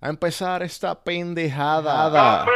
a 0.00 0.08
empezar 0.08 0.62
esta 0.62 0.94
pendejada. 0.94 2.46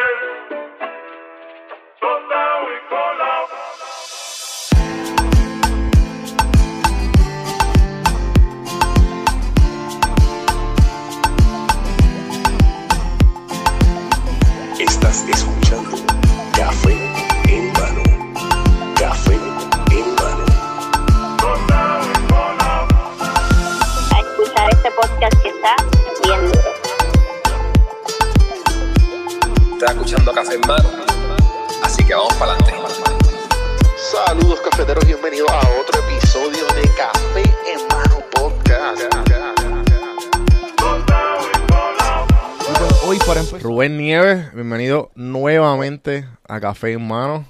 A 46.54 46.60
Café 46.60 46.92
en 46.92 47.06
Mano. 47.06 47.46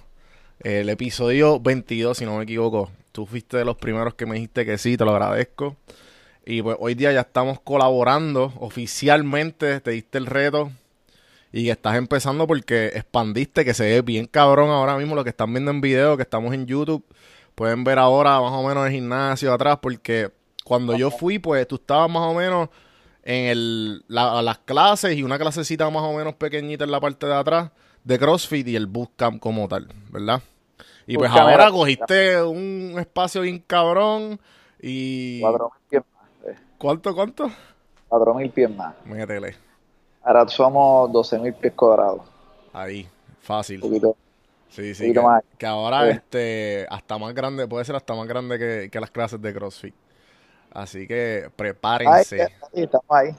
El 0.61 0.89
episodio 0.89 1.61
22, 1.61 2.17
si 2.19 2.25
no 2.25 2.39
me 2.39 2.45
equivoco. 2.45 2.91
Tú 3.13 3.27
fuiste 3.27 3.57
de 3.59 3.65
los 3.65 3.77
primeros 3.77 4.15
que 4.15 4.27
me 4.27 4.35
dijiste 4.35 4.65
que 4.65 4.79
sí, 4.79 4.97
te 4.97 5.05
lo 5.05 5.13
agradezco. 5.13 5.77
Y 6.47 6.63
pues 6.63 6.77
hoy 6.81 6.95
día 6.95 7.13
ya 7.13 7.21
estamos 7.21 7.61
colaborando 7.61 8.53
oficialmente, 8.59 9.81
te 9.81 9.91
diste 9.93 10.19
el 10.19 10.27
reto 10.27 10.71
y 11.53 11.71
estás 11.71 11.97
empezando 11.97 12.47
porque 12.47 12.87
expandiste, 12.89 13.65
que 13.65 13.75
se 13.75 13.85
ve 13.85 14.03
bien 14.03 14.27
cabrón 14.27 14.71
ahora 14.71 14.97
mismo 14.97 15.15
lo 15.15 15.23
que 15.23 15.31
están 15.31 15.53
viendo 15.53 15.71
en 15.71 15.81
video, 15.81 16.17
que 16.17 16.23
estamos 16.23 16.53
en 16.53 16.67
YouTube. 16.67 17.05
Pueden 17.55 17.85
ver 17.85 17.99
ahora 17.99 18.41
más 18.41 18.53
o 18.53 18.67
menos 18.67 18.87
el 18.87 18.93
gimnasio 18.93 19.53
atrás 19.53 19.79
porque 19.81 20.31
cuando 20.65 20.97
yo 20.97 21.11
fui, 21.11 21.39
pues 21.39 21.69
tú 21.69 21.77
estabas 21.77 22.11
más 22.11 22.23
o 22.25 22.35
menos 22.35 22.69
en 23.23 23.47
el, 23.47 24.05
la- 24.09 24.43
las 24.43 24.59
clases 24.59 25.17
y 25.17 25.23
una 25.23 25.39
clasecita 25.39 25.89
más 25.91 26.03
o 26.03 26.13
menos 26.15 26.35
pequeñita 26.35 26.85
en 26.85 26.91
la 26.91 27.01
parte 27.01 27.27
de 27.27 27.35
atrás 27.35 27.71
de 28.05 28.19
CrossFit 28.19 28.69
y 28.69 28.77
el 28.77 28.87
bootcamp 28.87 29.41
como 29.41 29.69
tal, 29.69 29.89
¿verdad? 30.11 30.43
Y 31.07 31.19
pues 31.19 31.31
ahora 31.31 31.71
cogiste 31.71 32.43
un 32.43 32.97
espacio 32.99 33.43
bien 33.43 33.59
cabrón 33.67 34.41
y... 34.81 35.41
Cuatro 35.41 35.71
mil 35.71 35.83
pies 35.89 36.03
más. 36.15 36.31
eh, 36.55 36.59
¿Cuánto, 36.79 37.15
cuánto? 37.15 37.51
Cuatro 38.09 38.35
mil 38.35 38.51
pies 38.51 38.71
más. 38.71 38.95
Métele. 39.05 39.57
Ahora 40.23 40.49
somos 40.49 41.13
12 41.13 41.39
mil 41.39 41.55
pies 41.55 41.75
cuadrados. 41.75 42.23
Ahí, 42.73 43.09
fácil. 43.41 43.83
Un 43.83 43.91
poquito. 43.91 44.17
Sí, 44.69 44.95
sí, 44.95 45.13
poquito 45.13 45.23
que, 45.23 45.23
más. 45.23 45.43
que 45.59 45.67
ahora 45.67 46.05
Sí. 46.05 46.11
este 46.11 46.87
hasta 46.91 47.19
más 47.19 47.35
grande, 47.35 47.69
puede 47.69 47.85
ser 47.85 47.97
hasta 47.97 48.15
más 48.15 48.27
grande 48.29 48.59
que, 48.59 48.91
que 48.91 49.01
las 49.01 49.11
clases 49.11 49.41
de 49.41 49.55
CrossFit. 49.55 49.97
Así 50.71 51.07
que 51.09 51.51
Ahí, 52.05 52.25
prepárense, 52.27 52.43
ahí, 52.73 52.83
estamos 52.85 53.07
ahí. 53.11 53.37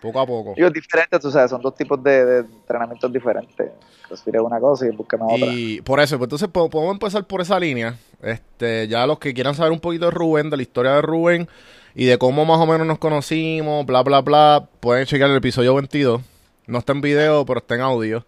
Poco 0.00 0.20
a 0.20 0.26
poco. 0.26 0.54
Digo, 0.56 0.70
diferentes, 0.70 1.20
tú 1.20 1.30
sabes, 1.30 1.50
son 1.50 1.60
dos 1.60 1.74
tipos 1.74 2.02
de, 2.02 2.24
de 2.24 2.38
entrenamientos 2.40 3.12
diferentes. 3.12 3.70
CrossFit 4.06 4.34
es 4.36 4.40
una 4.40 4.58
cosa 4.60 4.86
y 4.86 4.90
búsqueme 4.90 5.24
otra. 5.24 5.46
Y 5.52 5.80
por 5.82 6.00
eso, 6.00 6.16
pues 6.18 6.26
entonces 6.26 6.48
po- 6.48 6.70
podemos 6.70 6.94
empezar 6.94 7.26
por 7.26 7.40
esa 7.40 7.58
línea. 7.60 7.96
Este, 8.22 8.88
ya 8.88 9.06
los 9.06 9.18
que 9.18 9.34
quieran 9.34 9.54
saber 9.54 9.72
un 9.72 9.80
poquito 9.80 10.06
de 10.06 10.10
Rubén, 10.12 10.50
de 10.50 10.56
la 10.56 10.62
historia 10.62 10.92
de 10.92 11.02
Rubén 11.02 11.48
y 11.94 12.04
de 12.06 12.16
cómo 12.18 12.44
más 12.44 12.58
o 12.58 12.66
menos 12.66 12.86
nos 12.86 12.98
conocimos, 12.98 13.84
bla, 13.86 14.02
bla, 14.02 14.20
bla, 14.20 14.68
pueden 14.80 15.04
checar 15.06 15.28
el 15.30 15.36
episodio 15.36 15.74
22. 15.74 16.20
No 16.66 16.78
está 16.78 16.92
en 16.92 17.00
video, 17.00 17.44
pero 17.44 17.58
está 17.60 17.74
en 17.74 17.80
audio. 17.82 18.24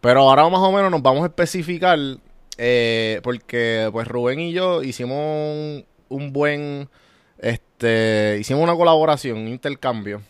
Pero 0.00 0.20
ahora 0.28 0.48
más 0.48 0.60
o 0.60 0.72
menos 0.72 0.90
nos 0.90 1.02
vamos 1.02 1.22
a 1.22 1.26
especificar, 1.26 1.98
eh, 2.58 3.20
porque 3.22 3.88
pues 3.92 4.06
Rubén 4.08 4.40
y 4.40 4.52
yo 4.52 4.82
hicimos 4.82 5.16
un, 5.18 5.84
un 6.08 6.32
buen, 6.32 6.88
este, 7.38 8.36
hicimos 8.40 8.62
una 8.62 8.74
colaboración, 8.74 9.38
un 9.38 9.48
intercambio 9.48 10.22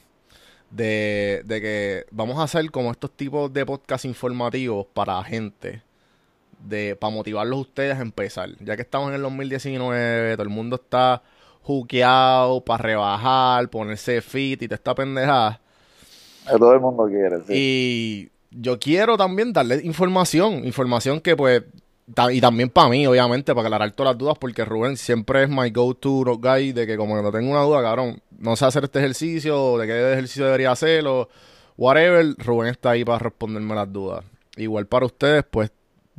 de, 0.71 1.43
de 1.45 1.61
que 1.61 2.07
vamos 2.11 2.39
a 2.39 2.45
hacer 2.45 2.71
como 2.71 2.91
estos 2.91 3.11
tipos 3.11 3.53
de 3.53 3.67
podcast 3.67 4.05
informativos 4.05 4.87
para 4.95 5.23
gente, 5.25 5.83
de 6.67 6.97
para 6.97 7.13
motivarlos 7.13 7.59
a 7.59 7.63
ustedes 7.63 7.99
a 7.99 8.03
empezar. 8.03 8.51
Ya 8.61 8.77
que 8.77 8.83
estamos 8.83 9.09
en 9.09 9.17
el 9.17 9.23
2019, 9.23 10.35
todo 10.35 10.43
el 10.43 10.49
mundo 10.49 10.77
está 10.77 11.23
juqueado 11.63 12.65
para 12.65 12.83
rebajar, 12.83 13.69
ponerse 13.69 14.21
fit 14.23 14.63
y 14.63 14.69
te 14.69 14.75
está 14.75 14.95
pendejada. 14.95 15.61
Que 16.51 16.59
todo 16.59 16.73
el 16.73 16.81
mundo 16.81 17.07
quiere, 17.07 17.39
sí. 17.47 17.53
Y 17.53 18.31
yo 18.51 18.79
quiero 18.79 19.17
también 19.17 19.53
darle 19.53 19.81
información, 19.85 20.65
información 20.65 21.21
que 21.21 21.37
pues, 21.37 21.63
y 22.33 22.41
también 22.41 22.69
para 22.71 22.89
mí, 22.89 23.07
obviamente, 23.07 23.55
para 23.55 23.67
aclarar 23.69 23.93
todas 23.93 24.13
las 24.15 24.19
dudas, 24.19 24.37
porque 24.39 24.65
Rubén 24.65 24.97
siempre 24.97 25.45
es 25.45 25.49
my 25.49 25.71
go-to 25.71 26.25
guy 26.39 26.73
de 26.73 26.87
que 26.87 26.97
como 26.97 27.17
que 27.17 27.23
no 27.23 27.31
tengo 27.31 27.51
una 27.51 27.63
duda, 27.63 27.83
cabrón, 27.83 28.21
no 28.39 28.57
sé 28.57 28.65
hacer 28.65 28.85
este 28.85 28.99
ejercicio, 28.99 29.63
o 29.73 29.79
de 29.79 29.87
qué 29.87 30.13
ejercicio 30.13 30.45
debería 30.47 30.73
hacer, 30.73 31.07
o 31.07 31.29
whatever, 31.77 32.35
Rubén 32.39 32.69
está 32.71 32.91
ahí 32.91 33.05
para 33.05 33.19
responderme 33.19 33.75
las 33.75 33.93
dudas. 33.93 34.25
Igual 34.57 34.87
para 34.87 35.07
ustedes, 35.07 35.45
pues, 35.51 35.71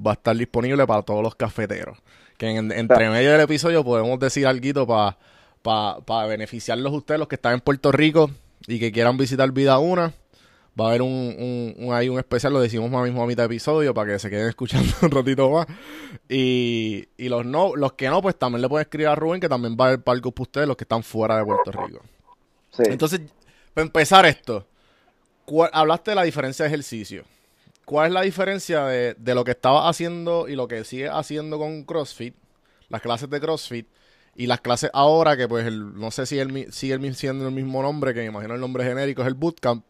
va 0.04 0.12
a 0.12 0.14
estar 0.14 0.36
disponible 0.36 0.86
para 0.88 1.02
todos 1.02 1.22
los 1.22 1.36
cafeteros. 1.36 1.98
Que 2.38 2.50
en- 2.50 2.72
entre 2.72 3.10
medio 3.10 3.32
del 3.34 3.42
episodio 3.42 3.84
podemos 3.84 4.18
decir 4.20 4.48
algo 4.48 4.88
para 4.88 5.18
para 5.62 6.26
beneficiarlos 6.26 6.92
a 6.92 6.96
ustedes, 6.96 7.20
los 7.20 7.28
que 7.28 7.36
están 7.36 7.54
en 7.54 7.60
Puerto 7.60 7.92
Rico 7.92 8.32
y 8.66 8.80
que 8.80 8.92
quieran 8.92 9.18
visitar 9.18 9.52
Vida 9.52 9.78
Una. 9.78 10.12
Va 10.80 10.86
a 10.86 10.90
haber 10.90 11.02
un, 11.02 11.10
un, 11.10 11.76
un- 11.86 11.94
ahí 11.94 12.08
un 12.08 12.18
especial, 12.18 12.54
lo 12.54 12.62
decimos 12.62 12.90
más 12.90 13.04
mismo 13.04 13.22
a 13.22 13.28
mitad 13.28 13.44
de 13.44 13.48
episodio 13.48 13.94
para 13.94 14.14
que 14.14 14.20
se 14.20 14.30
queden 14.30 14.48
escuchando 14.50 14.90
un 15.02 15.12
ratito 15.12 15.50
más. 15.50 15.68
Y, 16.30 17.08
y 17.18 17.30
los 17.30 17.46
no, 17.46 17.76
los 17.76 17.94
que 17.94 18.08
no, 18.10 18.22
pues 18.22 18.38
también 18.38 18.62
le 18.62 18.70
pueden 18.70 18.84
escribir 18.84 19.08
a 19.08 19.16
Rubén, 19.16 19.42
que 19.42 19.50
también 19.50 19.76
va 19.80 19.86
a 19.86 19.88
haber 19.90 20.02
palcos 20.04 20.32
para 20.34 20.44
ustedes, 20.44 20.68
los 20.68 20.78
que 20.78 20.84
están 20.86 21.04
fuera 21.04 21.38
de 21.38 21.44
Puerto 21.46 21.72
Rico. 21.72 22.02
Sí. 22.72 22.84
Entonces, 22.86 23.22
para 23.74 23.86
empezar 23.86 24.26
esto, 24.26 24.66
¿cuál- 25.46 25.70
hablaste 25.74 26.12
de 26.12 26.16
la 26.16 26.24
diferencia 26.24 26.64
de 26.64 26.70
ejercicio. 26.70 27.24
¿Cuál 27.84 28.08
es 28.08 28.14
la 28.14 28.22
diferencia 28.22 28.86
de, 28.86 29.16
de 29.16 29.36
lo 29.36 29.44
que 29.44 29.52
estabas 29.52 29.84
haciendo 29.90 30.48
y 30.48 30.56
lo 30.56 30.68
que 30.70 30.86
sigues 30.86 31.10
haciendo 31.12 31.58
con 31.60 31.84
CrossFit, 31.84 32.36
las 32.88 33.02
clases 33.02 33.30
de 33.30 33.42
CrossFit 33.42 33.88
y 34.36 34.48
las 34.48 34.62
clases 34.62 34.90
ahora, 34.94 35.36
que 35.36 35.48
pues 35.50 35.66
el- 35.66 36.00
no 36.00 36.12
sé 36.12 36.26
si 36.26 36.40
el, 36.40 36.72
sigue 36.72 36.94
el 36.94 37.16
siendo 37.16 37.46
el 37.46 37.54
mismo 37.54 37.82
nombre, 37.82 38.14
que 38.14 38.22
me 38.22 38.28
imagino 38.28 38.54
el 38.56 38.62
nombre 38.62 38.86
genérico 38.86 39.24
es 39.24 39.28
el 39.28 39.34
Bootcamp, 39.34 39.84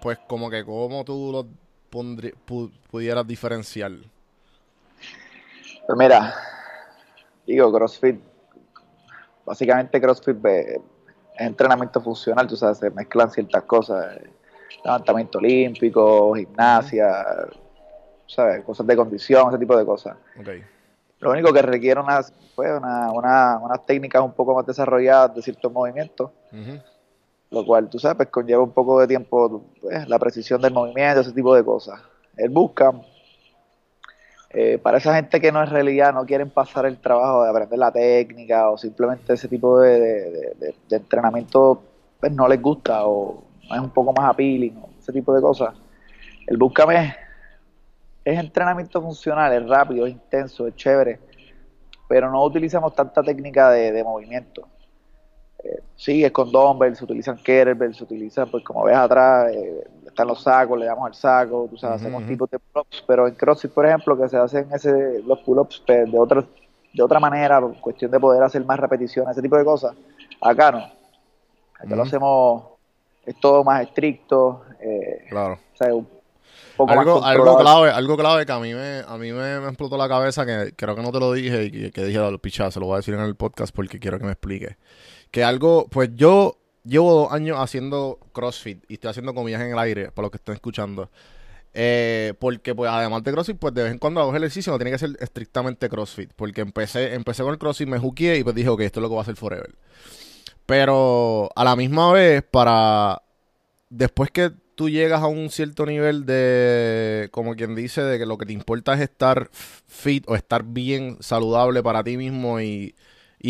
pues 0.00 0.18
como 0.26 0.50
que 0.50 0.64
cómo 0.64 1.04
tú 1.04 1.30
lo 1.32 1.46
pondrí- 1.90 2.34
pu- 2.46 2.72
pudieras 2.90 3.26
diferenciar. 3.26 3.92
Pues 5.86 5.98
mira, 5.98 6.34
digo, 7.46 7.72
CrossFit, 7.72 8.20
básicamente 9.44 10.00
CrossFit 10.00 10.44
eh, 10.46 10.80
es 11.36 11.46
entrenamiento 11.46 12.00
funcional, 12.00 12.46
tú 12.46 12.56
sabes, 12.56 12.78
se 12.78 12.90
mezclan 12.90 13.30
ciertas 13.30 13.62
cosas, 13.64 14.16
eh, 14.16 14.30
levantamiento 14.84 15.38
olímpico, 15.38 16.34
gimnasia, 16.34 17.24
¿sabes? 18.26 18.64
Cosas 18.64 18.86
de 18.86 18.96
condición, 18.96 19.48
ese 19.48 19.58
tipo 19.58 19.76
de 19.76 19.84
cosas. 19.84 20.16
Ok. 20.38 20.48
Lo 21.20 21.30
único 21.30 21.52
que 21.52 21.62
requiere 21.62 22.00
unas, 22.00 22.32
pues, 22.54 22.70
una, 22.76 23.10
una- 23.12 23.58
unas 23.58 23.84
técnicas 23.86 24.22
un 24.22 24.32
poco 24.32 24.54
más 24.54 24.66
desarrolladas 24.66 25.34
de 25.34 25.42
ciertos 25.42 25.72
movimientos. 25.72 26.30
Lo 27.54 27.64
cual, 27.64 27.88
tú 27.88 27.98
sabes, 27.98 28.16
pues, 28.16 28.28
conlleva 28.28 28.62
un 28.62 28.72
poco 28.72 29.00
de 29.00 29.06
tiempo, 29.06 29.64
pues, 29.80 30.08
la 30.08 30.18
precisión 30.18 30.60
del 30.60 30.72
movimiento, 30.72 31.20
ese 31.20 31.32
tipo 31.32 31.54
de 31.54 31.64
cosas. 31.64 32.00
El 32.36 32.50
bootcamp, 32.50 33.02
eh, 34.50 34.78
para 34.78 34.98
esa 34.98 35.14
gente 35.14 35.40
que 35.40 35.50
no 35.50 35.62
en 35.62 35.70
realidad 35.70 36.12
no 36.12 36.24
quieren 36.26 36.50
pasar 36.50 36.86
el 36.86 36.98
trabajo 36.98 37.42
de 37.42 37.50
aprender 37.50 37.78
la 37.78 37.90
técnica 37.90 38.70
o 38.70 38.78
simplemente 38.78 39.32
ese 39.32 39.48
tipo 39.48 39.80
de, 39.80 40.54
entrenamiento 40.90 41.82
pues, 42.20 42.30
no 42.32 42.46
les 42.46 42.60
gusta 42.62 43.06
o 43.06 43.42
es 43.62 43.80
un 43.80 43.90
poco 43.90 44.12
más 44.12 44.30
appealing 44.30 44.76
o 44.76 44.90
ese 44.98 45.12
tipo 45.12 45.34
de 45.34 45.40
cosas. 45.40 45.74
El 46.46 46.56
bootcamp 46.56 46.92
es, 46.92 47.14
es 48.24 48.38
entrenamiento 48.38 49.00
funcional, 49.00 49.52
es 49.52 49.68
rápido, 49.68 50.06
es 50.06 50.12
intenso, 50.12 50.66
es 50.66 50.76
chévere, 50.76 51.18
pero 52.08 52.30
no 52.30 52.44
utilizamos 52.44 52.94
tanta 52.94 53.22
técnica 53.22 53.70
de 53.70 54.04
movimiento. 54.04 54.68
Sí, 55.96 56.24
es 56.24 56.32
con 56.32 56.50
dumbbells, 56.50 56.98
se 56.98 57.04
utilizan 57.04 57.36
kettlebells, 57.38 57.96
se 57.96 58.04
utilizan, 58.04 58.50
pues 58.50 58.64
como 58.64 58.84
ves 58.84 58.96
atrás, 58.96 59.52
eh, 59.52 59.84
están 60.06 60.26
los 60.26 60.42
sacos, 60.42 60.78
le 60.78 60.86
damos 60.86 61.06
al 61.06 61.14
saco, 61.14 61.68
tú 61.70 61.76
sabes, 61.76 62.00
hacemos 62.00 62.26
tipos 62.26 62.50
de 62.50 62.58
pull-ups, 62.58 63.04
pero 63.06 63.28
en 63.28 63.34
CrossFit, 63.34 63.70
por 63.72 63.86
ejemplo, 63.86 64.16
que 64.16 64.28
se 64.28 64.36
hacen 64.36 64.68
ese, 64.72 65.20
los 65.24 65.40
pull-ups 65.40 65.82
pues, 65.86 66.10
de, 66.10 66.18
otra, 66.18 66.44
de 66.92 67.02
otra 67.02 67.20
manera, 67.20 67.60
por 67.60 67.80
cuestión 67.80 68.10
de 68.10 68.18
poder 68.18 68.42
hacer 68.42 68.64
más 68.64 68.78
repeticiones, 68.78 69.32
ese 69.32 69.42
tipo 69.42 69.56
de 69.56 69.64
cosas. 69.64 69.94
Acá 70.40 70.72
no. 70.72 70.78
Acá 71.78 71.96
lo 71.96 72.02
hacemos, 72.02 72.64
es 73.24 73.38
todo 73.38 73.62
más 73.62 73.82
estricto, 73.82 74.62
eh, 74.80 75.26
Claro. 75.30 75.54
o 75.54 75.76
sea, 75.76 75.94
un 75.94 76.08
poco 76.76 76.88
más 76.92 76.98
Algo, 76.98 77.24
algo 77.24 77.58
clave, 77.58 77.90
algo 77.90 78.16
clave 78.16 78.46
que 78.46 78.52
a 78.52 78.58
mí 78.58 78.74
me, 78.74 79.02
a 79.06 79.16
mí 79.16 79.32
me, 79.32 79.60
me 79.60 79.68
explotó 79.68 79.96
la 79.96 80.08
cabeza, 80.08 80.44
que 80.44 80.74
creo 80.76 80.96
que 80.96 81.02
no 81.02 81.12
te 81.12 81.20
lo 81.20 81.32
dije 81.32 81.64
y 81.64 81.70
que, 81.70 81.92
que 81.92 82.04
dije 82.04 82.18
a 82.18 82.30
los 82.30 82.40
pichazos, 82.40 82.74
se 82.74 82.80
lo 82.80 82.86
voy 82.86 82.94
a 82.94 82.96
decir 82.98 83.14
en 83.14 83.20
el 83.20 83.36
podcast 83.36 83.74
porque 83.74 84.00
quiero 84.00 84.18
que 84.18 84.24
me 84.24 84.32
explique. 84.32 84.76
Que 85.34 85.42
algo, 85.42 85.88
pues 85.90 86.10
yo 86.14 86.58
llevo 86.84 87.12
dos 87.12 87.32
años 87.32 87.58
haciendo 87.58 88.20
CrossFit 88.32 88.84
y 88.88 88.94
estoy 88.94 89.10
haciendo 89.10 89.34
comillas 89.34 89.62
en 89.62 89.72
el 89.72 89.78
aire, 89.80 90.12
para 90.12 90.26
los 90.26 90.30
que 90.30 90.36
estén 90.36 90.54
escuchando. 90.54 91.10
Eh, 91.72 92.34
porque 92.38 92.72
pues 92.72 92.88
además 92.88 93.24
de 93.24 93.32
CrossFit, 93.32 93.58
pues 93.58 93.74
de 93.74 93.82
vez 93.82 93.90
en 93.90 93.98
cuando 93.98 94.20
hago 94.20 94.30
ejercicio, 94.30 94.72
no 94.72 94.78
tiene 94.78 94.92
que 94.92 94.98
ser 94.98 95.10
estrictamente 95.18 95.88
CrossFit. 95.88 96.30
Porque 96.36 96.60
empecé, 96.60 97.14
empecé 97.14 97.42
con 97.42 97.50
el 97.50 97.58
CrossFit, 97.58 97.88
me 97.88 97.98
juqueé 97.98 98.38
y 98.38 98.44
pues 98.44 98.54
dije, 98.54 98.68
ok, 98.68 98.82
esto 98.82 99.00
es 99.00 99.02
lo 99.02 99.08
que 99.08 99.14
voy 99.14 99.18
a 99.18 99.22
hacer 99.22 99.34
forever. 99.34 99.74
Pero 100.66 101.50
a 101.56 101.64
la 101.64 101.74
misma 101.74 102.12
vez, 102.12 102.44
para 102.48 103.20
después 103.90 104.30
que 104.30 104.52
tú 104.76 104.88
llegas 104.88 105.20
a 105.20 105.26
un 105.26 105.50
cierto 105.50 105.84
nivel 105.84 106.26
de, 106.26 107.28
como 107.32 107.56
quien 107.56 107.74
dice, 107.74 108.02
de 108.02 108.20
que 108.20 108.26
lo 108.26 108.38
que 108.38 108.46
te 108.46 108.52
importa 108.52 108.94
es 108.94 109.00
estar 109.00 109.50
fit 109.52 110.22
o 110.28 110.36
estar 110.36 110.62
bien 110.62 111.16
saludable 111.18 111.82
para 111.82 112.04
ti 112.04 112.16
mismo 112.16 112.60
y, 112.60 112.94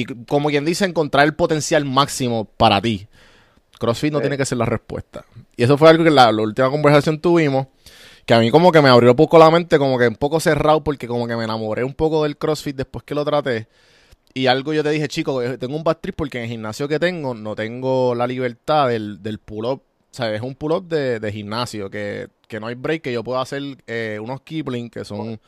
y 0.00 0.04
como 0.26 0.48
quien 0.48 0.64
dice, 0.64 0.84
encontrar 0.84 1.24
el 1.26 1.34
potencial 1.34 1.84
máximo 1.84 2.44
para 2.44 2.80
ti. 2.80 3.06
CrossFit 3.78 4.12
no 4.12 4.18
Sí. 4.18 4.22
tiene 4.22 4.36
que 4.36 4.44
ser 4.44 4.58
la 4.58 4.66
respuesta. 4.66 5.24
Y 5.56 5.62
eso 5.64 5.76
fue 5.78 5.90
algo 5.90 6.04
que 6.04 6.10
la, 6.10 6.30
la 6.32 6.42
última 6.42 6.70
conversación 6.70 7.20
tuvimos, 7.20 7.66
que 8.26 8.34
a 8.34 8.40
mí 8.40 8.50
como 8.50 8.72
que 8.72 8.80
me 8.82 8.88
abrió 8.88 9.10
un 9.10 9.16
poco 9.16 9.38
la 9.38 9.50
mente, 9.50 9.78
como 9.78 9.98
que 9.98 10.08
un 10.08 10.16
poco 10.16 10.40
cerrado, 10.40 10.82
porque 10.82 11.06
como 11.06 11.26
que 11.26 11.36
me 11.36 11.44
enamoré 11.44 11.84
un 11.84 11.94
poco 11.94 12.22
del 12.24 12.36
CrossFit 12.36 12.76
después 12.76 13.04
que 13.04 13.14
lo 13.14 13.24
traté. 13.24 13.68
Y 14.32 14.46
algo 14.46 14.72
yo 14.72 14.82
te 14.82 14.90
dije, 14.90 15.06
chico, 15.08 15.42
eh, 15.42 15.58
tengo 15.58 15.76
un 15.76 15.84
bad 15.84 15.98
trip 15.98 16.16
porque 16.16 16.38
en 16.38 16.44
el 16.44 16.50
gimnasio 16.50 16.88
que 16.88 16.98
tengo 16.98 17.34
no 17.34 17.54
tengo 17.54 18.14
la 18.16 18.26
libertad 18.26 18.88
del, 18.88 19.22
del 19.22 19.38
pull-up. 19.38 19.80
O 20.10 20.16
sea, 20.16 20.34
es 20.34 20.40
un 20.42 20.54
pull-up 20.56 20.88
de, 20.88 21.20
de 21.20 21.32
gimnasio, 21.32 21.90
que, 21.90 22.28
que 22.48 22.58
no 22.60 22.66
hay 22.68 22.74
break, 22.74 23.02
que 23.02 23.12
yo 23.12 23.22
puedo 23.24 23.40
hacer 23.40 23.62
eh, 23.86 24.18
unos 24.22 24.40
Kipling 24.42 24.90
que 24.90 25.04
son... 25.04 25.40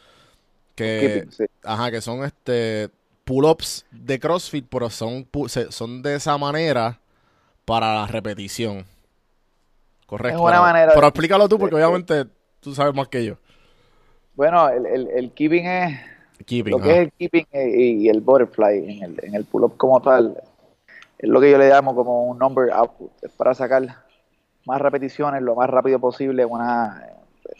Que, 0.75 1.01
Keeping, 1.01 1.33
sí. 1.33 1.45
Ajá, 1.65 1.91
que 1.91 2.01
son 2.01 2.25
este 2.25 2.91
pull-ups 3.27 3.85
de 3.91 4.19
CrossFit, 4.19 4.67
pero 4.71 4.89
son, 4.89 5.29
son 5.71 6.01
de 6.01 6.15
esa 6.15 6.39
manera 6.39 7.01
para 7.67 7.93
la 7.95 8.07
repetición. 8.07 8.87
Correcto. 10.07 10.39
Es 10.39 10.43
una 10.43 10.53
pero, 10.53 10.63
manera 10.63 10.93
pero 10.95 11.07
explícalo 11.09 11.49
tú, 11.49 11.59
porque 11.59 11.77
de- 11.77 11.85
obviamente 11.85 12.27
tú 12.61 12.75
sabes 12.75 12.95
más 12.95 13.09
que 13.09 13.25
yo. 13.25 13.37
Bueno, 14.37 14.69
el, 14.69 14.87
el, 14.87 15.09
el 15.09 15.31
keeping 15.33 15.67
es 15.67 16.01
Keeping, 16.47 16.71
lo 16.71 16.81
que 16.81 16.93
es 16.93 16.99
el 16.99 17.13
keeping 17.13 17.47
y, 17.53 18.05
y 18.05 18.09
el 18.09 18.21
butterfly 18.21 18.99
en 18.99 19.03
el, 19.03 19.25
en 19.25 19.35
el 19.35 19.45
pull-up 19.45 19.77
como 19.77 20.01
tal. 20.01 20.41
Es 21.19 21.29
lo 21.29 21.41
que 21.41 21.51
yo 21.51 21.59
le 21.59 21.69
llamo 21.69 21.95
como 21.95 22.25
un 22.27 22.39
number 22.39 22.71
output. 22.71 23.11
Es 23.23 23.33
para 23.33 23.55
sacar 23.55 23.83
más 24.67 24.81
repeticiones 24.81 25.43
lo 25.43 25.55
más 25.57 25.69
rápido 25.71 25.99
posible 25.99 26.43
en 26.43 26.51
una, 26.51 27.03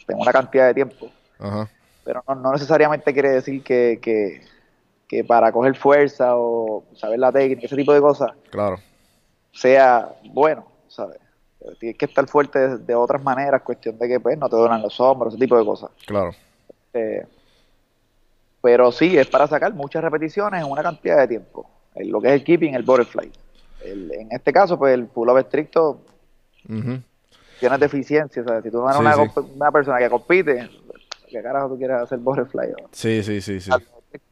en 0.07 0.17
una 0.17 0.31
cantidad 0.31 0.67
de 0.67 0.73
tiempo. 0.75 1.09
Ajá. 1.39 1.69
Pero 2.03 2.23
no, 2.27 2.35
no 2.35 2.51
necesariamente 2.53 3.11
quiere 3.13 3.29
decir 3.29 3.63
que, 3.63 3.99
que, 4.01 4.41
que 5.07 5.23
para 5.23 5.51
coger 5.51 5.75
fuerza 5.75 6.35
o 6.35 6.83
saber 6.95 7.19
la 7.19 7.31
técnica, 7.31 7.65
ese 7.65 7.75
tipo 7.75 7.93
de 7.93 8.01
cosas, 8.01 8.31
Claro. 8.49 8.77
sea 9.53 10.09
bueno, 10.33 10.67
¿sabes? 10.87 11.17
Tienes 11.79 11.97
que 11.97 12.05
estar 12.05 12.27
fuerte 12.27 12.59
de, 12.59 12.77
de 12.79 12.95
otras 12.95 13.23
maneras, 13.23 13.61
cuestión 13.61 13.97
de 13.97 14.07
que 14.07 14.19
pues 14.19 14.37
no 14.37 14.47
te 14.49 14.55
duelen 14.55 14.81
los 14.81 14.99
hombros, 14.99 15.33
ese 15.33 15.41
tipo 15.41 15.57
de 15.57 15.65
cosas. 15.65 15.89
Claro. 16.05 16.31
Eh, 16.93 17.25
pero 18.61 18.91
sí, 18.91 19.17
es 19.17 19.27
para 19.27 19.47
sacar 19.47 19.73
muchas 19.73 20.03
repeticiones 20.03 20.63
en 20.63 20.69
una 20.71 20.83
cantidad 20.83 21.17
de 21.17 21.27
tiempo. 21.27 21.69
El- 21.95 22.09
lo 22.09 22.21
que 22.21 22.27
es 22.27 22.33
el 22.33 22.43
keeping, 22.43 22.73
el 22.75 22.83
butterfly. 22.83 23.31
El- 23.83 24.11
en 24.13 24.31
este 24.31 24.51
caso, 24.51 24.77
pues 24.77 24.93
el 24.93 25.07
pull-up 25.07 25.37
estricto 25.37 26.01
Ujú. 26.69 26.99
tiene 27.59 27.77
deficiencias. 27.77 28.45
¿sabes? 28.45 28.63
Si 28.63 28.71
tú 28.71 28.77
no 28.79 28.85
eres 28.85 28.97
Sí, 28.97 29.01
una, 29.01 29.13
sí. 29.13 29.19
comp- 29.21 29.55
una 29.55 29.71
persona 29.71 29.99
que 29.99 30.09
compite, 30.09 30.69
¿qué 31.29 31.41
carajo 31.41 31.69
tú 31.69 31.77
quieres 31.77 31.97
hacer 31.97 32.19
butterfly? 32.19 32.73
Sí, 32.91 33.23
sí, 33.23 33.41
sí, 33.41 33.59
sí. 33.59 33.71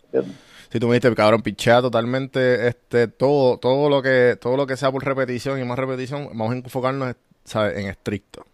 ¿Entiendes? 0.04 0.36
Si 0.72 0.80
tú 0.80 0.88
me 0.88 0.96
dijiste, 0.96 1.14
cabrón, 1.16 1.42
pichea 1.42 1.82
totalmente 1.82 2.68
este 2.68 3.08
todo 3.08 3.58
todo 3.58 3.90
lo 3.90 4.02
que 4.02 4.38
todo 4.40 4.58
lo 4.58 4.68
que 4.68 4.78
sea 4.78 4.92
por 4.92 5.04
repetición 5.04 5.60
y 5.60 5.64
más 5.64 5.78
repetición, 5.78 6.28
vamos 6.30 6.52
a 6.52 6.56
enfocarnos 6.58 7.16
¿sabes? 7.44 7.78
en 7.78 7.88
estricto. 7.88 8.46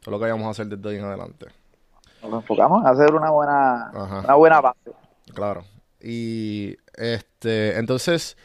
Eso 0.00 0.02
es 0.02 0.08
lo 0.08 0.18
que 0.18 0.30
vamos 0.30 0.46
a 0.46 0.50
hacer 0.50 0.66
desde 0.66 0.90
ahí 0.90 0.96
en 0.96 1.04
adelante. 1.04 1.46
Nos 2.22 2.32
enfocamos 2.34 2.82
en 2.82 2.88
hacer 2.88 3.14
una 3.14 3.30
buena, 3.30 3.88
Ajá. 3.88 4.20
una 4.20 4.34
buena 4.34 4.60
base. 4.60 4.92
Claro. 5.34 5.64
Y 6.00 6.76
este, 6.96 7.78
entonces, 7.78 8.36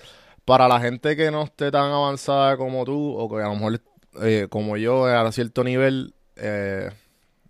para 0.46 0.68
la 0.68 0.80
gente 0.80 1.16
que 1.16 1.32
no 1.32 1.44
esté 1.44 1.72
tan 1.72 1.92
avanzada 1.92 2.58
como 2.58 2.86
tú, 2.86 3.16
o 3.18 3.30
que 3.30 3.42
a 3.42 3.48
lo 3.48 3.56
mejor 3.56 3.82
eh, 4.22 4.48
como 4.50 4.78
yo 4.78 5.06
a 5.06 5.32
cierto 5.32 5.64
nivel, 5.64 6.14
eh, 6.36 6.90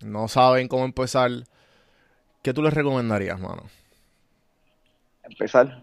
no 0.00 0.28
saben 0.28 0.68
cómo 0.68 0.84
empezar, 0.84 1.30
¿qué 2.42 2.52
tú 2.52 2.62
les 2.62 2.74
recomendarías, 2.74 3.38
mano? 3.38 3.64
Empezar. 5.28 5.82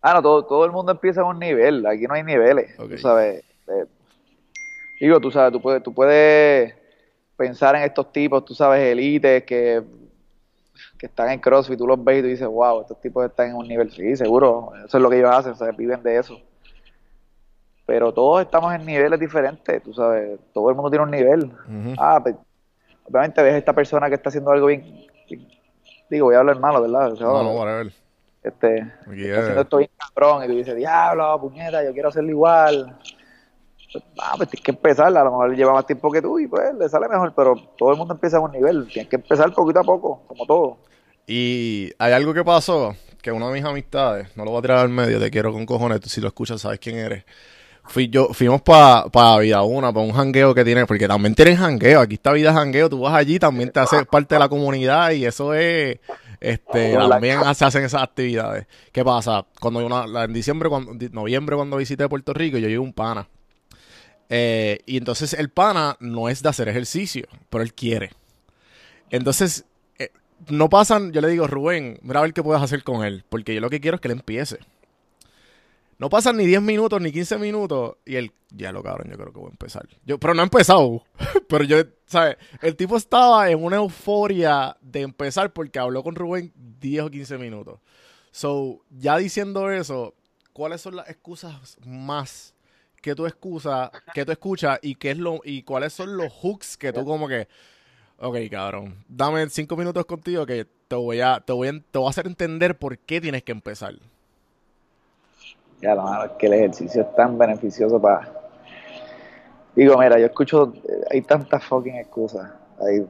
Ah, 0.00 0.14
no, 0.14 0.22
todo, 0.22 0.44
todo 0.44 0.64
el 0.64 0.72
mundo 0.72 0.92
empieza 0.92 1.20
en 1.20 1.26
un 1.28 1.38
nivel. 1.38 1.86
Aquí 1.86 2.04
no 2.06 2.14
hay 2.14 2.22
niveles. 2.24 2.78
Ok. 2.78 2.90
Tú 2.90 2.98
sabes. 2.98 3.44
eh, 3.68 3.86
digo, 5.00 5.20
tú 5.20 5.30
sabes, 5.30 5.52
tú 5.52 5.60
puedes, 5.60 5.82
tú 5.82 5.92
puedes 5.94 6.74
pensar 7.36 7.74
en 7.76 7.82
estos 7.82 8.12
tipos, 8.12 8.44
tú 8.44 8.54
sabes, 8.54 8.80
élites 8.80 9.44
que, 9.44 9.82
que 10.98 11.06
están 11.06 11.30
en 11.30 11.40
CrossFit, 11.40 11.78
tú 11.78 11.86
los 11.86 12.02
ves 12.02 12.18
y 12.18 12.22
tú 12.22 12.28
dices, 12.28 12.46
wow, 12.46 12.82
estos 12.82 13.00
tipos 13.00 13.24
están 13.24 13.50
en 13.50 13.56
un 13.56 13.66
nivel. 13.66 13.90
Sí, 13.92 14.16
seguro. 14.16 14.72
Eso 14.84 14.96
es 14.98 15.02
lo 15.02 15.10
que 15.10 15.18
ellos 15.18 15.30
hacen, 15.34 15.56
¿sabes? 15.56 15.76
Viven 15.76 16.02
de 16.02 16.18
eso. 16.18 16.40
Pero 17.86 18.12
todos 18.12 18.42
estamos 18.42 18.74
en 18.74 18.86
niveles 18.86 19.18
diferentes, 19.18 19.82
tú 19.82 19.92
sabes. 19.92 20.38
Todo 20.52 20.68
el 20.70 20.76
mundo 20.76 20.90
tiene 20.90 21.04
un 21.04 21.10
nivel. 21.10 21.52
Ah, 21.98 22.20
pues, 22.22 22.36
obviamente 23.04 23.42
ves 23.42 23.54
a 23.54 23.58
esta 23.58 23.72
persona 23.72 24.08
que 24.08 24.14
está 24.14 24.28
haciendo 24.28 24.50
algo 24.50 24.66
bien. 24.66 25.06
Digo, 26.12 26.26
voy 26.26 26.34
a 26.34 26.40
hablar 26.40 26.58
malo, 26.60 26.82
¿verdad? 26.82 27.12
O 27.12 27.16
sea, 27.16 27.26
No, 27.26 27.42
no, 27.42 27.50
whatever. 27.52 27.92
este, 28.42 28.78
está 28.78 29.40
haciendo 29.40 29.60
es- 29.60 29.64
esto 29.64 29.76
bien 29.78 29.90
cabrón 29.96 30.44
y 30.44 30.46
tú 30.48 30.56
dices, 30.56 30.76
diablo, 30.76 31.40
puñeta, 31.40 31.82
yo 31.84 31.92
quiero 31.92 32.10
hacerlo 32.10 32.30
igual. 32.30 32.98
Pues, 33.92 34.04
ah, 34.20 34.34
pues 34.36 34.48
tienes 34.50 34.64
que 34.64 34.70
empezar, 34.72 35.06
a 35.06 35.10
lo 35.24 35.24
mejor 35.30 35.54
lleva 35.56 35.72
más 35.72 35.86
tiempo 35.86 36.10
que 36.10 36.22
tú 36.22 36.38
y 36.38 36.46
pues 36.46 36.74
le 36.78 36.88
sale 36.88 37.08
mejor, 37.08 37.32
pero 37.34 37.54
todo 37.76 37.90
el 37.92 37.96
mundo 37.98 38.14
empieza 38.14 38.36
a 38.38 38.40
un 38.40 38.50
nivel, 38.52 38.86
tienes 38.88 39.08
que 39.08 39.16
empezar 39.16 39.52
poquito 39.54 39.80
a 39.80 39.84
poco, 39.84 40.22
como 40.26 40.46
todo. 40.46 40.78
Y 41.26 41.90
hay 41.98 42.12
algo 42.12 42.32
que 42.34 42.42
pasó, 42.44 42.94
que 43.20 43.30
una 43.32 43.46
de 43.48 43.52
mis 43.54 43.64
amistades, 43.64 44.34
no 44.36 44.44
lo 44.44 44.50
voy 44.50 44.58
a 44.58 44.62
tirar 44.62 44.78
al 44.78 44.88
medio, 44.88 45.20
te 45.20 45.30
quiero 45.30 45.52
con 45.52 45.64
cojones, 45.66 46.00
tú 46.00 46.08
si 46.08 46.20
lo 46.20 46.28
escuchas 46.28 46.60
sabes 46.62 46.78
quién 46.78 46.96
eres. 46.96 47.24
Fui 47.84 48.08
yo, 48.08 48.28
fuimos 48.32 48.62
para 48.62 49.04
pa 49.10 49.38
Vida 49.38 49.62
Una, 49.62 49.92
para 49.92 50.06
un 50.06 50.12
jangueo 50.12 50.54
que 50.54 50.64
tiene, 50.64 50.86
porque 50.86 51.08
también 51.08 51.34
tienen 51.34 51.56
jangueo, 51.56 52.00
aquí 52.00 52.14
está 52.14 52.32
Vida 52.32 52.52
Jangueo, 52.54 52.88
tú 52.88 53.00
vas 53.00 53.14
allí, 53.14 53.38
también 53.38 53.70
te 53.70 53.80
haces 53.80 54.06
parte 54.06 54.34
de 54.34 54.38
la 54.38 54.48
comunidad 54.48 55.10
y 55.10 55.26
eso 55.26 55.52
es, 55.52 55.98
este, 56.40 56.92
también 57.08 57.40
se 57.54 57.64
hacen 57.64 57.84
esas 57.84 58.02
actividades. 58.02 58.66
¿Qué 58.92 59.04
pasa? 59.04 59.44
Cuando 59.60 59.84
una- 59.84 60.24
en 60.24 60.32
diciembre, 60.32 60.68
cuando, 60.68 60.92
noviembre 61.10 61.56
cuando 61.56 61.76
visité 61.76 62.08
Puerto 62.08 62.32
Rico, 62.32 62.56
yo 62.56 62.68
llevé 62.68 62.78
un 62.78 62.92
pana. 62.92 63.28
Eh, 64.28 64.78
y 64.86 64.96
entonces 64.96 65.34
el 65.34 65.50
pana 65.50 65.96
no 66.00 66.28
es 66.30 66.42
de 66.42 66.48
hacer 66.48 66.68
ejercicio, 66.68 67.26
pero 67.50 67.62
él 67.62 67.74
quiere. 67.74 68.10
Entonces, 69.10 69.64
eh, 69.98 70.10
no 70.48 70.70
pasan, 70.70 71.12
yo 71.12 71.20
le 71.20 71.28
digo, 71.28 71.46
Rubén, 71.46 71.98
mira 72.02 72.20
a 72.20 72.22
ver 72.22 72.32
qué 72.32 72.42
puedes 72.42 72.62
hacer 72.62 72.82
con 72.82 73.04
él, 73.04 73.24
porque 73.28 73.54
yo 73.54 73.60
lo 73.60 73.68
que 73.68 73.80
quiero 73.80 73.96
es 73.96 74.00
que 74.00 74.08
él 74.08 74.12
empiece. 74.12 74.58
No 76.02 76.10
pasan 76.10 76.36
ni 76.36 76.46
10 76.46 76.62
minutos 76.62 77.00
ni 77.00 77.12
15 77.12 77.38
minutos 77.38 77.94
y 78.04 78.16
él, 78.16 78.32
ya 78.50 78.72
lo 78.72 78.82
cabrón, 78.82 79.08
yo 79.08 79.16
creo 79.16 79.32
que 79.32 79.38
voy 79.38 79.46
a 79.46 79.52
empezar. 79.52 79.88
Yo, 80.04 80.18
pero 80.18 80.34
no 80.34 80.40
ha 80.40 80.46
empezado, 80.46 81.04
pero 81.48 81.62
yo, 81.62 81.76
¿sabes? 82.06 82.38
El 82.60 82.74
tipo 82.74 82.96
estaba 82.96 83.48
en 83.48 83.62
una 83.62 83.76
euforia 83.76 84.76
de 84.80 85.02
empezar 85.02 85.52
porque 85.52 85.78
habló 85.78 86.02
con 86.02 86.16
Rubén 86.16 86.52
10 86.56 87.04
o 87.04 87.08
15 87.12 87.38
minutos. 87.38 87.78
So, 88.32 88.80
ya 88.90 89.16
diciendo 89.16 89.70
eso, 89.70 90.16
¿cuáles 90.52 90.80
son 90.80 90.96
las 90.96 91.08
excusas 91.08 91.76
más 91.86 92.56
que 93.00 93.14
tú 93.14 93.24
excusas, 93.24 93.90
que 94.12 94.24
tú 94.24 94.32
escuchas 94.32 94.80
y 94.82 94.96
qué 94.96 95.12
es 95.12 95.18
lo 95.18 95.40
y 95.44 95.62
cuáles 95.62 95.92
son 95.92 96.16
los 96.16 96.32
hooks 96.32 96.76
que 96.76 96.92
tú 96.92 97.04
como 97.04 97.28
que 97.28 97.46
Ok, 98.16 98.38
cabrón. 98.50 99.04
Dame 99.08 99.48
cinco 99.50 99.76
minutos 99.76 100.04
contigo 100.06 100.46
que 100.46 100.66
te 100.88 100.96
voy 100.96 101.20
a, 101.20 101.38
te 101.40 101.52
voy 101.52 101.68
a, 101.68 101.72
te 101.72 101.98
voy 101.98 102.06
a 102.08 102.10
hacer 102.10 102.26
entender 102.26 102.76
por 102.76 102.98
qué 102.98 103.20
tienes 103.20 103.44
que 103.44 103.52
empezar. 103.52 103.94
Ya, 105.82 105.94
es 106.24 106.30
que 106.38 106.46
el 106.46 106.54
ejercicio 106.54 107.02
es 107.02 107.14
tan 107.14 107.36
beneficioso 107.36 108.00
para... 108.00 108.32
Digo, 109.74 109.98
mira, 109.98 110.18
yo 110.18 110.26
escucho, 110.26 110.72
eh, 110.76 111.04
hay 111.10 111.22
tantas 111.22 111.64
fucking 111.64 111.96
excusas. 111.96 112.48
Hay, 112.80 113.06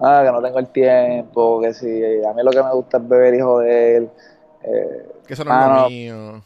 ah, 0.00 0.22
que 0.24 0.32
no 0.32 0.40
tengo 0.40 0.58
el 0.58 0.68
tiempo, 0.68 1.60
que 1.60 1.74
si 1.74 2.24
a 2.24 2.32
mí 2.32 2.42
lo 2.42 2.50
que 2.50 2.62
me 2.62 2.72
gusta 2.72 2.96
es 2.96 3.08
beber 3.08 3.34
y 3.34 3.40
joder. 3.40 4.08
Eh, 4.62 5.12
Que 5.26 5.34
eso 5.34 5.44
no 5.44 5.52
es 5.52 5.82
lo 5.82 5.88
mío. 5.88 6.42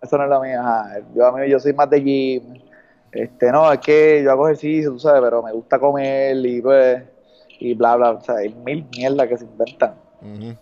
Eso 0.00 0.18
no 0.18 0.24
es 0.24 0.30
lo 0.30 0.40
mío, 0.40 0.60
ajá. 0.60 1.00
Yo, 1.14 1.26
a 1.26 1.32
mí, 1.32 1.48
yo 1.48 1.58
soy 1.58 1.72
más 1.72 1.90
de 1.90 2.00
gym. 2.00 2.60
Este, 3.10 3.50
no, 3.50 3.70
es 3.72 3.80
que 3.80 4.22
yo 4.22 4.30
hago 4.30 4.48
ejercicio, 4.48 4.92
tú 4.92 4.98
sabes, 4.98 5.22
pero 5.22 5.42
me 5.42 5.52
gusta 5.52 5.78
comer 5.78 6.36
y 6.36 6.62
pues, 6.62 7.02
y 7.58 7.74
bla, 7.74 7.96
bla. 7.96 8.10
O 8.12 8.20
sea, 8.20 8.36
hay 8.36 8.54
mil 8.54 8.86
mierdas 8.96 9.28
que 9.28 9.38
se 9.38 9.44
inventan. 9.44 9.94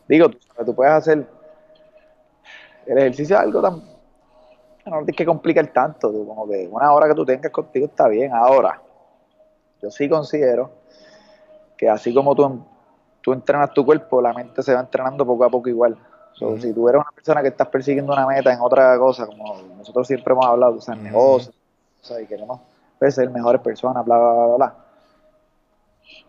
Digo, 0.09 0.31
tú, 0.31 0.39
tú 0.65 0.75
puedes 0.75 0.93
hacer. 0.93 1.27
El 2.87 2.99
ejercicio 2.99 3.37
es 3.37 3.43
algo 3.43 3.61
tan. 3.61 3.90
No 4.87 4.97
tienes 4.99 5.17
que 5.17 5.27
complicar 5.27 5.67
tanto. 5.69 6.11
tú, 6.11 6.27
como 6.27 6.49
que 6.49 6.69
una 6.71 6.93
hora 6.93 7.09
que 7.09 7.15
tú 7.15 7.25
tengas 7.25 7.53
contigo 7.53 7.87
está 7.87 8.09
bien. 8.09 8.33
Ahora, 8.33 8.81
yo 9.83 9.91
sí 9.91 10.09
considero 10.09 10.71
que 11.77 11.89
así 11.89 12.13
como 12.13 12.35
tú, 12.35 12.63
tú 13.21 13.33
entrenas 13.33 13.73
tu 13.73 13.85
cuerpo, 13.85 14.21
la 14.21 14.33
mente 14.33 14.63
se 14.63 14.75
va 14.75 14.81
entrenando 14.81 15.25
poco 15.27 15.45
a 15.45 15.51
poco 15.51 15.69
igual. 15.69 15.97
So. 16.33 16.57
Si 16.59 16.73
tú 16.73 16.89
eres 16.89 17.01
una 17.01 17.11
persona 17.13 17.43
que 17.43 17.49
estás 17.49 17.69
persiguiendo 17.69 18.13
una 18.13 18.27
meta 18.27 18.53
en 18.53 18.61
otra 18.61 18.99
cosa, 18.99 19.27
como 19.27 19.61
nosotros 19.77 20.07
siempre 20.07 20.33
hemos 20.33 20.47
hablado, 20.47 20.77
o 20.77 20.81
sea, 20.81 20.95
en 20.95 21.03
negocios, 21.03 21.55
o 22.03 22.05
sea, 22.05 22.21
y 22.21 22.27
queremos 22.27 22.61
pues, 22.99 23.15
ser 23.15 23.29
mejores 23.31 23.61
personas, 23.61 24.05
bla, 24.05 24.19
bla, 24.19 24.33
bla, 24.33 24.57
bla. 24.57 24.75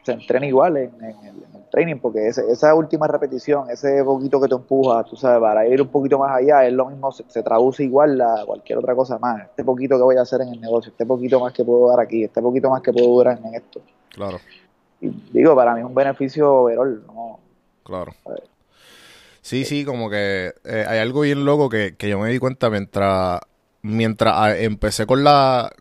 Se 0.03 0.13
entrena 0.13 0.47
igual 0.47 0.77
en, 0.77 0.91
en 0.95 1.03
el, 1.25 1.35
en 1.43 1.55
el 1.55 1.69
training, 1.71 1.97
porque 1.99 2.27
ese- 2.27 2.51
esa 2.51 2.73
última 2.73 3.07
repetición, 3.07 3.69
ese 3.69 4.03
poquito 4.03 4.41
que 4.41 4.47
te 4.47 4.55
empuja, 4.55 5.03
tú 5.03 5.15
sabes, 5.15 5.39
para 5.39 5.67
ir 5.67 5.81
un 5.81 5.89
poquito 5.89 6.17
más 6.17 6.35
allá, 6.35 6.65
es 6.65 6.73
lo 6.73 6.87
mismo, 6.87 7.11
se, 7.11 7.23
se 7.27 7.43
traduce 7.43 7.83
igual 7.83 8.19
a 8.19 8.43
cualquier 8.45 8.79
otra 8.79 8.95
cosa 8.95 9.19
más. 9.19 9.43
Este 9.43 9.63
poquito 9.63 9.97
que 9.97 10.03
voy 10.03 10.15
a 10.17 10.21
hacer 10.21 10.41
en 10.41 10.49
el 10.49 10.59
negocio, 10.61 10.91
este 10.91 11.05
poquito 11.05 11.39
más 11.39 11.53
que 11.53 11.63
puedo 11.63 11.89
dar 11.89 11.99
aquí, 11.99 12.23
este 12.23 12.41
poquito 12.41 12.69
más 12.69 12.81
que 12.81 12.91
puedo 12.91 13.07
durar 13.07 13.39
en 13.45 13.53
esto. 13.55 13.81
Claro, 14.09 14.39
Y 14.99 15.09
digo, 15.31 15.55
para 15.55 15.73
mí 15.75 15.81
es 15.81 15.85
un 15.85 15.95
beneficio 15.95 16.51
overall, 16.51 17.03
¿no? 17.07 17.39
claro. 17.83 18.13
Sí, 19.41 19.65
sí, 19.65 19.85
como 19.85 20.09
que 20.09 20.53
eh, 20.65 20.85
hay 20.87 20.99
algo 20.99 21.21
bien 21.21 21.45
loco 21.45 21.67
que, 21.69 21.95
que 21.97 22.09
yo 22.09 22.19
me 22.19 22.29
di 22.29 22.37
cuenta 22.39 22.69
mientras, 22.69 23.39
mientras 23.81 24.33
ah, 24.37 24.55
empecé 24.57 25.05
con 25.07 25.23
la 25.23 25.71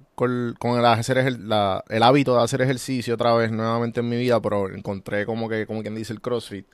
con, 0.59 0.79
el, 0.79 0.85
hacer 0.87 1.39
la- 1.41 1.83
el 1.89 2.03
hábito 2.03 2.37
de 2.37 2.43
hacer 2.43 2.61
ejercicio 2.62 3.15
otra 3.15 3.35
vez 3.35 3.50
nuevamente 3.50 4.00
en 4.00 4.09
mi 4.09 4.17
vida, 4.17 4.41
pero 4.41 4.69
encontré 4.69 5.25
como 5.27 5.49
que, 5.49 5.67
como 5.67 5.83
quien 5.83 5.95
dice 5.95 6.12
el 6.12 6.21
CrossFit. 6.21 6.67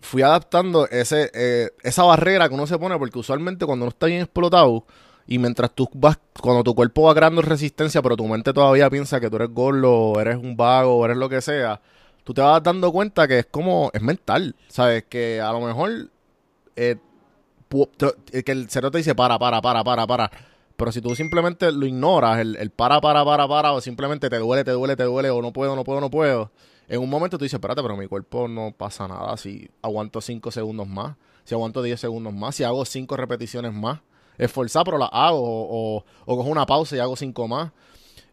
Fui 0.00 0.22
adaptando 0.22 0.88
ese, 0.88 1.30
eh, 1.34 1.70
esa 1.82 2.04
barrera 2.04 2.48
que 2.48 2.54
uno 2.54 2.66
se 2.66 2.78
pone, 2.78 2.98
porque 2.98 3.18
usualmente 3.18 3.66
cuando 3.66 3.84
uno 3.86 3.90
está 3.90 4.06
bien 4.06 4.22
explotado, 4.22 4.86
y 5.26 5.38
mientras 5.38 5.72
tú 5.74 5.88
vas, 5.94 6.18
cuando 6.40 6.64
tu 6.64 6.74
cuerpo 6.74 7.02
va 7.04 7.14
creando 7.14 7.42
resistencia, 7.42 8.02
pero 8.02 8.16
tu 8.16 8.26
mente 8.26 8.52
todavía 8.52 8.90
piensa 8.90 9.20
que 9.20 9.30
tú 9.30 9.36
eres 9.36 9.50
gordo, 9.50 10.20
eres 10.20 10.36
un 10.36 10.56
vago, 10.56 11.04
eres 11.04 11.18
lo 11.18 11.28
que 11.28 11.40
sea, 11.42 11.80
tú 12.24 12.34
te 12.34 12.40
vas 12.40 12.62
dando 12.62 12.92
cuenta 12.92 13.28
que 13.28 13.40
es 13.40 13.46
como, 13.46 13.90
es 13.94 14.02
mental, 14.02 14.56
¿sabes? 14.68 15.04
Que 15.08 15.40
a 15.40 15.52
lo 15.52 15.60
mejor, 15.60 16.10
eh, 16.76 16.96
te- 17.96 18.42
que 18.44 18.52
el 18.52 18.68
cerebro 18.70 18.90
te 18.90 18.98
dice, 18.98 19.14
para, 19.14 19.38
para, 19.38 19.60
para, 19.60 19.84
para, 19.84 20.06
para. 20.06 20.30
Pero 20.80 20.92
si 20.92 21.02
tú 21.02 21.14
simplemente 21.14 21.70
lo 21.72 21.84
ignoras, 21.84 22.38
el, 22.38 22.56
el 22.56 22.70
para, 22.70 23.02
para, 23.02 23.22
para, 23.22 23.46
para, 23.46 23.72
o 23.72 23.82
simplemente 23.82 24.30
te 24.30 24.38
duele, 24.38 24.64
te 24.64 24.70
duele, 24.70 24.96
te 24.96 25.02
duele, 25.02 25.28
o 25.28 25.42
no 25.42 25.52
puedo, 25.52 25.76
no 25.76 25.84
puedo, 25.84 26.00
no 26.00 26.10
puedo, 26.10 26.50
en 26.88 27.02
un 27.02 27.10
momento 27.10 27.36
tú 27.36 27.44
dices, 27.44 27.58
espérate, 27.58 27.82
pero 27.82 27.98
mi 27.98 28.06
cuerpo 28.06 28.48
no 28.48 28.72
pasa 28.74 29.06
nada 29.06 29.36
si 29.36 29.68
aguanto 29.82 30.22
5 30.22 30.50
segundos 30.50 30.88
más, 30.88 31.16
si 31.44 31.54
aguanto 31.54 31.82
10 31.82 32.00
segundos 32.00 32.32
más, 32.32 32.54
si 32.54 32.64
hago 32.64 32.82
5 32.86 33.14
repeticiones 33.18 33.74
más, 33.74 34.00
esforzar, 34.38 34.86
pero 34.86 34.96
las 34.96 35.10
hago, 35.12 35.38
o, 35.38 35.98
o, 35.98 36.04
o 36.24 36.36
cojo 36.38 36.48
una 36.48 36.64
pausa 36.64 36.96
y 36.96 36.98
hago 37.00 37.14
5 37.14 37.46
más. 37.46 37.72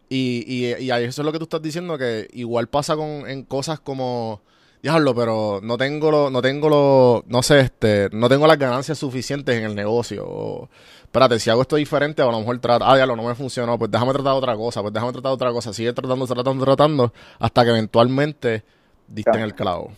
Y, 0.08 0.46
y, 0.48 0.86
y 0.86 0.90
eso 0.90 1.22
es 1.22 1.26
lo 1.26 1.34
que 1.34 1.40
tú 1.40 1.44
estás 1.44 1.62
diciendo, 1.62 1.98
que 1.98 2.30
igual 2.32 2.70
pasa 2.70 2.96
con 2.96 3.30
en 3.30 3.44
cosas 3.44 3.82
como, 3.82 4.42
diablo, 4.82 5.16
pero 5.16 5.60
no 5.64 5.78
tengo 5.78 6.12
lo, 6.12 6.30
no 6.30 6.42
tengo 6.42 6.70
lo, 6.70 7.24
no 7.28 7.44
sé, 7.44 7.60
este, 7.62 8.10
no 8.12 8.30
tengo 8.30 8.48
las 8.48 8.58
ganancias 8.58 8.98
suficientes 8.98 9.58
en 9.58 9.64
el 9.64 9.76
negocio. 9.76 10.70
Espérate, 11.08 11.40
si 11.40 11.50
hago 11.50 11.62
esto 11.64 11.76
diferente, 11.76 12.22
a 12.22 12.26
lo 12.26 12.40
mejor 12.40 12.60
trata, 12.60 12.90
ah, 12.90 12.96
diablo, 12.96 13.16
no 13.16 13.24
me 13.24 13.34
funcionó, 13.34 13.78
pues 13.78 13.90
déjame 13.90 14.14
tratar 14.14 14.34
otra 14.34 14.56
cosa, 14.56 14.82
pues 14.82 14.94
déjame 14.94 15.12
tratar 15.14 15.32
otra 15.32 15.52
cosa, 15.52 15.74
sigue 15.74 15.92
tratando, 15.94 16.28
tratando, 16.28 16.64
tratando, 16.64 17.14
hasta 17.40 17.64
que 17.64 17.70
eventualmente 17.72 18.64
diste 19.08 19.32
en 19.32 19.42
el 19.44 19.56
clavo. 19.56 19.92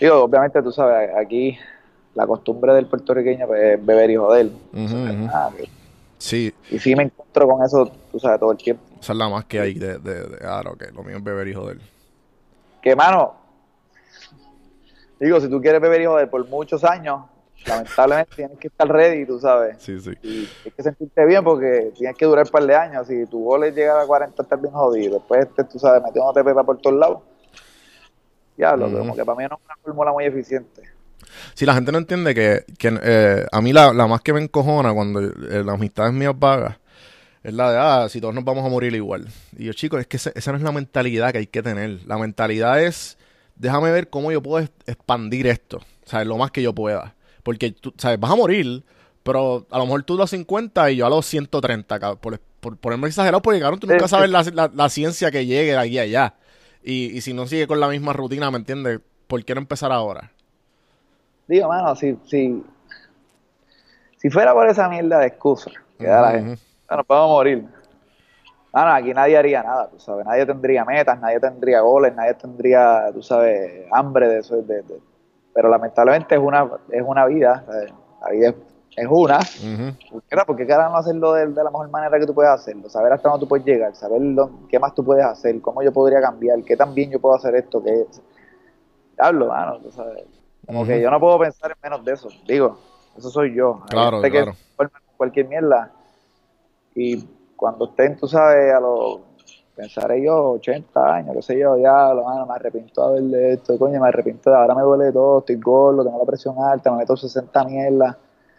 Digo, 0.00 0.22
obviamente 0.24 0.62
tú 0.62 0.70
sabes, 0.72 1.10
aquí 1.16 1.58
la 2.14 2.26
costumbre 2.26 2.72
del 2.74 2.86
puertorriqueño 2.86 3.46
pues, 3.46 3.62
es 3.62 3.84
beber 3.86 4.10
y 4.10 4.16
joder. 4.16 4.50
Ah, 5.32 5.50
Sí, 6.18 6.54
y 6.70 6.78
sí 6.78 6.94
me 6.94 7.02
encuentro 7.02 7.48
con 7.48 7.64
eso, 7.64 7.90
tú 8.12 8.20
sabes, 8.20 8.38
todo 8.38 8.52
el 8.52 8.58
tiempo. 8.58 8.84
esa 9.00 9.12
es 9.12 9.18
la 9.18 9.28
más 9.28 9.44
que 9.46 9.58
hay 9.58 9.74
de, 9.74 9.98
de, 9.98 10.28
de 10.28 10.38
ah, 10.46 10.62
no, 10.64 10.76
que 10.76 10.86
lo 10.92 11.02
mío 11.02 11.16
es 11.16 11.24
beber 11.24 11.48
y 11.48 11.54
joder. 11.54 11.78
Que, 12.80 12.94
mano, 12.94 13.34
digo, 15.18 15.40
si 15.40 15.48
tú 15.48 15.60
quieres 15.60 15.80
beber 15.80 16.00
y 16.02 16.06
joder 16.06 16.30
por 16.30 16.46
muchos 16.48 16.84
años, 16.84 17.22
lamentablemente 17.66 18.34
tienes 18.36 18.58
que 18.58 18.68
estar 18.68 18.88
ready, 18.88 19.26
tú 19.26 19.38
sabes. 19.40 19.76
Sí, 19.80 19.98
sí. 20.00 20.10
Y 20.22 20.46
tienes 20.46 20.74
que 20.76 20.82
sentirte 20.82 21.26
bien 21.26 21.42
porque 21.44 21.92
tienes 21.96 22.16
que 22.16 22.24
durar 22.26 22.44
un 22.46 22.50
par 22.50 22.64
de 22.66 22.74
años. 22.74 23.06
Si 23.06 23.26
tu 23.26 23.44
gol 23.44 23.64
es 23.64 23.74
llegar 23.74 23.98
a 24.00 24.06
40, 24.06 24.42
estás 24.42 24.60
bien 24.60 24.72
jodido. 24.74 25.14
Después, 25.18 25.46
este, 25.46 25.64
tú 25.64 25.78
sabes, 25.78 26.02
metiéndote 26.02 26.42
pepa 26.44 26.64
por 26.64 26.78
todos 26.80 26.96
lados. 26.98 27.18
Diablo, 28.56 28.86
Ujú. 28.88 28.98
como 28.98 29.16
que 29.16 29.24
para 29.24 29.38
mí 29.38 29.44
no 29.48 29.56
es 29.56 29.64
una 29.64 29.76
fórmula 29.82 30.12
muy 30.12 30.24
eficiente. 30.24 30.82
Si 31.54 31.64
la 31.64 31.74
gente 31.74 31.92
no 31.92 31.98
entiende 31.98 32.34
que, 32.34 32.64
que, 32.78 32.98
eh, 33.02 33.46
a 33.50 33.60
mí 33.62 33.72
la, 33.72 33.92
la 33.92 34.06
más 34.06 34.20
que 34.20 34.32
me 34.32 34.40
encojona 34.42 34.92
cuando 34.92 35.20
eh, 35.20 35.30
las 35.64 35.74
amistades 35.74 36.12
mías 36.12 36.34
vagas 36.38 36.76
es 37.42 37.54
la 37.54 37.72
de, 37.72 37.78
ah, 37.78 38.06
si 38.08 38.20
todos 38.20 38.34
nos 38.34 38.44
vamos 38.44 38.64
a 38.64 38.68
morir 38.68 38.94
igual. 38.94 39.26
Y 39.56 39.64
yo, 39.64 39.72
chicos, 39.72 40.00
es 40.00 40.06
que 40.06 40.16
ese- 40.18 40.32
esa 40.34 40.52
no 40.52 40.58
es 40.58 40.62
la 40.62 40.70
mentalidad 40.72 41.32
que 41.32 41.38
hay 41.38 41.46
que 41.46 41.62
tener. 41.62 42.00
La 42.06 42.18
mentalidad 42.18 42.80
es, 42.82 43.16
déjame 43.56 43.90
ver 43.90 44.10
cómo 44.10 44.30
yo 44.30 44.42
puedo 44.42 44.62
es- 44.62 44.70
expandir 44.86 45.46
esto, 45.46 45.80
¿sabes? 46.04 46.26
Lo 46.26 46.36
más 46.36 46.50
que 46.50 46.62
yo 46.62 46.72
pueda. 46.74 47.14
Porque, 47.42 47.72
tú, 47.72 47.92
¿sabes? 47.98 48.18
Vas 48.20 48.30
a 48.32 48.36
morir, 48.36 48.84
pero 49.22 49.66
a 49.70 49.78
lo 49.78 49.84
mejor 49.86 50.02
tú 50.04 50.14
a 50.14 50.18
los 50.18 50.30
50 50.30 50.90
y 50.90 50.96
yo 50.96 51.06
a 51.06 51.10
los 51.10 51.26
130, 51.26 51.98
cabrón, 52.00 52.18
por, 52.20 52.40
por 52.60 52.76
ponerme 52.78 53.08
exagerado, 53.08 53.42
porque, 53.42 53.60
cabrón, 53.60 53.80
tú 53.80 53.86
nunca 53.86 54.08
sabes 54.08 54.30
la, 54.30 54.42
la- 54.52 54.70
la 54.74 54.88
ciencia 54.88 55.30
que 55.30 55.46
llegue 55.46 55.72
de 55.72 55.78
aquí 55.78 55.98
a 55.98 56.02
allá. 56.02 56.34
Y, 56.84 57.16
y 57.16 57.20
si 57.20 57.32
no 57.34 57.46
sigue 57.46 57.66
con 57.66 57.80
la 57.80 57.88
misma 57.88 58.12
rutina, 58.12 58.50
¿me 58.50 58.58
entiendes? 58.58 59.00
¿Por 59.26 59.44
qué 59.44 59.54
no 59.54 59.60
empezar 59.60 59.92
ahora? 59.92 60.32
Digo, 61.46 61.68
mano, 61.68 61.94
si, 61.96 62.16
si, 62.24 62.62
si 64.16 64.30
fuera 64.30 64.52
por 64.54 64.68
esa 64.68 64.88
mierda 64.88 65.18
de 65.18 65.26
excusa 65.26 65.70
que 66.00 66.06
da 66.06 66.22
la 66.22 66.30
Ujú, 66.30 66.32
gente, 66.32 66.56
bueno, 66.88 67.04
podemos 67.04 67.30
morir. 67.30 67.64
Mano, 68.72 68.92
aquí 68.94 69.12
nadie 69.12 69.36
haría 69.36 69.62
nada, 69.62 69.90
tú 69.90 70.00
sabes. 70.00 70.24
Nadie 70.24 70.46
tendría 70.46 70.84
metas, 70.84 71.20
nadie 71.20 71.38
tendría 71.40 71.80
goles, 71.82 72.14
nadie 72.14 72.34
tendría, 72.34 73.10
tú 73.12 73.22
sabes, 73.22 73.86
hambre 73.92 74.28
de 74.28 74.38
eso. 74.38 74.56
de- 74.62 74.82
de- 74.82 75.11
pero 75.54 75.68
lamentablemente 75.68 76.34
es 76.34 76.40
una, 76.40 76.68
es 76.90 77.02
una 77.04 77.26
vida, 77.26 77.62
¿sabes? 77.66 77.92
la 78.20 78.30
vida 78.30 78.48
es, 78.50 78.54
es 78.96 79.06
una. 79.10 79.38
Ujú. 79.38 80.12
¿Por 80.12 80.22
qué, 80.22 80.36
no? 80.36 80.44
¿Por 80.44 80.56
qué 80.56 80.66
carajo 80.66 80.92
no 80.92 80.98
hacerlo 80.98 81.32
de, 81.32 81.46
de 81.46 81.64
la 81.64 81.70
mejor 81.70 81.88
manera 81.90 82.18
que 82.18 82.26
tú 82.26 82.34
puedes 82.34 82.50
hacerlo? 82.52 82.88
Saber 82.88 83.12
hasta 83.12 83.28
dónde 83.28 83.44
tú 83.44 83.48
puedes 83.48 83.64
llegar, 83.66 83.94
saber 83.94 84.20
dónde- 84.20 84.66
qué 84.68 84.78
más 84.78 84.94
tú 84.94 85.04
puedes 85.04 85.24
hacer, 85.24 85.60
cómo 85.60 85.82
yo 85.82 85.92
podría 85.92 86.20
cambiar, 86.20 86.62
qué 86.62 86.76
tan 86.76 86.94
bien 86.94 87.10
yo 87.10 87.20
puedo 87.20 87.34
hacer 87.34 87.54
esto, 87.54 87.82
qué 87.82 88.06
Hablo, 89.18 89.46
mano, 89.48 89.78
tú 89.78 89.90
sabes. 89.92 90.24
Como 90.66 90.80
Ujú. 90.80 90.88
que 90.88 91.00
yo 91.00 91.10
no 91.10 91.20
puedo 91.20 91.38
pensar 91.38 91.70
en 91.70 91.76
menos 91.82 92.04
de 92.04 92.12
eso. 92.12 92.28
Digo, 92.46 92.78
eso 93.16 93.30
soy 93.30 93.54
yo. 93.54 93.82
Claro, 93.88 94.20
que 94.22 94.30
claro. 94.30 94.52
con 94.76 94.90
cualquier 95.16 95.48
mierda. 95.48 95.90
Y 96.94 97.24
cuando 97.56 97.86
estén, 97.86 98.16
tú 98.16 98.26
sabes, 98.26 98.72
a 98.74 98.80
los. 98.80 99.20
Pensaré 99.74 100.22
yo, 100.22 100.52
80 100.52 101.14
años, 101.14 101.34
qué 101.34 101.42
sé 101.42 101.58
yo, 101.58 101.76
diablo, 101.76 102.24
mano, 102.24 102.46
me 102.46 102.54
arrepiento 102.54 103.00
de 103.00 103.08
haberle 103.08 103.52
esto, 103.54 103.78
coño, 103.78 104.00
me 104.00 104.08
arrepiento 104.08 104.50
de 104.50 104.56
ahora 104.56 104.74
me 104.74 104.82
duele 104.82 105.10
todo, 105.12 105.38
estoy 105.38 105.56
gordo, 105.56 106.04
tengo 106.04 106.18
la 106.18 106.26
presión 106.26 106.56
alta, 106.58 106.90
me 106.90 106.98
meto 106.98 107.16
60 107.16 107.64
mierdas. 107.64 108.16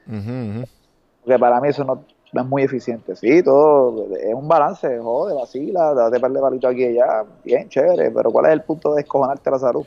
Ujú, 0.07 0.17
ujú. 0.17 0.65
Porque 1.23 1.39
para 1.39 1.61
mí 1.61 1.69
eso 1.69 1.83
no, 1.83 2.03
no 2.33 2.41
es 2.41 2.47
muy 2.47 2.63
eficiente. 2.63 3.15
Sí, 3.15 3.43
todo 3.43 4.07
es 4.15 4.33
un 4.33 4.47
balance, 4.47 4.97
jode, 4.97 5.35
vacila, 5.35 5.93
date 5.93 6.19
par 6.19 6.31
de 6.31 6.41
palitos 6.41 6.71
aquí 6.71 6.83
y 6.83 6.99
allá, 6.99 7.23
bien, 7.43 7.69
chévere, 7.69 8.09
pero 8.09 8.31
¿cuál 8.31 8.47
es 8.47 8.53
el 8.53 8.63
punto 8.63 8.95
de 8.95 9.01
escojonarte 9.01 9.51
la 9.51 9.59
salud? 9.59 9.85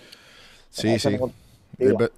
Sí, 0.71 0.99
sí. 0.99 1.09
ningún 1.11 1.33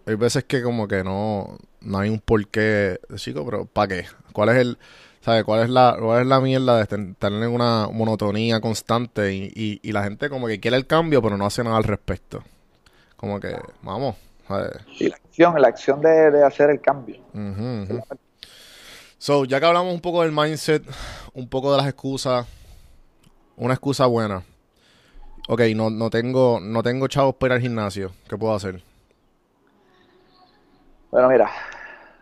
hay 0.07 0.15
veces 0.15 0.45
que 0.45 0.62
como 0.62 0.87
que 0.87 1.03
no, 1.03 1.59
no 1.81 1.99
hay 1.99 2.11
un 2.11 2.21
porqué, 2.21 3.00
chico, 3.17 3.45
pero 3.45 3.65
¿para 3.65 3.88
qué? 3.88 4.05
¿Cuál 4.33 4.50
es 4.50 4.57
el, 4.57 4.79
sabe, 5.21 5.45
cuál 5.45 5.63
es 5.65 5.71
la, 5.71 5.97
cuál 6.01 6.23
es 6.23 6.27
la 6.27 6.41
mierda 6.41 6.77
de 6.77 6.83
estar 6.83 7.33
en 7.33 7.49
una 7.49 7.89
monotonía 7.89 8.61
constante 8.61 9.33
y, 9.35 9.53
y, 9.55 9.81
y 9.83 9.93
la 9.93 10.05
gente 10.05 10.29
como 10.29 10.47
que 10.47 10.61
quiere 10.61 10.77
el 10.77 10.87
cambio 10.87 11.21
pero 11.23 11.37
no 11.37 11.47
hace 11.47 11.65
nada 11.65 11.77
al 11.77 11.85
respecto? 11.85 12.43
Como 13.17 13.41
que, 13.41 13.57
vamos, 13.83 14.17
¿sabes? 14.47 14.71
Sí, 14.97 15.09
la 15.09 15.17
acción, 15.17 15.61
la 15.61 15.69
acción 15.69 16.01
de, 16.01 16.31
de 16.31 16.45
hacer 16.45 16.71
el 16.71 16.81
cambio. 16.81 17.19
So, 19.19 19.45
ya 19.45 19.59
que 19.59 19.67
hablamos 19.67 19.93
un 19.93 20.01
poco 20.01 20.23
del 20.23 20.31
mindset, 20.31 20.85
un 21.35 21.49
poco 21.49 21.73
de 21.73 21.79
las 21.79 21.89
excusas, 21.89 22.47
una 23.57 23.75
excusa 23.75 24.07
buena. 24.07 24.45
Ok, 25.49 25.63
no, 25.75 25.91
no 25.91 26.11
tengo, 26.11 26.61
no 26.61 26.83
tengo 26.83 27.09
chavos 27.09 27.35
para 27.35 27.55
ir 27.55 27.57
al 27.57 27.63
gimnasio. 27.63 28.13
¿Qué 28.29 28.37
puedo 28.37 28.55
hacer? 28.55 28.83
Bueno, 31.11 31.29
mira, 31.29 31.51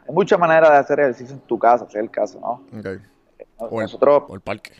hay 0.06 0.14
muchas 0.14 0.38
maneras 0.38 0.70
de 0.70 0.76
hacer 0.76 1.00
ejercicio 1.00 1.34
en 1.34 1.40
tu 1.40 1.58
casa, 1.58 1.86
si 1.88 1.96
es 1.96 2.02
el 2.02 2.10
caso, 2.10 2.38
¿no? 2.40 2.78
Ok. 2.78 3.00
O 3.58 3.80
el, 3.80 3.84
Nosotros, 3.84 4.24
o 4.28 4.34
el 4.34 4.40
parque. 4.40 4.72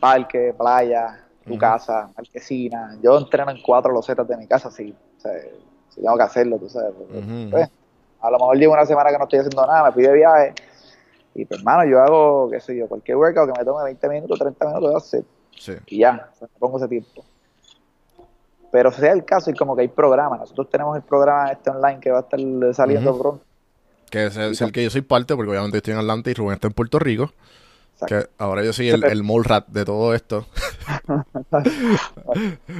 parque, 0.00 0.54
playa, 0.56 1.24
tu 1.44 1.58
casa, 1.58 2.10
marquesina. 2.16 2.96
Yo 3.02 3.18
entreno 3.18 3.50
en 3.50 3.60
cuatro 3.62 3.92
losetas 3.92 4.26
de 4.28 4.36
mi 4.36 4.46
casa, 4.46 4.70
si, 4.70 4.92
o 4.92 5.20
sea, 5.20 5.32
si 5.88 6.00
tengo 6.00 6.16
que 6.16 6.22
hacerlo, 6.22 6.58
tú 6.58 6.68
sabes. 6.68 6.92
Ujú, 6.92 7.50
pues, 7.50 7.68
a 8.20 8.30
lo 8.30 8.38
mejor 8.38 8.56
llevo 8.56 8.72
una 8.74 8.86
semana 8.86 9.10
que 9.10 9.18
no 9.18 9.24
estoy 9.24 9.40
haciendo 9.40 9.66
nada, 9.66 9.84
me 9.84 9.92
fui 9.92 10.02
de 10.02 10.12
viaje. 10.12 10.54
Y 11.34 11.44
pues, 11.44 11.60
hermano, 11.60 11.88
yo 11.88 12.00
hago, 12.02 12.50
qué 12.50 12.60
sé 12.60 12.76
yo, 12.76 12.88
cualquier 12.88 13.16
workout 13.16 13.52
que 13.52 13.58
me 13.58 13.64
tome 13.64 13.84
20 13.84 14.08
minutos, 14.08 14.38
30 14.38 14.66
minutos, 14.66 14.90
yo 14.90 14.96
hacer. 14.96 15.24
Sí. 15.58 15.72
y 15.86 15.98
ya, 15.98 16.30
o 16.32 16.38
sea, 16.38 16.48
me 16.52 16.58
pongo 16.60 16.78
ese 16.78 16.86
tiempo. 16.86 17.24
Pero 18.70 18.92
sea 18.92 19.12
el 19.12 19.24
caso, 19.24 19.50
y 19.50 19.54
como 19.54 19.74
que 19.74 19.82
hay 19.82 19.88
programas, 19.88 20.38
nosotros 20.40 20.68
tenemos 20.70 20.96
el 20.96 21.02
programa 21.02 21.50
este 21.50 21.70
online 21.70 22.00
que 22.00 22.10
va 22.10 22.18
a 22.18 22.20
estar 22.20 22.38
saliendo 22.74 23.18
pronto. 23.18 23.42
Que 24.10 24.26
es 24.26 24.36
el, 24.36 24.52
es 24.52 24.60
el 24.60 24.72
que 24.72 24.82
yo 24.84 24.90
soy 24.90 25.02
parte, 25.02 25.34
porque 25.36 25.50
obviamente 25.50 25.78
estoy 25.78 25.92
en 25.94 26.00
Atlanta 26.00 26.30
y 26.30 26.34
Rubén 26.34 26.54
está 26.54 26.66
en 26.68 26.72
Puerto 26.74 26.98
Rico. 26.98 27.32
Que 28.06 28.28
ahora 28.38 28.62
yo 28.62 28.72
soy 28.72 28.90
el, 28.90 29.02
el 29.04 29.22
mole 29.24 29.44
rat 29.48 29.66
de 29.68 29.84
todo 29.84 30.14
esto. 30.14 30.46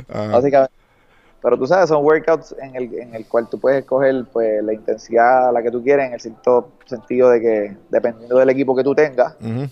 Ah, 0.09 0.29
Básicamente, 0.33 0.73
Pero 1.43 1.59
tú 1.59 1.67
sabes, 1.67 1.89
son 1.89 2.05
workouts 2.05 2.55
en 2.61 2.77
el, 2.77 2.95
en 2.95 3.15
el 3.15 3.27
cual 3.27 3.49
tú 3.49 3.59
puedes 3.59 3.81
escoger 3.81 4.25
pues, 4.33 4.63
la 4.63 4.73
intensidad 4.73 5.49
a 5.49 5.53
la 5.53 5.63
que 5.63 5.71
tú 5.71 5.83
quieres, 5.83 6.07
en 6.07 6.15
el 6.15 6.21
cierto 6.21 6.71
sentido 6.87 7.31
de 7.31 7.41
que 7.41 7.77
dependiendo 7.91 8.39
del 8.39 8.51
equipo 8.51 8.75
que 8.75 8.85
tú 8.85 8.95
tengas, 8.95 9.35
Ujú. 9.41 9.69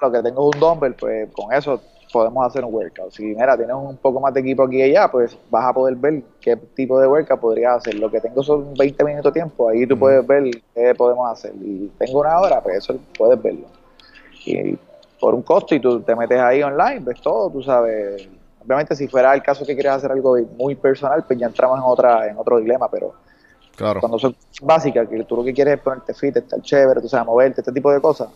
lo 0.00 0.12
que 0.12 0.22
tengo 0.22 0.50
es 0.50 0.54
un 0.56 0.60
dumbbell, 0.60 0.94
pues 0.94 1.28
con 1.32 1.52
eso 1.52 1.82
podemos 2.12 2.46
hacer 2.46 2.64
un 2.64 2.74
workout. 2.74 3.10
Si 3.10 3.22
mira, 3.24 3.56
tienes 3.56 3.74
un 3.74 3.96
poco 3.96 4.20
más 4.20 4.32
de 4.34 4.40
equipo 4.40 4.62
aquí 4.64 4.76
y 4.78 4.82
allá, 4.82 5.10
pues 5.10 5.36
vas 5.50 5.64
a 5.64 5.72
poder 5.72 5.96
ver 5.96 6.22
qué 6.40 6.56
tipo 6.56 7.00
de 7.00 7.06
workout 7.08 7.40
podrías 7.40 7.78
hacer. 7.78 7.94
Lo 7.94 8.10
que 8.10 8.20
tengo 8.20 8.42
son 8.42 8.74
20 8.74 9.04
minutos 9.04 9.32
de 9.32 9.40
tiempo, 9.40 9.68
ahí 9.68 9.86
tú 9.86 9.98
puedes 9.98 10.24
ver 10.26 10.50
qué 10.74 10.94
podemos 10.94 11.30
hacer. 11.30 11.52
Y 11.60 11.90
tengo 11.98 12.20
una 12.20 12.38
hora, 12.38 12.60
pues 12.60 12.76
eso 12.76 12.94
puedes 13.16 13.42
verlo. 13.42 13.66
Y 14.44 14.78
por 15.18 15.34
un 15.34 15.42
costo 15.42 15.74
y 15.74 15.80
tú 15.80 16.00
te 16.00 16.14
metes 16.14 16.38
ahí 16.38 16.62
online, 16.62 17.00
ves 17.00 17.20
todo, 17.20 17.50
tú 17.50 17.62
sabes. 17.62 18.28
Obviamente 18.64 18.94
si 18.94 19.08
fuera 19.08 19.34
el 19.34 19.42
caso 19.42 19.64
que 19.66 19.74
quieres 19.74 19.92
hacer 19.92 20.12
algo 20.12 20.36
muy 20.56 20.74
personal, 20.74 21.24
pues 21.26 21.38
ya 21.38 21.46
entramos 21.46 21.78
en 21.78 21.84
otra 21.84 22.28
en 22.28 22.36
otro 22.36 22.58
dilema, 22.58 22.88
pero 22.88 23.12
Claro. 23.74 24.00
cuando 24.00 24.18
son 24.18 24.36
básicas, 24.62 25.08
que 25.08 25.24
tú 25.24 25.36
lo 25.36 25.42
que 25.44 25.54
quieres 25.54 25.74
es 25.76 25.80
ponerte 25.80 26.12
fit, 26.12 26.36
estar 26.36 26.60
chévere, 26.60 27.00
tú 27.00 27.08
sabes, 27.08 27.26
moverte, 27.26 27.62
este 27.62 27.72
tipo 27.72 27.90
de 27.90 28.00
cosas, 28.00 28.28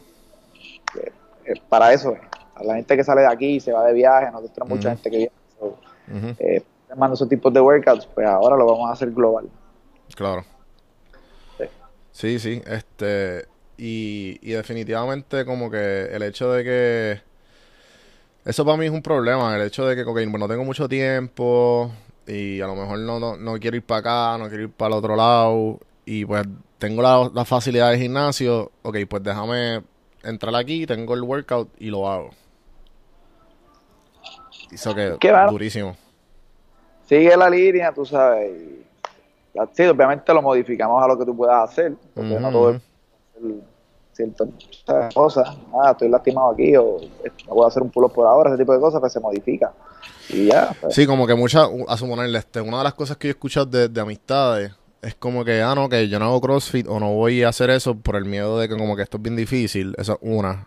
eh, 0.99 1.13
eh, 1.45 1.55
para 1.69 1.93
eso 1.93 2.13
es. 2.13 2.21
A 2.57 2.65
la 2.65 2.75
gente 2.75 2.97
que 2.97 3.05
sale 3.05 3.21
de 3.21 3.29
aquí, 3.29 3.61
se 3.61 3.73
va 3.73 3.85
de 3.87 3.93
viaje, 3.93 4.27
nosotros 4.27 4.53
tenemos 4.53 4.77
mucha 4.77 4.89
Ujú. 4.89 4.97
gente 4.97 5.11
que 5.11 5.17
viaja, 5.19 5.35
so, 5.59 5.79
eh, 6.39 6.63
mando 6.97 7.15
esos 7.15 7.29
tipos 7.29 7.53
de 7.53 7.61
workouts, 7.61 8.07
pues 8.07 8.27
ahora 8.27 8.57
lo 8.57 8.67
vamos 8.67 8.89
a 8.89 8.93
hacer 8.93 9.11
global. 9.11 9.49
Claro. 10.15 10.45
Sí. 11.59 11.65
Sí, 12.13 12.39
sí, 12.39 12.63
este, 12.67 13.47
y, 13.77 14.39
y 14.41 14.53
definitivamente 14.53 15.45
como 15.45 15.71
que 15.71 16.05
el 16.07 16.23
hecho 16.23 16.51
de 16.53 16.65
que, 16.65 17.21
eso 18.47 18.65
para 18.65 18.79
mí 18.79 18.87
es 18.87 18.93
un 18.93 19.03
problema, 19.03 19.55
el 19.55 19.63
hecho 19.63 19.87
de 19.87 19.97
que 19.97 20.03
ok, 20.03 20.21
no 20.39 20.49
tengo 20.49 20.65
mucho 20.65 20.89
tiempo 20.89 21.91
y 22.27 22.61
a 22.61 22.67
lo 22.67 22.75
mejor 22.75 23.01
no, 23.01 23.21
no, 23.21 23.37
no 23.37 23.59
quiero 23.59 23.77
ir 23.77 23.85
para 23.85 24.01
acá, 24.01 24.39
no 24.43 24.49
quiero 24.49 24.65
ir 24.65 24.71
para 24.71 24.95
el 24.95 24.99
otro 24.99 25.17
lado 25.17 25.79
y 26.07 26.25
pues 26.25 26.47
tengo 26.79 27.03
la, 27.03 27.31
la 27.35 27.45
facilidad 27.45 27.91
del 27.91 28.01
gimnasio, 28.01 28.71
ok, 28.83 28.99
pues 29.09 29.23
déjame 29.23 29.83
entrar 30.23 30.55
aquí, 30.55 30.87
tengo 30.87 31.15
el 31.15 31.23
workout 31.23 31.69
y 31.79 31.91
lo 31.91 32.09
hago. 32.09 32.31
Eso 34.71 34.95
que, 34.95 35.17
Qué 35.21 35.33
durísimo. 35.51 35.97
Sigue 37.07 37.37
la 37.37 37.49
línea, 37.49 37.93
tú 37.93 38.05
sabes, 38.05 38.51
sí, 39.73 39.85
obviamente 39.85 40.35
lo 40.35 40.43
modificamos 40.43 41.03
a 41.03 41.07
lo 41.07 41.19
que 41.19 41.25
tú 41.25 41.37
puedas 41.37 41.71
hacer, 41.71 41.95
porque 42.15 42.33
Ujú, 42.35 42.41
no 42.41 42.51
todo 42.51 42.71
es 42.73 42.83
ciertas 44.13 44.49
cosas, 45.15 45.57
ah, 45.75 45.91
estoy 45.91 46.09
lastimado 46.09 46.51
aquí, 46.51 46.75
o 46.77 46.99
no 47.47 47.55
puedo 47.55 47.69
hacer 47.69 47.83
un 47.83 47.91
pull-up 47.91 48.13
por 48.13 48.27
ahora, 48.27 48.51
ese 48.51 48.59
tipo 48.59 48.73
de 48.73 48.81
cosas, 48.81 48.99
pues 48.99 49.13
se 49.13 49.21
modifica. 49.21 49.73
Y 50.31 50.47
ya, 50.47 50.75
pues, 50.81 50.95
Sí, 50.95 51.07
como 51.07 51.27
que 51.27 51.35
muchas, 51.35 51.69
a 51.87 51.97
suponerle, 51.97 52.39
este, 52.39 52.61
una 52.61 52.79
de 52.79 52.85
las 52.85 52.95
cosas 52.95 53.19
que 53.19 53.29
yo 53.29 53.31
he 53.31 53.37
escuchado 53.37 53.67
de, 53.67 53.89
de 53.89 54.01
amistades 54.01 54.73
es 55.03 55.15
como 55.15 55.45
que, 55.45 55.63
ah, 55.63 55.75
no, 55.75 55.89
que 55.89 56.09
yo 56.09 56.19
no 56.19 56.27
hago 56.27 56.41
CrossFit 56.41 56.89
o 56.89 56.99
no 56.99 57.13
voy 57.13 57.43
a 57.43 57.51
hacer 57.51 57.71
eso 57.71 57.95
por 57.95 58.17
el 58.17 58.25
miedo 58.25 58.59
de 58.59 58.69
que 58.69 58.77
como 58.77 58.97
que 58.97 59.03
esto 59.03 59.19
es 59.19 59.23
bien 59.23 59.37
difícil. 59.37 59.95
Eso 59.99 60.15
es 60.15 60.19
una. 60.23 60.67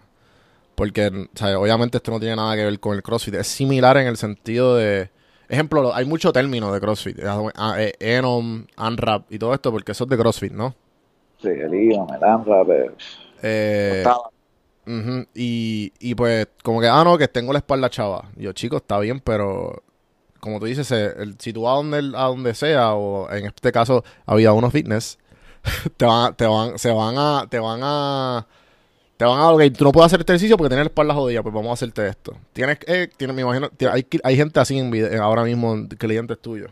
Porque, 0.80 1.28
sea, 1.34 1.60
obviamente 1.60 1.98
esto 1.98 2.10
no 2.10 2.22
tiene 2.22 2.38
nada 2.38 2.56
que 2.56 2.64
ver 2.64 2.80
con 2.80 2.96
el 2.96 3.04
CrossFit. 3.04 3.34
Es 3.36 3.48
similar 3.48 3.98
en 3.98 4.08
el 4.08 4.16
sentido 4.16 4.78
de... 4.78 5.10
Ejemplo, 5.50 5.82
lo- 5.82 5.94
hay 5.94 6.06
muchos 6.06 6.32
términos 6.32 6.72
de 6.72 6.80
CrossFit. 6.80 7.20
Ah, 7.26 7.76
eh, 7.78 7.92
Enom, 8.00 8.66
ANRAP 8.78 9.30
y 9.30 9.38
todo 9.38 9.54
esto 9.54 9.74
porque 9.74 9.92
eso 9.92 10.06
es 10.06 10.10
de 10.10 10.18
CrossFit, 10.18 10.54
¿no? 10.54 10.74
sí, 11.42 11.50
el 11.50 11.74
IVA, 11.74 12.06
melanra, 12.06 12.64
pues, 12.64 12.92
Eh, 13.42 13.96
estaba- 13.98 14.30
Ujú, 14.88 15.26
Y, 15.36 15.92
y 16.00 16.16
pues, 16.16 16.48
como 16.64 16.80
que, 16.80 16.88
ah, 16.88 17.04
no, 17.04 17.18
que 17.18 17.28
tengo 17.28 17.52
la 17.52 17.60
espalda 17.60 17.90
chava. 17.90 18.30
Y 18.38 18.44
yo, 18.44 18.54
chico, 18.54 18.78
está 18.78 19.00
bien, 19.00 19.20
pero 19.20 19.84
como 20.40 20.62
tú 20.62 20.66
dices, 20.66 20.90
eh, 20.94 21.14
el, 21.18 21.36
si 21.40 21.52
tú 21.52 21.64
vas 21.64 21.74
a 21.74 21.76
donde, 21.76 21.98
a 22.18 22.24
donde 22.24 22.54
sea, 22.56 22.94
o 22.94 23.30
en 23.30 23.48
este 23.48 23.74
caso, 23.74 24.06
a 24.26 24.36
Vida 24.36 24.54
Uno 24.54 24.72
Fitness, 24.72 25.20
te 25.98 26.06
van, 26.06 26.34
te 26.36 26.46
van, 26.48 26.80
se 26.80 26.90
van 26.94 27.16
a, 27.18 27.46
te 27.50 27.60
van 27.60 27.82
a, 27.84 28.48
te 29.20 29.26
van 29.26 29.38
a, 29.38 29.52
ok, 29.52 29.64
tú 29.78 29.84
no 29.84 29.92
puedes 29.92 30.06
hacer 30.06 30.22
este 30.22 30.32
ejercicio 30.32 30.56
porque 30.56 30.70
tienes 30.70 30.86
la 30.86 30.90
espalda 30.92 31.14
jodida, 31.14 31.44
pues 31.44 31.54
vamos 31.54 31.72
a 31.72 31.74
hacerte 31.74 32.08
esto. 32.08 32.32
Tienes, 32.54 32.80
eh, 32.88 33.10
tienes, 33.18 33.36
me 33.36 33.42
imagino, 33.42 33.68
hay, 33.92 34.08
hay 34.24 34.36
gente 34.38 34.62
así 34.62 34.80
en 34.80 35.20
ahora 35.20 35.44
mismo, 35.44 35.76
clientes 35.98 36.40
tuyos. 36.40 36.72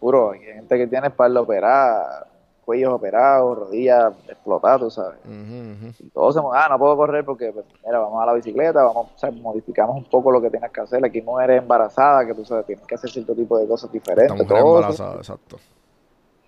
Puro, 0.00 0.32
hay 0.32 0.40
gente 0.40 0.76
que 0.76 0.88
tiene 0.88 1.06
espalda 1.06 1.40
operada, 1.40 2.26
cuellos 2.64 2.92
operados, 2.92 3.56
rodillas 3.56 4.12
explotadas, 4.26 4.80
tú 4.80 4.90
sabes. 4.90 5.20
Ujú. 5.24 5.94
Y 6.00 6.10
todos 6.10 6.34
se 6.34 6.40
ah, 6.40 6.66
no 6.68 6.76
puedo 6.76 6.96
correr 6.96 7.24
porque, 7.24 7.52
pues, 7.52 7.66
mira, 7.86 8.00
vamos 8.00 8.20
a 8.20 8.26
la 8.26 8.32
bicicleta, 8.32 8.82
vamos, 8.82 9.10
o 9.14 9.18
sea, 9.18 9.30
modificamos 9.30 9.96
un 9.96 10.04
poco 10.06 10.32
lo 10.32 10.42
que 10.42 10.50
tienes 10.50 10.72
que 10.72 10.80
hacer. 10.80 11.04
Aquí 11.04 11.22
mujeres 11.22 11.62
embarazadas 11.62 12.26
que 12.26 12.34
tú 12.34 12.44
sabes, 12.44 12.66
tienen 12.66 12.84
que 12.84 12.96
hacer 12.96 13.08
cierto 13.08 13.32
tipo 13.32 13.56
de 13.58 13.68
cosas 13.68 13.92
diferentes. 13.92 14.40
Esta 14.40 14.42
mujer 14.42 14.58
todo 14.58 14.76
embarazada, 14.76 15.14
exacto. 15.18 15.60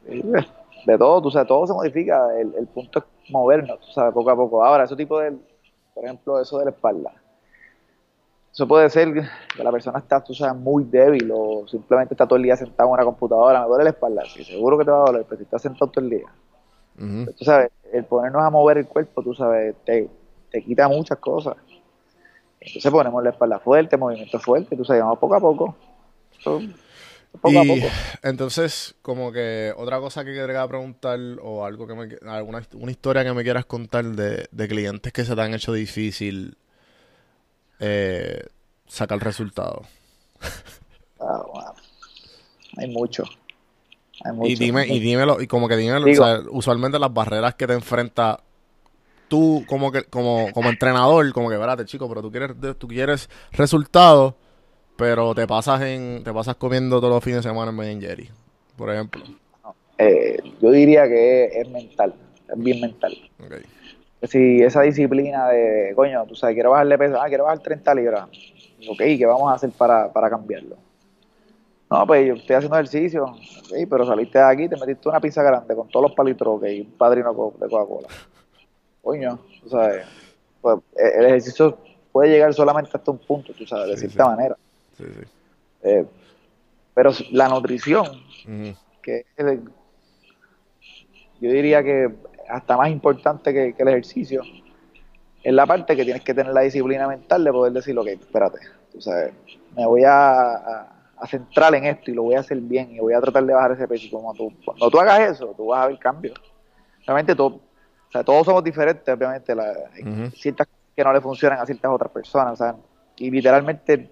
sí, 0.05 0.20
de 0.85 0.99
todo, 0.99 1.22
tú 1.22 1.31
sabes, 1.31 1.46
todo 1.46 1.64
se 1.64 1.72
modifica. 1.75 2.37
El, 2.37 2.53
el 2.57 2.66
punto 2.66 2.99
es 2.99 3.05
movernos, 3.29 3.81
tú 3.81 3.93
sabes, 3.93 4.13
poco 4.13 4.31
a 4.31 4.37
poco. 4.37 4.65
Ahora, 4.65 4.85
ese 4.85 4.97
tipo 4.97 5.19
de, 5.21 5.33
por 5.95 6.05
ejemplo, 6.05 6.41
eso 6.41 6.59
de 6.59 6.67
la 6.67 6.71
espalda. 6.71 7.13
Eso 8.53 8.69
puede 8.69 8.89
ser 8.89 9.13
que 9.13 9.65
la 9.65 9.73
persona 9.73 9.99
está, 9.99 10.23
tú 10.23 10.33
sabes, 10.33 10.61
muy 10.61 10.85
débil 10.85 11.29
o 11.35 11.67
simplemente 11.67 12.15
está 12.15 12.27
todo 12.27 12.37
el 12.37 12.45
día 12.45 12.57
sentado 12.57 12.89
en 12.89 12.95
una 12.95 13.05
computadora, 13.05 13.63
me 13.63 13.67
duele 13.67 13.85
la 13.85 13.91
espalda. 13.91 14.23
Sí, 14.27 14.45
seguro 14.45 14.79
que 14.79 14.85
te 14.85 14.91
va 14.93 14.99
a 14.99 15.07
doler, 15.07 15.25
pero 15.29 15.39
si 15.39 15.45
estás 15.45 15.63
sentado 15.63 15.91
todo 15.91 16.05
el 16.05 16.11
día. 16.11 16.27
Ujú. 16.97 17.33
tú 17.37 17.45
sabes, 17.45 17.73
el 17.93 18.05
ponernos 18.05 18.43
a 18.45 18.51
mover 18.51 18.79
el 18.79 18.87
cuerpo, 18.87 19.21
tú 19.23 19.35
sabes, 19.35 19.75
te, 19.85 20.09
te 20.51 20.63
quita 20.63 20.87
muchas 20.87 21.19
cosas. 21.19 21.57
Entonces 22.61 22.93
ponemos 22.93 23.23
la 23.25 23.31
espalda 23.31 23.59
fuerte, 23.59 23.97
movimiento 23.97 24.39
fuerte, 24.39 24.77
tú 24.77 24.85
sabes, 24.85 25.03
vamos 25.03 25.19
poco 25.19 25.35
a 25.35 25.41
poco. 25.41 25.77
Poco 27.40 27.61
a 27.61 27.64
y 27.64 27.68
poco. 27.81 27.97
entonces, 28.23 28.94
como 29.03 29.33
que 29.33 29.73
otra 29.77 29.99
cosa 30.01 30.25
que 30.25 30.35
quería 30.35 30.66
preguntar 30.66 31.18
o 31.42 31.64
algo 31.64 31.87
que 31.87 31.94
me, 31.94 32.09
alguna 32.31 32.62
una 32.75 32.90
historia 32.90 33.25
que 33.25 33.33
me 33.33 33.42
quieras 33.42 33.66
contar 33.66 34.05
de, 34.05 34.49
de 34.51 34.68
clientes 34.68 35.12
que 35.12 35.25
se 35.25 35.35
te 35.35 35.40
han 35.42 35.55
hecho 35.55 35.73
difícil 35.73 36.57
eh, 37.81 38.42
sacar 38.87 39.18
resultados. 39.23 39.87
Ah, 41.20 41.42
bueno. 41.53 41.75
Hay 42.77 42.88
mucho. 42.88 43.25
Hay 44.25 44.33
mucho. 44.33 44.51
Y 44.53 44.55
dime, 44.57 44.87
y 44.87 44.99
dímelo, 45.01 45.40
y 45.40 45.47
como 45.47 45.68
que 45.68 45.77
dímelo, 45.77 46.07
Digo- 46.07 46.23
o 46.23 46.27
sea, 46.27 46.42
usualmente 46.51 46.99
las 46.99 47.12
barreras 47.12 47.55
que 47.55 47.66
te 47.66 47.73
enfrenta 47.73 48.40
tú 49.29 49.64
como 49.66 49.90
que, 49.90 50.05
como, 50.05 50.53
como 50.53 50.68
entrenador, 50.68 51.33
como 51.33 51.49
que, 51.49 51.55
espérate, 51.55 51.85
chico, 51.87 52.09
pero 52.09 52.23
tú 52.23 52.31
quieres, 52.31 52.51
tú 52.79 52.87
quieres 52.88 53.29
resultados, 53.53 54.35
pero 54.96 55.35
te 55.35 55.46
pasas 55.46 55.83
en, 55.83 56.22
te 56.24 56.33
pasas 56.33 56.57
comiendo 56.57 57.00
todos 57.00 57.12
los 57.14 57.24
fines 57.24 57.38
de 57.42 57.48
semana 57.50 57.70
en 57.70 57.76
Ben 57.76 58.00
Jerry, 58.00 58.28
por 58.76 58.90
ejemplo. 58.90 59.22
Eh, 59.98 60.38
yo 60.61 60.70
diría 60.70 61.04
que 61.09 61.44
es, 61.46 61.57
es 61.57 61.68
mental, 61.70 62.14
es 62.48 62.59
bien 62.59 62.80
mental. 62.80 63.16
Ok. 63.44 63.54
Si 64.28 64.62
esa 64.62 64.80
disciplina 64.83 65.48
de, 65.48 65.92
coño, 65.94 66.24
tú 66.26 66.35
sabes, 66.35 66.54
quiero 66.54 66.70
bajarle 66.70 66.96
peso, 66.96 67.20
ah, 67.20 67.26
quiero 67.28 67.44
bajar 67.44 67.59
30 67.61 67.94
libras. 67.94 68.28
Ok, 68.88 68.98
¿qué 68.98 69.26
vamos 69.26 69.50
a 69.50 69.54
hacer 69.54 69.70
para, 69.70 70.12
para 70.12 70.30
cambiarlo? 70.30 70.76
No, 71.90 72.07
pues 72.07 72.26
yo 72.26 72.35
estoy 72.35 72.57
haciendo 72.57 72.76
ejercicio, 72.76 73.37
pero 73.88 74.07
saliste 74.07 74.38
de 74.38 74.44
aquí, 74.44 74.68
te 74.68 74.76
metiste 74.76 75.09
una 75.09 75.20
pizza 75.20 75.42
grande 75.42 75.74
con 75.76 75.88
todos 75.88 76.04
los 76.09 76.12
palitos, 76.16 76.46
ok, 76.48 76.62
un 76.80 76.92
padrino 76.96 77.30
de 77.30 77.68
Coca-Cola. 77.68 78.09
Coño, 79.02 79.38
tú 79.62 79.68
sabes, 79.68 80.07
pues 80.62 80.78
eh, 80.96 81.12
el 81.18 81.26
ejercicio 81.26 81.76
puede 82.11 82.30
llegar 82.30 82.52
solamente 82.54 82.90
hasta 82.94 83.11
un 83.11 83.18
punto, 83.18 83.52
tú 83.52 83.66
sabes, 83.66 83.88
de 83.88 83.94
Sí, 83.96 84.00
cierta 84.09 84.24
sí. 84.24 84.30
manera. 84.30 84.57
Sí, 84.96 85.04
sí. 85.04 85.20
Eh, 85.83 86.07
pero 86.94 87.11
la 87.33 87.48
nutrición, 87.48 88.22
que 89.02 89.24
es 89.37 89.59
yo 91.40 91.50
diría 91.50 91.83
que 91.83 92.14
hasta 92.48 92.76
más 92.76 92.88
importante 92.90 93.52
que, 93.52 93.74
que 93.74 93.83
el 93.83 93.88
ejercicio, 93.88 94.42
es 95.42 95.52
la 95.52 95.66
parte 95.66 95.94
que 95.96 96.04
tienes 96.04 96.22
que 96.22 96.33
tener 96.33 96.52
la 96.52 96.62
disciplina 96.62 97.07
mental 97.07 97.44
de 97.44 97.52
poder 97.52 97.72
decir, 97.72 97.98
ok, 97.98 98.07
espérate, 98.07 98.61
tú 98.90 99.00
sabes, 99.00 99.35
me 99.76 99.87
voy 99.87 100.04
a, 100.04 100.30
a- 100.54 100.90
a 101.16 101.26
centrar 101.26 101.74
en 101.74 101.85
esto 101.85 102.11
y 102.11 102.14
lo 102.14 102.22
voy 102.24 102.35
a 102.35 102.40
hacer 102.40 102.59
bien 102.59 102.90
y 102.92 102.98
voy 102.98 103.14
a 103.14 103.20
tratar 103.20 103.44
de 103.44 103.54
bajar 103.54 103.72
ese 103.72 103.87
peso. 103.87 104.09
Como 104.11 104.35
tú, 104.35 104.52
cuando 104.64 104.90
tú 104.90 104.98
hagas 104.98 105.20
eso, 105.33 105.54
tú 105.57 105.66
vas 105.66 105.85
a 105.85 105.87
ver 105.87 105.98
cambios. 105.98 106.35
Realmente 107.07 107.35
todo, 107.35 107.46
o 107.57 108.11
sea, 108.11 108.24
todos 108.24 108.44
somos 108.44 108.64
diferentes, 108.64 109.07
obviamente, 109.14 109.54
la, 109.54 109.72
hay 109.92 110.02
Ujú. 110.02 110.30
ciertas 110.37 110.66
cosas 110.66 110.80
que 110.96 111.04
no 111.04 111.12
le 111.12 111.20
funcionan 111.20 111.61
a 111.61 111.66
ciertas 111.66 111.90
otras 111.90 112.11
personas, 112.11 112.59
sea, 112.59 112.74
y 113.16 113.30
literalmente 113.30 114.11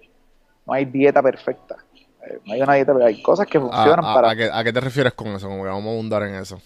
no 0.65 0.73
hay 0.73 0.85
dieta 0.85 1.21
perfecta. 1.21 1.75
Eh, 2.25 2.39
No 2.45 2.53
hay 2.53 2.61
una 2.61 2.73
dieta, 2.75 2.93
pero 2.93 3.05
hay 3.05 3.21
cosas 3.21 3.47
que 3.47 3.57
¿A, 3.57 3.61
funcionan 3.61 4.05
a- 4.05 4.13
para... 4.13 4.29
a 4.31 4.35
qué, 4.35 4.49
a 4.51 4.63
qué 4.63 4.71
te 4.73 4.79
refieres 4.79 5.13
con 5.13 5.27
eso? 5.27 5.47
Como 5.47 5.63
que 5.63 5.69
vamos 5.69 5.85
a 5.85 5.91
abundar 5.91 6.23
en 6.23 6.35
eso. 6.35 6.59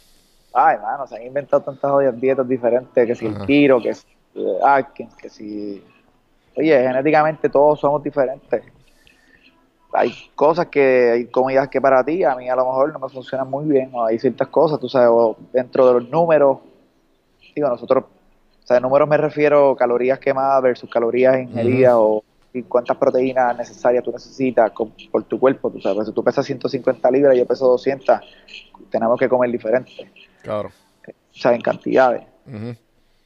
Ay, 0.54 0.78
mano, 0.82 1.06
se 1.08 1.16
han 1.16 1.24
inventado 1.24 1.62
tantas 1.64 2.20
dietas 2.20 2.48
diferentes, 2.48 3.06
que 3.08 3.16
si 3.16 3.28
Ajá. 3.28 3.40
el 3.42 3.46
tiro, 3.46 3.82
que 3.82 3.94
si 3.94 4.06
eh, 4.36 4.58
Atkins, 4.64 5.16
que 5.16 5.30
si... 5.30 5.84
Oye, 6.56 6.80
genéticamente 6.82 7.50
todos 7.50 7.80
somos 7.80 8.02
diferentes. 8.04 8.64
Hay 9.94 10.12
cosas 10.36 10.68
que, 10.68 11.12
hay 11.12 11.26
comidas 11.28 11.70
que 11.70 11.80
para 11.80 12.04
ti, 12.04 12.24
a 12.24 12.36
mí 12.36 12.50
a 12.50 12.56
lo 12.56 12.66
mejor 12.66 12.92
no 12.92 13.00
me 13.00 13.10
funcionan 13.10 13.50
muy 13.50 13.66
bien, 13.66 13.90
o 13.94 14.06
hay 14.06 14.20
ciertas 14.20 14.48
cosas, 14.50 14.80
tú 14.80 14.90
sabes, 14.90 15.10
o 15.12 15.36
dentro 15.54 15.88
de 15.88 15.94
los 16.02 16.10
números, 16.10 16.58
digo, 17.56 17.70
nosotros, 17.70 18.04
o 18.64 18.68
sea, 18.68 18.80
números 18.80 19.08
me 19.08 19.18
refiero 19.18 19.72
a 19.72 19.78
calorías 19.78 20.20
quemadas 20.20 20.62
versus 20.62 20.90
calorías 20.90 21.40
ingeridas, 21.40 21.94
o 21.96 22.24
y 22.54 22.64
cuántas 22.64 22.98
proteínas 22.98 23.56
necesarias 23.58 24.04
tú 24.04 24.12
necesitas 24.12 24.72
con- 24.72 24.94
por 25.12 25.24
tu 25.26 25.40
cuerpo, 25.40 25.70
tú 25.70 25.80
sabes, 25.82 26.08
si 26.08 26.14
tú 26.14 26.24
pesas 26.24 26.46
150 26.46 27.12
libras 27.12 27.36
y 27.36 27.40
yo 27.40 27.46
peso 27.46 27.68
200, 27.68 28.20
tenemos 28.90 29.20
que 29.20 29.28
comer 29.30 29.52
diferente, 29.52 30.12
Claro. 30.42 30.70
o 30.70 31.12
sea, 31.34 31.54
en 31.54 31.62
cantidades. 31.62 32.24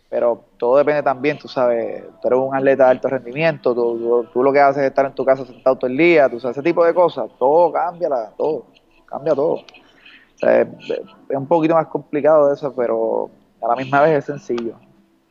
Pero 0.09 0.43
todo 0.57 0.75
depende 0.77 1.01
también, 1.03 1.37
tú 1.37 1.47
sabes, 1.47 2.03
tú 2.21 2.27
eres 2.27 2.39
un 2.39 2.53
atleta 2.53 2.83
de 2.85 2.91
alto 2.91 3.07
rendimiento, 3.07 3.73
tú, 3.73 3.97
tú- 3.97 4.29
tú 4.33 4.43
lo 4.43 4.51
que 4.51 4.59
haces 4.59 4.83
es 4.83 4.89
estar 4.89 5.05
en 5.05 5.13
tu 5.15 5.23
casa 5.23 5.45
sentado 5.45 5.77
todo 5.77 5.89
el 5.89 5.95
día, 5.95 6.27
tú 6.29 6.37
sabes, 6.39 6.57
ese 6.57 6.63
tipo 6.63 6.83
de 6.83 6.93
cosas, 6.93 7.29
todo 7.39 7.71
cambia, 7.71 8.09
todo, 8.37 8.65
cambia 9.05 9.33
todo. 9.33 9.53
O 9.53 10.37
sea, 10.37 10.61
es, 10.61 10.67
es 11.29 11.37
un 11.37 11.47
poquito 11.47 11.75
más 11.75 11.87
complicado 11.87 12.47
de 12.49 12.55
eso, 12.55 12.73
pero 12.75 13.29
a 13.61 13.67
la 13.69 13.75
misma 13.77 14.01
vez 14.01 14.17
es 14.17 14.25
sencillo. 14.25 14.75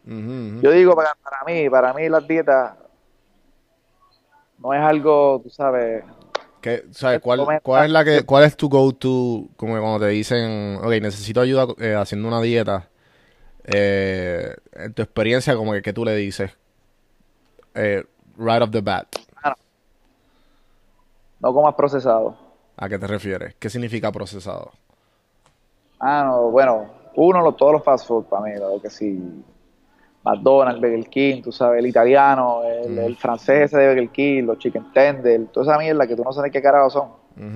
Ujú. 0.07 0.61
Yo 0.62 0.70
digo, 0.70 0.94
para, 0.96 1.11
para 1.22 1.44
mí, 1.44 1.68
para 1.68 1.92
mí 1.92 2.09
las 2.09 2.26
dietas 2.26 2.74
no 4.60 4.74
es 4.74 4.80
algo, 4.80 5.40
tú 5.42 5.50
sabes, 5.50 6.04
¿Qué- 6.60 6.84
sabes, 6.90 7.16
Es 7.16 7.22
cuál, 7.22 7.60
cuál 7.62 7.86
es 7.86 7.90
la 7.90 8.04
que, 8.04 8.24
cuál 8.24 8.44
es 8.44 8.56
tu 8.56 8.68
go-to, 8.68 9.48
como 9.56 9.72
cuando 9.80 10.00
te 10.00 10.08
dicen, 10.08 10.76
ok, 10.82 10.90
necesito 11.00 11.40
ayuda 11.40 11.66
eh, 11.78 11.94
haciendo 11.94 12.28
una 12.28 12.40
dieta? 12.40 12.88
Eh, 13.64 14.54
en 14.72 14.92
tu 14.92 15.02
experiencia, 15.02 15.56
como 15.56 15.72
que, 15.72 15.82
¿qué 15.82 15.92
tú 15.92 16.04
le 16.04 16.14
dices? 16.16 16.50
Eh, 17.74 18.04
right 18.36 18.62
off 18.62 18.70
the 18.70 18.80
bat. 18.80 19.06
no 21.40 21.54
comas 21.54 21.74
procesado. 21.74 22.36
¿A 22.76 22.88
qué 22.88 22.98
te 22.98 23.06
refieres? 23.06 23.54
¿Qué 23.58 23.70
significa 23.70 24.12
procesado? 24.12 24.72
Ah, 25.98 26.24
no, 26.26 26.50
bueno, 26.50 26.90
uno, 27.14 27.40
lo- 27.40 27.52
todos 27.54 27.72
los 27.72 27.84
fast 27.84 28.06
food 28.06 28.24
para 28.24 28.42
mí, 28.44 28.58
lo 28.58 28.80
que 28.80 28.90
sí, 28.90 29.42
McDonald's, 30.22 30.80
Burger 30.80 31.09
King, 31.09 31.42
tú 31.42 31.50
sabes, 31.50 31.78
el 31.78 31.87
italiano, 31.87 32.62
el, 32.64 32.90
Mm. 32.92 32.98
el 32.98 33.16
francés 33.16 33.62
ese 33.72 33.78
de 33.78 33.88
Burger 33.88 34.09
King, 34.11 34.42
los 34.44 34.59
chicken 34.59 34.92
tender, 34.92 35.46
toda 35.46 35.64
esa 35.72 35.78
mierda 35.78 36.06
que 36.06 36.14
tú 36.16 36.22
no 36.22 36.33
sabes 36.33 36.52
qué 36.52 36.61
carajo 36.61 36.90
son, 36.90 37.09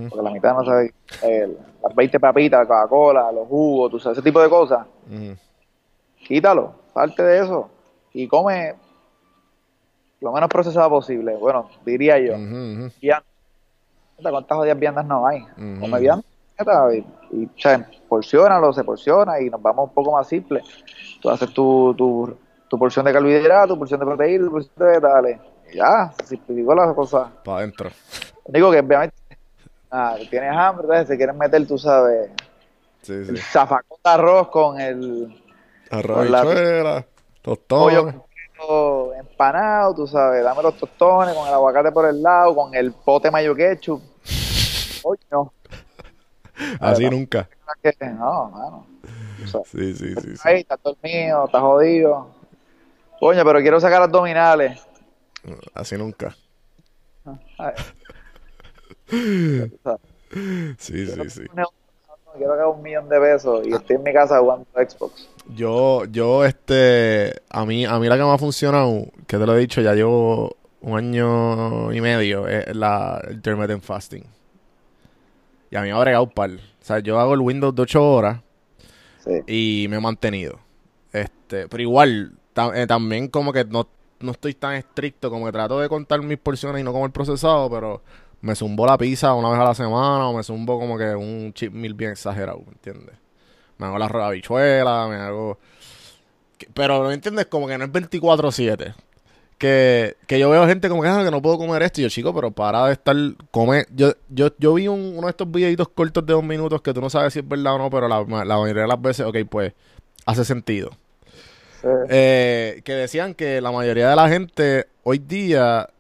porque 0.09 0.25
la 0.25 0.31
mitad 0.31 0.55
no 0.55 0.65
sabe, 0.65 0.95
eh, 1.23 1.57
las 1.83 1.95
20 1.95 2.19
papitas, 2.21 2.61
la 2.61 2.67
Coca-Cola, 2.67 3.31
los 3.33 3.47
jugos, 3.49 3.91
tú 3.91 3.99
sabes, 3.99 4.17
ese 4.19 4.25
tipo 4.25 4.41
de 4.41 4.49
cosas, 4.49 4.87
quítalo, 6.27 6.73
parte 6.95 7.23
de 7.23 7.41
eso 7.43 7.69
y 8.13 8.27
come 8.27 8.75
lo 10.21 10.33
menos 10.33 10.49
procesado 10.49 10.89
posible, 10.89 11.37
bueno, 11.37 11.69
diría 11.85 12.19
yo, 12.19 12.35
viandas. 13.01 13.25
¿Cuántas 14.23 14.57
jodidas 14.57 14.79
viandas 14.79 15.05
no 15.05 15.27
hay? 15.27 15.45
Come 15.81 16.01
viandas 16.01 16.25
y, 16.95 17.37
y, 17.37 17.45
o 17.47 17.51
sea, 17.59 17.87
porciónalo, 18.09 18.73
se 18.73 18.85
porciona 18.85 19.41
y 19.41 19.51
nos 19.51 19.61
vamos 19.61 19.89
un 19.89 19.95
poco 19.95 20.13
más 20.13 20.27
simple. 20.29 20.63
Tú 21.21 21.29
haces 21.29 21.53
tu, 21.53 21.93
tu, 21.95 22.35
tu 22.69 22.79
porción 22.79 23.05
de 23.05 23.13
carbohidratos, 23.13 23.69
tu 23.71 23.79
porción 23.79 24.01
de 24.01 24.07
proteína, 24.07 24.45
tu 24.47 24.51
porción 24.51 24.73
de 24.77 24.85
vegetales. 24.87 25.41
Y 25.73 25.77
ya, 25.77 26.13
se 26.19 26.27
simplificó 26.27 26.75
la 26.75 26.93
cosa. 26.95 27.31
Para 27.45 27.59
adentro. 27.59 27.91
Digo 28.49 28.71
que 28.71 28.79
obviamente 28.81 29.17
ah, 29.91 30.17
tienes 30.31 30.51
hambre, 30.57 30.85
entonces 30.85 31.09
se 31.09 31.17
quieren 31.17 31.39
meter, 31.39 31.67
tú 31.67 31.79
sabes, 31.79 32.31
Sí, 33.03 33.13
el 33.13 33.37
sí. 33.37 33.43
zafacón 33.53 33.99
de 34.03 34.11
arroz 34.11 34.49
con 34.49 34.81
el 34.81 35.43
Arroz, 35.91 36.27
Con 36.27 36.27
pollo 36.33 37.05
tostones. 37.43 38.15
completo 38.15 39.15
empanado, 39.15 39.95
tú 39.95 40.07
sabes, 40.07 40.43
dame 40.43 40.63
los 40.63 40.77
tostones 40.79 41.35
con 41.35 41.47
el 41.47 41.53
aguacate 41.55 41.93
por 41.93 42.07
el 42.07 42.23
lado, 42.23 42.55
con 42.55 42.75
el 42.75 42.93
pote 42.93 43.31
mayo 43.31 43.55
ketchup. 43.55 44.01
Oye, 45.03 45.21
no, 45.31 45.53
Así 46.81 47.09
nunca. 47.11 47.49
no, 48.01 48.49
mano. 48.51 48.87
O 49.45 49.47
sea, 49.47 49.61
Sí, 49.67 49.95
sí, 49.95 50.15
sí. 50.15 50.37
sí. 50.37 50.43
ahí 50.49 50.61
estás 50.61 50.79
dormido, 50.83 51.45
estás 51.45 51.61
jodido. 51.61 52.29
Coño, 53.21 53.45
pero 53.45 53.61
quiero 53.61 53.81
sacar 53.81 54.03
abdominales. 54.03 54.81
Así 55.75 55.97
nunca. 55.97 56.35
Ay. 57.59 57.73
O 59.11 59.79
sea, 59.83 59.99
Sí, 60.79 61.07
sí, 61.07 61.31
sí. 61.31 61.43
Quiero 62.37 62.51
sacar 62.53 62.67
un 62.67 62.83
millón 62.83 63.09
de 63.09 63.21
pesos 63.21 63.65
y 63.67 63.73
estoy 63.73 63.97
en 63.97 64.03
mi 64.03 64.13
casa 64.13 64.41
jugando 64.41 64.67
Xbox. 64.75 65.29
Yo, 65.55 66.05
yo, 66.07 66.45
este, 66.45 67.33
a 67.51 67.65
mí, 67.65 67.85
a 67.85 67.99
mí 67.99 68.09
la 68.09 68.17
que 68.17 68.25
me 68.25 68.33
ha 68.33 68.39
funcionado, 68.39 69.05
que 69.27 69.39
te 69.39 69.47
lo 69.47 69.55
he 69.55 69.61
dicho, 69.61 69.81
ya 69.81 69.95
llevo 69.95 70.57
un 70.81 70.99
año 70.99 71.93
y 71.93 72.01
medio, 72.01 72.49
es 72.49 72.75
la 72.75 73.23
el 73.29 73.35
intermittent 73.35 73.83
fasting. 73.85 74.25
Y 75.71 75.77
a 75.77 75.83
mí 75.83 75.89
me 75.89 75.93
ha 75.95 76.01
bregado 76.01 76.25
un 76.25 76.31
par. 76.31 76.51
O 76.51 76.85
sea, 76.85 76.99
yo 76.99 77.21
hago 77.21 77.35
el 77.35 77.41
Windows 77.41 77.75
de 77.75 77.83
8 77.83 78.03
horas 78.13 78.41
Sí. 79.25 79.85
y 79.85 79.87
me 79.89 79.97
he 79.97 80.01
mantenido. 80.01 80.59
Este, 81.13 81.69
pero 81.69 81.83
igual, 81.83 82.33
también 82.87 83.29
como 83.29 83.53
que 83.53 83.65
no, 83.65 83.87
no 84.21 84.33
estoy 84.33 84.55
tan 84.55 84.75
estricto, 84.75 85.31
como 85.31 85.47
que 85.47 85.53
trato 85.53 85.81
de 85.81 85.89
contar 85.89 86.23
mis 86.23 86.39
porciones 86.39 86.81
y 86.81 86.85
no 86.85 86.93
comer 86.93 87.11
procesado, 87.11 87.69
pero 87.71 88.03
me 88.41 88.55
zumbo 88.55 88.87
la 88.87 88.97
pizza 88.99 89.35
una 89.35 89.51
vez 89.51 89.59
a 89.59 89.65
la 89.65 89.75
semana 89.75 90.29
o 90.29 90.37
me 90.37 90.43
zumbo 90.43 90.79
como 90.79 90.97
que 90.99 91.15
un 91.15 91.53
chip 91.55 91.73
meal 91.73 91.95
bien 91.95 92.13
exagerado, 92.13 92.59
¿me 92.67 92.73
entiendes? 92.73 93.17
Me 93.79 93.87
hago 93.87 93.99
la 93.99 94.07
habichuela, 94.07 95.07
me 95.09 95.17
hago... 95.17 95.59
Pero, 96.73 97.03
¿me 97.09 97.15
entiendes? 97.15 97.47
Como 97.47 97.67
que 97.67 97.77
no 97.77 97.85
es 97.85 97.93
24-7. 97.93 98.95
Que, 99.59 100.17
que 100.27 100.39
yo 100.39 100.51
veo 100.51 100.67
gente 100.67 100.89
como 100.89 101.03
que, 101.03 101.09
"Ah, 101.09 101.23
que 101.25 101.31
no 101.31 101.41
puedo 101.43 101.59
comer 101.59 101.83
esto. 101.83 102.01
Y 102.01 102.05
yo, 102.05 102.09
chico, 102.11 102.35
pero 102.35 102.51
para 102.51 102.87
de 102.87 102.93
estar... 102.93 103.17
Come... 103.51 103.87
Yo, 103.95 104.13
yo, 104.29 104.49
yo 104.59 104.75
vi 104.75 104.89
un- 104.89 105.15
uno 105.17 105.27
de 105.27 105.31
estos 105.31 105.51
videitos 105.51 105.89
cortos 105.89 106.25
de 106.25 106.33
dos 106.33 106.45
minutos 106.45 106.81
que 106.83 106.93
tú 106.95 107.01
no 107.01 107.11
sabes 107.11 107.33
si 107.33 107.41
es 107.41 107.49
verdad 107.49 107.75
o 107.75 107.79
no, 107.79 107.91
pero 107.91 108.09
la, 108.09 108.21
la 108.45 108.59
mayoría 108.59 108.83
de 108.83 108.89
las 108.89 109.01
veces, 109.01 109.27
ok, 109.27 109.37
pues, 109.49 109.73
hace 110.27 110.45
sentido. 110.45 110.91
Sí. 111.85 111.89
Eh, 112.09 112.81
que 112.83 112.93
decían 112.95 113.35
que 113.35 113.61
la 113.61 113.71
mayoría 113.71 114.09
de 114.09 114.17
la 114.17 114.27
gente 114.29 114.87
hoy 115.03 115.19
día 115.19 115.91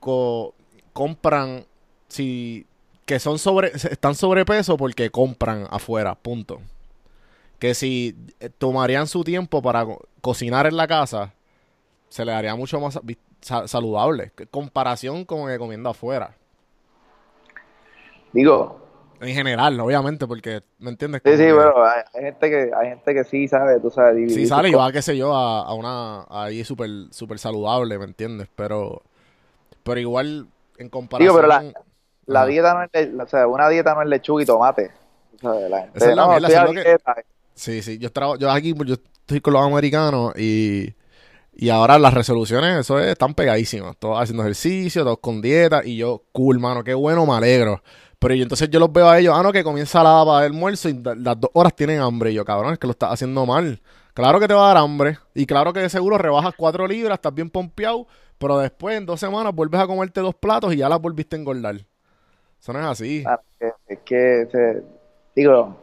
co- 0.00 0.52
compran 0.92 1.64
si 2.08 2.66
que 3.06 3.20
son 3.20 3.38
sobre 3.38 3.68
están 3.68 4.16
sobrepeso 4.16 4.76
porque 4.76 5.10
compran 5.10 5.66
afuera, 5.70 6.16
punto. 6.16 6.60
Que 7.60 7.74
si 7.74 8.16
eh, 8.40 8.50
tomarían 8.50 9.06
su 9.06 9.22
tiempo 9.22 9.62
para 9.62 9.84
co- 9.84 10.08
cocinar 10.20 10.66
en 10.66 10.76
la 10.76 10.88
casa, 10.88 11.32
se 12.08 12.24
le 12.24 12.32
daría 12.32 12.56
mucho 12.56 12.80
más 12.80 12.98
saludable. 13.40 14.32
Comparación 14.50 15.24
con 15.24 15.46
que 15.48 15.56
comiendo 15.56 15.88
afuera. 15.88 16.34
Digo, 18.32 18.87
En 19.20 19.34
general, 19.34 19.78
obviamente, 19.80 20.26
porque, 20.26 20.62
¿me 20.78 20.90
entiendes? 20.90 21.22
sí, 21.24 21.30
Como 21.30 21.36
sí, 21.36 21.44
que- 21.44 21.52
pero 21.52 21.84
hay, 21.84 22.02
hay 22.14 22.22
gente 22.22 22.50
que 22.50 22.70
hay 22.74 22.88
gente 22.88 23.14
que 23.14 23.24
sí 23.24 23.48
sabe, 23.48 23.80
tú 23.80 23.90
sabes, 23.90 24.16
dividir 24.16 24.36
Sí, 24.42 24.46
sale 24.46 24.68
y 24.68 24.74
va, 24.74 24.92
qué 24.92 25.02
sé 25.02 25.16
yo, 25.16 25.34
a, 25.34 25.62
a 25.62 25.74
una 25.74 26.24
ahí 26.30 26.62
súper 26.64 26.90
super 27.10 27.38
saludable, 27.38 27.98
¿me 27.98 28.04
entiendes? 28.04 28.48
Pero 28.54 29.02
pero 29.82 30.00
igual 30.00 30.46
en 30.78 30.88
comparación 30.88 31.34
Digo, 31.34 31.48
pero 31.48 31.48
la, 31.48 31.82
la 32.26 32.46
dieta 32.46 32.74
no 32.74 32.82
es, 32.82 32.90
le- 33.12 33.22
o 33.22 33.26
sea, 33.26 33.46
una 33.46 33.68
dieta 33.68 33.94
no 33.94 34.02
es 34.02 34.08
lechuga 34.08 34.42
y 34.42 34.46
tomate. 34.46 34.90
la 35.42 35.80
gente, 35.80 35.98
Esa 35.98 36.10
es 36.10 36.16
la 36.16 36.22
no, 36.26 36.28
mierda, 36.30 36.48
estoy 36.48 36.54
eso 36.54 36.62
a 36.62 36.64
es 36.64 36.68
lo 36.68 36.82
que- 36.82 36.88
dieta. 36.88 37.14
Sí, 37.54 37.82
sí, 37.82 37.98
yo 37.98 38.12
trabajo, 38.12 38.38
yo 38.38 38.50
aquí 38.52 38.72
yo 38.86 38.94
estoy 38.94 39.40
con 39.40 39.54
los 39.54 39.62
americanos 39.66 40.32
y 40.38 40.94
y 41.54 41.70
ahora 41.70 41.98
las 41.98 42.14
resoluciones, 42.14 42.78
eso 42.78 43.00
es, 43.00 43.08
están 43.08 43.34
pegadísimas, 43.34 43.96
todos 43.98 44.20
haciendo 44.22 44.44
ejercicio, 44.44 45.02
todos 45.04 45.18
con 45.18 45.40
dieta 45.42 45.82
y 45.84 45.96
yo, 45.96 46.22
cool, 46.32 46.60
mano, 46.60 46.84
qué 46.84 46.94
bueno, 46.94 47.26
me 47.26 47.32
alegro. 47.34 47.82
Pero 48.18 48.34
yo 48.34 48.42
entonces 48.42 48.68
yo 48.70 48.80
los 48.80 48.92
veo 48.92 49.08
a 49.08 49.18
ellos, 49.18 49.34
ah, 49.36 49.42
no, 49.42 49.52
que 49.52 49.62
comienza 49.64 50.02
la 50.02 50.24
para 50.24 50.46
el 50.46 50.52
almuerzo 50.52 50.88
y 50.88 50.94
las 51.02 51.40
dos 51.40 51.50
horas 51.54 51.74
tienen 51.74 52.00
hambre. 52.00 52.32
Y 52.32 52.34
yo, 52.34 52.44
cabrón, 52.44 52.72
es 52.72 52.78
que 52.78 52.86
lo 52.86 52.92
estás 52.92 53.12
haciendo 53.12 53.46
mal. 53.46 53.80
Claro 54.14 54.40
que 54.40 54.48
te 54.48 54.54
va 54.54 54.64
a 54.70 54.74
dar 54.74 54.82
hambre. 54.84 55.18
Y 55.34 55.46
claro 55.46 55.72
que 55.72 55.80
de 55.80 55.88
seguro 55.88 56.18
rebajas 56.18 56.54
cuatro 56.56 56.86
libras, 56.88 57.16
estás 57.18 57.34
bien 57.34 57.50
pompeado. 57.50 58.06
Pero 58.38 58.58
después, 58.58 58.96
en 58.98 59.06
dos 59.06 59.20
semanas, 59.20 59.54
vuelves 59.54 59.80
a 59.80 59.86
comerte 59.86 60.20
dos 60.20 60.34
platos 60.34 60.74
y 60.74 60.78
ya 60.78 60.88
las 60.88 61.00
volviste 61.00 61.36
a 61.36 61.38
engordar. 61.38 61.76
Eso 62.60 62.72
no 62.72 62.80
es 62.80 62.86
así. 62.86 63.32
Es 63.88 63.98
que, 64.04 64.46
se- 64.50 64.82
digo, 65.34 65.76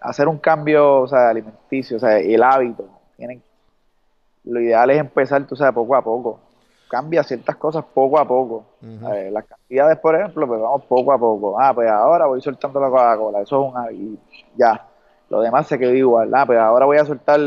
hacer 0.00 0.28
un 0.28 0.38
cambio, 0.38 1.02
o 1.02 1.08
sea, 1.08 1.30
alimenticio, 1.30 1.96
o 1.98 2.00
sea, 2.00 2.18
el 2.18 2.42
hábito, 2.42 2.88
lo 4.44 4.60
ideal 4.60 4.90
es 4.90 4.98
empezar, 4.98 5.46
tú 5.46 5.56
sabes, 5.56 5.74
poco 5.74 5.94
a 5.96 6.02
poco. 6.02 6.40
Cambia 6.88 7.22
ciertas 7.24 7.56
cosas 7.56 7.84
poco 7.92 8.18
a 8.18 8.26
poco. 8.26 8.64
Eh, 9.12 9.30
las 9.32 9.44
cantidades, 9.44 9.98
por 9.98 10.14
ejemplo, 10.14 10.46
pues 10.46 10.60
vamos 10.60 10.84
poco 10.84 11.12
a 11.12 11.18
poco. 11.18 11.60
Ah, 11.60 11.74
pues 11.74 11.88
ahora 11.90 12.26
voy 12.26 12.40
soltando 12.40 12.78
la 12.80 12.88
Coca-Cola, 12.88 13.40
eso 13.42 13.66
es 13.68 13.74
un 13.74 13.94
y 13.94 14.18
ya. 14.56 14.86
Lo 15.28 15.40
demás 15.40 15.66
se 15.66 15.78
quedó 15.78 15.92
igual. 15.92 16.30
Ah, 16.32 16.46
pues 16.46 16.58
ahora 16.58 16.86
voy 16.86 16.98
a 16.98 17.04
soltar, 17.04 17.40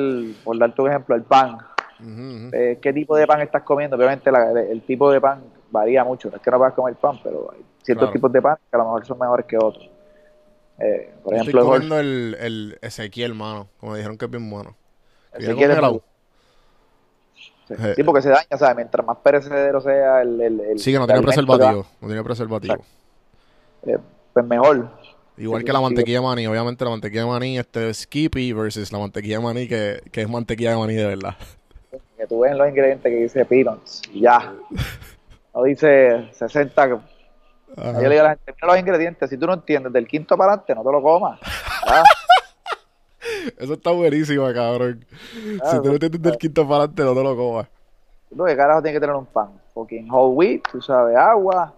por 0.44 0.58
darte 0.58 0.82
un 0.82 0.90
ejemplo, 0.90 1.16
el 1.16 1.24
pan. 1.24 1.58
Eh, 2.52 2.80
¿Qué 2.82 2.92
tipo 2.92 3.16
de 3.16 3.26
pan 3.28 3.42
estás 3.42 3.64
comiendo? 3.64 3.96
Obviamente 3.96 4.32
la- 4.32 4.52
el 4.52 4.82
tipo 4.82 5.10
de 5.12 5.22
pan 5.22 5.42
varía 5.72 6.04
mucho. 6.04 6.30
No 6.30 6.36
es 6.38 6.42
que 6.42 6.52
no 6.52 6.58
puedas 6.58 6.74
comer 6.74 6.96
pan, 6.96 7.18
pero 7.24 7.52
hay 7.54 7.64
ciertos 7.84 8.08
Claro. 8.08 8.14
tipos 8.14 8.32
de 8.32 8.42
pan 8.42 8.58
que 8.70 8.76
a 8.76 8.80
lo 8.80 8.84
mejor 8.86 9.06
son 9.06 9.20
mejores 9.20 9.46
que 9.46 9.58
otros. 9.58 9.90
Eh, 10.80 11.14
por 11.24 11.34
Yo 11.34 11.42
ejemplo, 11.42 11.62
estoy 11.62 11.74
el 11.74 11.90
comiendo 11.90 12.00
el, 12.00 12.38
el 12.40 12.78
Ezequiel, 12.82 13.34
mano. 13.34 13.68
Como 13.80 13.96
dijeron 13.96 14.18
que 14.18 14.26
es 14.26 14.32
bien 14.32 14.50
bueno. 14.50 14.76
Sí, 17.70 17.76
Eh. 17.80 17.94
sí, 17.96 18.04
porque 18.04 18.22
se 18.22 18.30
daña, 18.30 18.58
¿sabes? 18.58 18.76
Mientras 18.76 19.06
más 19.06 19.18
perecedero 19.18 19.80
sea 19.82 20.22
el, 20.22 20.42
el, 20.42 20.60
el- 20.60 20.80
Sí, 20.80 20.92
que 20.92 21.00
no 21.00 21.06
tiene 21.08 21.22
preservativo. 21.22 21.86
No 22.02 22.08
tiene 22.08 22.24
preservativo. 22.24 22.84
eh, 23.86 23.98
pues 24.34 24.46
mejor. 24.46 24.90
Igual 25.38 25.62
Sí, 25.62 25.66
que 25.66 25.72
la 25.74 25.80
mantequilla 25.82 26.20
de 26.20 26.26
maní. 26.26 26.48
Obviamente 26.48 26.84
la 26.84 26.92
mantequilla 26.92 27.22
de 27.22 27.28
maní 27.30 27.58
este 27.60 27.90
es 27.90 28.00
Skippy 28.00 28.52
versus 28.52 28.92
la 28.92 29.00
mantequilla 29.00 29.38
de 29.38 29.44
maní 29.44 29.68
que, 29.70 30.02
que 30.12 30.22
es 30.24 30.30
mantequilla 30.30 30.72
de 30.72 30.78
maní 30.78 30.96
de 30.96 31.06
verdad. 31.06 31.36
Que 32.18 32.28
tú 32.28 32.42
ves 32.42 32.52
en 32.52 32.58
los 32.58 32.68
ingredientes 32.68 33.10
que 33.10 33.16
dice 33.22 33.46
peanuts 33.46 34.02
ya. 34.14 34.54
no 35.56 35.64
dice 35.64 36.28
60. 36.34 36.84
Ajá. 36.84 37.00
Yo 37.78 38.02
le 38.02 38.10
digo 38.10 38.20
a 38.22 38.24
la 38.24 38.30
gente, 38.32 38.54
mira 38.56 38.68
los 38.68 38.80
ingredientes, 38.80 39.30
si 39.30 39.38
tú 39.38 39.48
no 39.48 39.54
entiendes 39.54 39.94
del 39.94 40.06
quinto 40.08 40.36
para 40.36 40.52
adelante, 40.54 40.76
no 40.76 40.84
te 40.84 40.92
lo 40.92 41.02
comas. 41.02 41.40
Ah, 41.88 42.04
Eso 43.58 43.74
está 43.74 43.92
buenísimo, 43.92 44.46
cabrón. 44.54 45.06
si 45.12 45.78
tú 45.78 45.84
no 45.86 45.94
entiendes 45.94 46.22
del 46.22 46.38
quinto 46.38 46.64
para 46.68 46.84
adelante, 46.84 47.04
no 47.04 47.14
te 47.16 47.24
lo 47.24 47.36
comas. 47.36 47.68
Tú, 48.36 48.44
¿Qué 48.46 48.56
carajo 48.56 48.82
tiene 48.82 48.96
que 48.96 49.00
tener 49.02 49.16
un 49.16 49.26
pan? 49.26 49.50
Fucking 49.74 50.10
whole 50.12 50.36
wheat, 50.36 50.62
tú 50.72 50.82
sabes, 50.82 51.16
agua. 51.18 51.74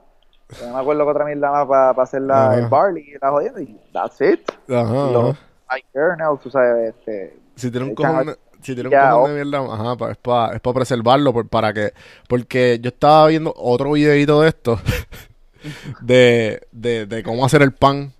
No 0.61 0.73
me 0.73 0.79
acuerdo 0.79 1.05
que 1.05 1.11
otra 1.11 1.25
mierda 1.25 1.49
más 1.51 1.65
para 1.67 1.91
hacer 1.91 2.21
la, 2.23 2.47
Ajá. 2.51 2.59
el 2.59 2.67
barley 2.67 3.03
y 3.07 3.13
la 3.21 3.29
jodienda. 3.31 3.61
Y 3.61 3.79
that's 3.93 4.19
it. 4.21 4.41
Ajá. 4.69 5.09
Y 5.09 5.13
los 5.13 5.29
ajá. 5.31 5.39
high 5.67 5.83
kernels, 5.93 6.41
tú 6.41 6.49
sabes, 6.49 6.89
este. 6.95 7.37
Si 7.55 7.71
tiene 7.71 7.85
un 7.87 7.95
cojón, 7.95 8.35
si 8.61 8.73
tiene 8.75 8.89
un 8.89 8.95
cojón 8.95 9.23
o- 9.23 9.27
de 9.33 9.43
mierda, 9.43 9.73
ajá, 9.73 9.95
pa- 9.95 10.11
es 10.11 10.17
para 10.17 10.53
es 10.55 10.59
pa 10.59 10.73
preservarlo, 10.73 11.31
por- 11.31 11.47
para 11.47 11.71
que, 11.71 11.93
porque 12.27 12.79
yo 12.81 12.89
estaba 12.89 13.27
viendo 13.27 13.53
otro 13.55 13.91
videito 13.93 14.41
de 14.41 14.49
esto, 14.49 14.77
de, 16.01 16.67
de, 16.71 17.05
de 17.05 17.23
cómo 17.23 17.45
hacer 17.45 17.61
el 17.61 17.71
pan, 17.73 18.11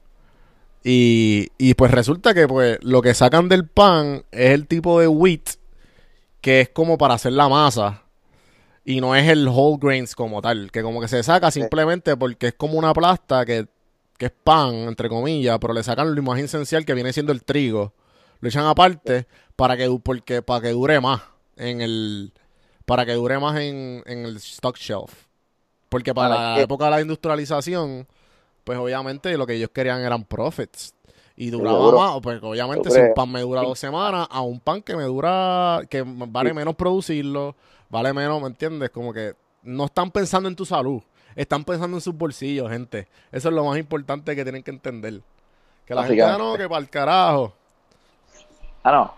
y, 0.83 1.49
y 1.57 1.73
pues 1.75 1.91
resulta 1.91 2.33
que 2.33 2.47
pues 2.47 2.79
lo 2.81 3.01
que 3.01 3.13
sacan 3.13 3.49
del 3.49 3.67
pan 3.67 4.23
es 4.31 4.51
el 4.51 4.67
tipo 4.67 4.99
de 4.99 5.07
wheat 5.07 5.49
que 6.41 6.61
es 6.61 6.69
como 6.69 6.97
para 6.97 7.13
hacer 7.13 7.33
la 7.33 7.47
masa, 7.47 8.03
y 8.83 8.99
no 8.99 9.15
es 9.15 9.29
el 9.29 9.47
whole 9.47 9.77
grains 9.79 10.15
como 10.15 10.41
tal, 10.41 10.71
que 10.71 10.81
como 10.81 10.99
que 10.99 11.07
se 11.07 11.21
saca 11.23 11.51
simplemente 11.51 12.17
porque 12.17 12.47
es 12.47 12.53
como 12.55 12.79
una 12.79 12.93
plasta 12.93 13.45
que, 13.45 13.67
que 14.17 14.25
es 14.25 14.31
pan, 14.31 14.73
entre 14.73 15.07
comillas, 15.07 15.59
pero 15.59 15.73
le 15.73 15.83
sacan 15.83 16.15
lo 16.15 16.23
más 16.23 16.39
esencial 16.39 16.83
que 16.85 16.95
viene 16.95 17.13
siendo 17.13 17.31
el 17.31 17.43
trigo. 17.43 17.93
Lo 18.39 18.49
echan 18.49 18.65
aparte 18.65 19.27
para 19.55 19.77
que 19.77 19.87
porque 20.03 20.41
para 20.41 20.61
que 20.61 20.69
dure 20.69 20.99
más 20.99 21.21
en 21.57 21.81
el 21.81 22.33
para 22.85 23.05
que 23.05 23.13
dure 23.13 23.37
más 23.37 23.59
en, 23.59 24.01
en 24.07 24.25
el 24.25 24.37
stock 24.37 24.77
shelf. 24.77 25.27
Porque 25.89 26.13
para 26.15 26.35
Para 26.35 26.55
la 26.55 26.61
época 26.61 26.85
de 26.85 26.91
la 26.91 27.01
industrialización 27.01 28.07
pues 28.63 28.77
obviamente 28.77 29.35
lo 29.37 29.45
que 29.45 29.53
ellos 29.55 29.69
querían 29.73 30.01
eran 30.01 30.23
profits 30.23 30.93
y 31.35 31.49
duraba 31.49 31.77
Seguro. 31.77 31.97
más 31.99 32.21
pues 32.21 32.43
obviamente 32.43 32.89
si 32.91 32.99
un 32.99 33.13
pan 33.13 33.31
me 33.31 33.41
dura 33.41 33.61
dos 33.61 33.79
semanas 33.79 34.27
a 34.29 34.41
un 34.41 34.59
pan 34.59 34.81
que 34.81 34.95
me 34.95 35.03
dura 35.03 35.81
que 35.89 36.03
vale 36.05 36.53
menos 36.53 36.75
producirlo 36.75 37.55
vale 37.89 38.13
menos 38.13 38.41
¿me 38.41 38.47
entiendes? 38.47 38.89
como 38.89 39.13
que 39.13 39.33
no 39.63 39.85
están 39.85 40.11
pensando 40.11 40.49
en 40.49 40.55
tu 40.55 40.65
salud 40.65 41.01
están 41.35 41.63
pensando 41.63 41.97
en 41.97 42.01
sus 42.01 42.15
bolsillos 42.15 42.69
gente 42.69 43.07
eso 43.31 43.49
es 43.49 43.55
lo 43.55 43.65
más 43.65 43.77
importante 43.77 44.35
que 44.35 44.43
tienen 44.43 44.63
que 44.63 44.71
entender 44.71 45.21
que 45.85 45.95
la 45.95 46.03
gente 46.03 46.21
ah, 46.23 46.37
no 46.37 46.57
que 46.57 46.67
para 46.67 46.81
el 46.81 46.89
carajo 46.89 47.53
Ah, 48.83 48.91
no. 48.91 49.13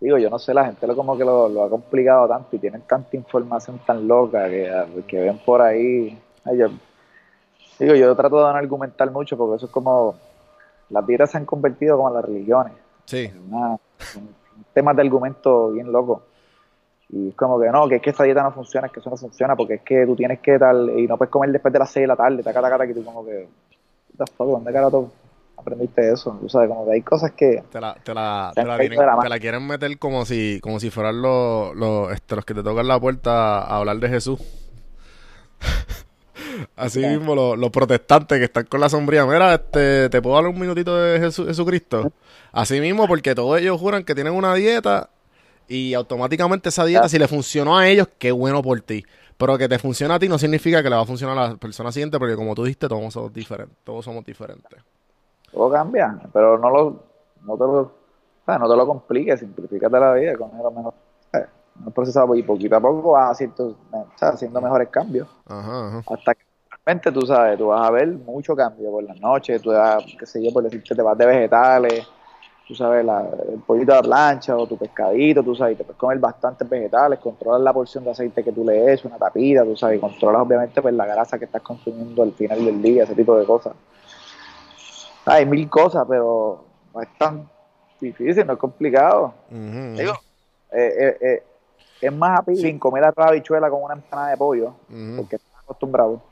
Digo, 0.00 0.18
yo 0.18 0.30
no 0.30 0.38
sé, 0.38 0.54
la 0.54 0.64
gente 0.64 0.86
lo 0.86 0.96
como 0.96 1.16
que 1.16 1.24
lo, 1.24 1.48
lo 1.48 1.64
ha 1.64 1.70
complicado 1.70 2.26
tanto 2.28 2.56
y 2.56 2.58
tienen 2.58 2.82
tanta 2.82 3.16
información 3.16 3.78
tan 3.86 4.06
loca 4.06 4.48
que, 4.48 4.70
que 5.06 5.20
ven 5.20 5.38
por 5.38 5.60
ahí. 5.60 6.18
Ay, 6.44 6.58
yo- 6.58 6.68
digo, 7.84 7.96
yo 7.96 8.14
trato 8.16 8.36
de 8.36 8.42
no 8.52 8.58
argumentar 8.58 9.10
mucho 9.10 9.36
porque 9.36 9.56
eso 9.56 9.66
es 9.66 9.72
como. 9.72 10.14
Las 10.90 11.06
dietas 11.06 11.30
se 11.30 11.36
han 11.38 11.44
convertido 11.46 11.96
como 11.96 12.10
las 12.10 12.24
religiones. 12.24 12.72
sí 13.04 13.30
Una, 13.48 13.70
un- 14.16 14.34
temas 14.74 14.96
de 14.96 15.02
argumento 15.02 15.70
bien 15.70 15.90
loco. 15.92 16.22
Y 17.10 17.28
es 17.30 17.34
como 17.34 17.58
que 17.60 17.68
no, 17.70 17.88
que 17.88 17.96
es 17.96 18.02
que 18.02 18.10
esa 18.10 18.24
dieta 18.24 18.42
no 18.42 18.52
funciona, 18.52 18.86
es 18.86 18.92
que 18.92 19.00
eso 19.00 19.10
no 19.10 19.16
funciona, 19.16 19.56
porque 19.56 19.74
es 19.74 19.82
que 19.82 20.04
tú 20.06 20.14
tienes 20.16 20.38
que 20.40 20.58
tal, 20.58 20.90
y 20.98 21.06
no 21.08 21.16
puedes 21.16 21.30
comer 21.30 21.50
después 21.50 21.72
de 21.72 21.78
las 21.80 21.90
6 21.90 22.04
de 22.04 22.06
la 22.08 22.14
tarde, 22.16 22.42
taca, 22.42 22.60
taca, 22.62 22.78
taca, 22.78 22.90
y 22.90 22.94
tú 22.94 23.04
como 23.04 23.24
que, 23.24 23.48
¿dónde 24.38 24.72
carajo 24.72 25.10
aprendiste 25.56 26.12
eso? 26.12 26.38
Tú 26.40 26.48
sabes, 26.48 26.68
como 26.68 26.84
que 26.86 26.92
hay 26.92 27.02
cosas 27.02 27.32
que, 27.32 27.62
Te 27.70 27.80
la, 27.80 27.94
te 27.94 28.14
la, 28.14 28.52
te 28.54 28.62
tienen- 28.62 28.98
la 29.06 29.18
te 29.20 29.28
la 29.28 29.38
quieren 29.40 29.66
meter 29.66 29.98
como 29.98 30.24
si, 30.24 30.60
como 30.62 30.78
si 30.78 30.90
fueran 30.90 31.20
los, 31.20 31.74
los, 31.74 32.12
este, 32.12 32.36
los 32.36 32.44
que 32.44 32.54
te 32.54 32.62
tocan 32.62 32.86
la 32.86 33.00
puerta 33.00 33.58
a 33.60 33.76
hablar 33.78 33.96
de 33.98 34.08
Jesús. 34.08 34.40
Así 36.76 37.00
mismo 37.00 37.34
los, 37.34 37.58
los 37.58 37.70
protestantes 37.70 38.38
que 38.38 38.44
están 38.44 38.64
con 38.66 38.80
la 38.80 38.88
sombría. 38.88 39.24
Mira, 39.26 39.54
este, 39.54 40.08
¿te 40.08 40.22
puedo 40.22 40.36
hablar 40.36 40.52
un 40.52 40.60
minutito 40.60 40.96
de 40.96 41.18
Jesús, 41.18 41.46
Jesucristo? 41.46 42.12
Así 42.52 42.80
mismo 42.80 43.06
porque 43.06 43.34
todos 43.34 43.60
ellos 43.60 43.78
juran 43.80 44.04
que 44.04 44.14
tienen 44.14 44.34
una 44.34 44.54
dieta 44.54 45.10
y 45.68 45.94
automáticamente 45.94 46.68
esa 46.68 46.84
dieta, 46.84 47.08
si 47.08 47.16
le 47.16 47.28
funcionó 47.28 47.78
a 47.78 47.86
ellos, 47.86 48.08
qué 48.18 48.32
bueno 48.32 48.60
por 48.60 48.80
ti. 48.80 49.04
Pero 49.36 49.56
que 49.56 49.68
te 49.68 49.78
funciona 49.78 50.16
a 50.16 50.18
ti 50.18 50.28
no 50.28 50.36
significa 50.36 50.82
que 50.82 50.90
le 50.90 50.96
va 50.96 51.02
a 51.02 51.06
funcionar 51.06 51.38
a 51.38 51.48
la 51.50 51.56
persona 51.56 51.92
siguiente 51.92 52.18
porque 52.18 52.34
como 52.34 52.54
tú 52.54 52.64
dijiste, 52.64 52.88
todos 52.88 53.14
somos 53.14 53.32
diferentes. 53.32 53.76
Todos 53.84 54.04
somos 54.04 54.24
diferentes. 54.24 54.82
todo 55.52 55.70
cambia, 55.70 56.18
pero 56.32 56.58
no 56.58 56.70
lo, 56.70 57.04
no 57.44 57.54
te 57.54 57.64
lo, 57.64 57.80
o 57.80 57.92
sea, 58.44 58.58
no 58.58 58.68
te 58.68 58.76
lo 58.76 58.86
compliques, 58.86 59.40
simplifícate 59.40 59.98
la 59.98 60.12
vida, 60.14 60.36
con 60.36 60.50
lo 60.60 60.70
mejor, 60.72 60.94
eh, 61.32 61.46
no 61.76 61.90
procesado 61.92 62.34
y 62.34 62.42
poquito 62.42 62.76
a 62.76 62.80
poco 62.80 63.12
vas 63.12 63.30
haciendo, 63.30 63.76
o 63.92 64.06
sea, 64.16 64.30
haciendo 64.30 64.60
mejores 64.60 64.88
cambios. 64.88 65.28
Ajá, 65.46 65.86
ajá. 65.86 66.14
hasta 66.14 66.34
que 66.34 66.49
realmente 66.84 67.12
tú 67.12 67.26
sabes, 67.26 67.58
tú 67.58 67.66
vas 67.68 67.86
a 67.86 67.90
ver 67.90 68.08
mucho 68.08 68.56
cambio 68.56 68.90
por 68.90 69.04
las 69.04 69.18
noches, 69.20 69.60
tú 69.62 69.70
vas, 69.70 70.04
qué 70.18 70.26
sé 70.26 70.42
yo, 70.42 70.52
por 70.52 70.62
decirte, 70.62 70.94
te 70.94 71.02
vas 71.02 71.16
de 71.16 71.26
vegetales, 71.26 72.06
tú 72.66 72.74
sabes, 72.74 73.04
la- 73.04 73.28
el 73.52 73.58
pollito 73.60 73.92
a 73.92 73.96
la 73.96 74.02
plancha 74.02 74.56
o 74.56 74.66
tu 74.66 74.76
pescadito, 74.78 75.42
tú 75.42 75.54
sabes, 75.54 75.76
te 75.76 75.84
puedes 75.84 75.98
comer 75.98 76.18
bastantes 76.18 76.68
vegetales, 76.68 77.18
controlas 77.18 77.60
la 77.60 77.72
porción 77.72 78.04
de 78.04 78.10
aceite 78.10 78.42
que 78.42 78.52
tú 78.52 78.64
le 78.64 78.92
echas, 78.92 79.04
una 79.04 79.18
tapita, 79.18 79.64
tú 79.64 79.76
sabes, 79.76 79.98
y 79.98 80.00
controlas 80.00 80.42
obviamente 80.42 80.80
pues 80.80 80.94
la 80.94 81.06
grasa 81.06 81.38
que 81.38 81.44
estás 81.44 81.62
consumiendo 81.62 82.22
al 82.22 82.32
final 82.32 82.64
del 82.64 82.82
día, 82.82 83.04
ese 83.04 83.14
tipo 83.14 83.36
de 83.36 83.44
cosas. 83.44 83.74
Hay 85.26 85.46
mil 85.46 85.68
cosas, 85.68 86.04
pero 86.08 86.64
no 86.94 87.02
es 87.02 87.08
tan 87.18 87.48
difícil, 88.00 88.46
no 88.46 88.54
es 88.54 88.58
complicado. 88.58 89.34
Digo, 89.96 90.12
eh, 90.72 90.94
eh, 90.98 91.18
eh, 91.20 91.42
es 92.00 92.12
más 92.12 92.40
appealing 92.40 92.78
comer 92.78 93.04
arroz 93.04 93.26
de 93.26 93.30
habichuela 93.32 93.68
con 93.70 93.82
una 93.82 93.94
empanada 93.94 94.30
de 94.30 94.36
pollo, 94.38 94.72
porque 95.16 95.36
estás 95.36 95.60
acostumbrado 95.62 96.29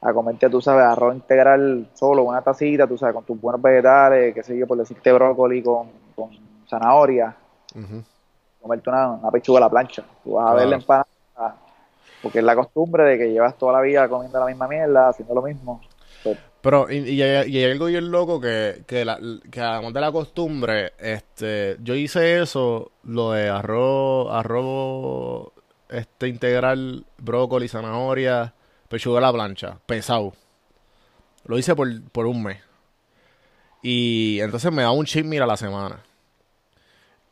a 0.00 0.12
comerte, 0.12 0.48
tú 0.48 0.60
sabes, 0.60 0.84
arroz 0.84 1.14
integral 1.14 1.88
solo, 1.94 2.22
una 2.22 2.42
tacita, 2.42 2.86
tú 2.86 2.96
sabes, 2.96 3.14
con 3.14 3.24
tus 3.24 3.40
buenos 3.40 3.60
vegetales, 3.60 4.32
qué 4.34 4.42
sé 4.42 4.56
yo, 4.56 4.66
por 4.66 4.78
decirte 4.78 5.12
brócoli 5.12 5.62
con, 5.62 5.88
con 6.14 6.30
zanahoria, 6.68 7.34
comerte 8.60 8.90
una, 8.90 9.10
una 9.12 9.30
pechuga 9.30 9.58
a 9.58 9.62
la 9.62 9.70
plancha. 9.70 10.04
Tú 10.22 10.34
vas 10.34 10.50
a 10.50 10.54
ver 10.54 10.68
la 10.68 10.76
empanada, 10.76 11.06
porque 12.22 12.38
es 12.38 12.44
la 12.44 12.54
costumbre 12.54 13.04
de 13.04 13.18
que 13.18 13.30
llevas 13.30 13.56
toda 13.58 13.72
la 13.72 13.80
vida 13.80 14.08
comiendo 14.08 14.38
la 14.38 14.46
misma 14.46 14.68
mierda, 14.68 15.08
haciendo 15.08 15.34
lo 15.34 15.42
mismo. 15.42 15.80
Pues, 16.22 16.38
Pero, 16.60 16.90
y, 16.90 16.98
y 16.98 17.22
hay 17.22 17.64
algo 17.64 17.86
bien 17.86 18.10
loco 18.10 18.40
que, 18.40 18.82
que, 18.86 19.04
la, 19.04 19.18
que 19.50 19.60
además 19.60 19.92
de 19.92 20.00
la 20.00 20.12
costumbre, 20.12 20.92
este, 20.98 21.76
yo 21.82 21.94
hice 21.94 22.40
eso, 22.40 22.92
lo 23.02 23.32
de 23.32 23.48
arroz, 23.48 24.28
arroz, 24.30 25.48
este, 25.88 26.28
integral, 26.28 27.04
brócoli, 27.18 27.68
zanahoria, 27.68 28.54
pechuga 28.88 29.18
a 29.18 29.22
la 29.22 29.32
plancha, 29.32 29.78
pesado. 29.86 30.34
Lo 31.44 31.58
hice 31.58 31.74
por, 31.74 31.88
por 32.10 32.26
un 32.26 32.42
mes. 32.42 32.58
Y 33.82 34.40
entonces 34.40 34.72
me 34.72 34.82
daba 34.82 34.92
un 34.94 35.06
cheat 35.06 35.24
meal 35.24 35.42
a 35.44 35.46
la 35.46 35.56
semana. 35.56 36.02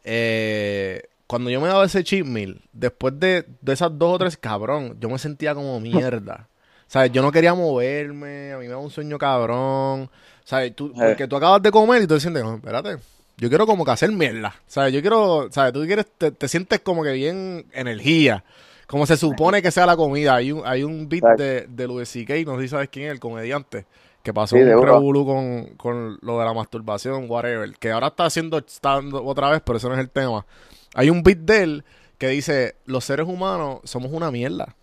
Eh, 0.05 1.03
cuando 1.27 1.51
yo 1.51 1.61
me 1.61 1.69
daba 1.69 1.85
ese 1.85 2.05
cheat 2.05 2.25
meal, 2.25 2.61
después 2.73 3.19
de, 3.19 3.45
de 3.61 3.73
esas 3.73 3.90
dos 3.99 4.14
o 4.14 4.19
tres, 4.19 4.37
cabrón, 4.37 4.97
yo 5.01 5.09
me 5.11 5.19
sentía 5.19 5.55
como 5.55 5.81
mierda. 5.81 6.49
¿Sabes? 6.87 7.11
Yo 7.11 7.21
no 7.21 7.33
quería 7.33 7.53
moverme, 7.53 8.53
a 8.53 8.59
mí 8.59 8.64
me 8.64 8.71
daba 8.71 8.81
un 8.83 8.90
sueño 8.90 9.19
cabrón. 9.19 10.09
¿Sabes? 10.45 10.77
Tú, 10.77 10.88
Eh. 10.88 10.92
porque 11.09 11.27
tú 11.27 11.37
acabas 11.37 11.61
de 11.62 11.73
comer 11.73 12.03
y 12.03 12.07
tú 12.07 12.21
sientes, 12.21 12.45
"No, 12.45 12.55
espérate, 12.57 12.99
yo 13.38 13.49
quiero 13.49 13.66
como 13.66 13.85
que 13.85 13.90
hacer 13.90 14.12
mierda. 14.12 14.55
¿Sabes? 14.69 14.92
Yo 14.95 15.01
quiero, 15.01 15.49
¿sabes? 15.51 15.73
Tú 15.73 15.85
quieres, 15.85 16.07
te, 16.16 16.31
te 16.31 16.47
sientes 16.49 16.79
como 16.81 17.03
que 17.03 17.11
bien 17.12 17.66
energía. 17.73 18.45
Como 18.87 19.07
se 19.07 19.16
supone 19.16 19.62
que 19.62 19.70
sea 19.70 19.87
la 19.87 19.96
comida. 19.96 20.37
Hay 20.37 20.53
un, 20.53 20.62
hay 20.64 20.83
un 20.83 21.09
beat 21.09 21.25
Exacto. 21.25 21.42
de, 21.42 21.66
de 21.68 21.87
Louis 21.87 22.09
C.K., 22.09 22.35
no 22.46 22.57
sé 22.57 22.62
si 22.62 22.68
sabes 22.68 22.88
quién 22.88 23.07
es, 23.07 23.12
el 23.12 23.20
comediante, 23.20 23.87
que 24.22 24.33
pasó 24.33 24.57
Sí, 24.57 24.62
un 24.62 24.83
revolú 24.83 25.27
con, 25.27 25.64
con 25.77 26.18
lo 26.22 26.38
de 26.38 26.44
la 26.44 26.53
masturbación, 26.53 27.27
whatever. 27.29 27.72
Que 27.79 27.90
ahora 27.90 28.09
está 28.09 28.27
haciendo 28.27 28.59
stand 28.59 29.14
otra 29.14 29.51
vez, 29.51 29.62
pero 29.64 29.79
eso 29.79 29.88
no 29.88 29.94
es 29.94 30.01
el 30.01 30.11
tema. 30.11 30.46
Hay 30.94 31.11
un 31.11 31.22
beat 31.22 31.38
de 31.38 31.62
él 31.62 31.85
que 32.18 32.29
dice, 32.29 32.77
los 32.85 33.05
seres 33.05 33.27
humanos 33.27 33.81
somos 33.85 34.12
una 34.12 34.31
mierda. 34.31 34.77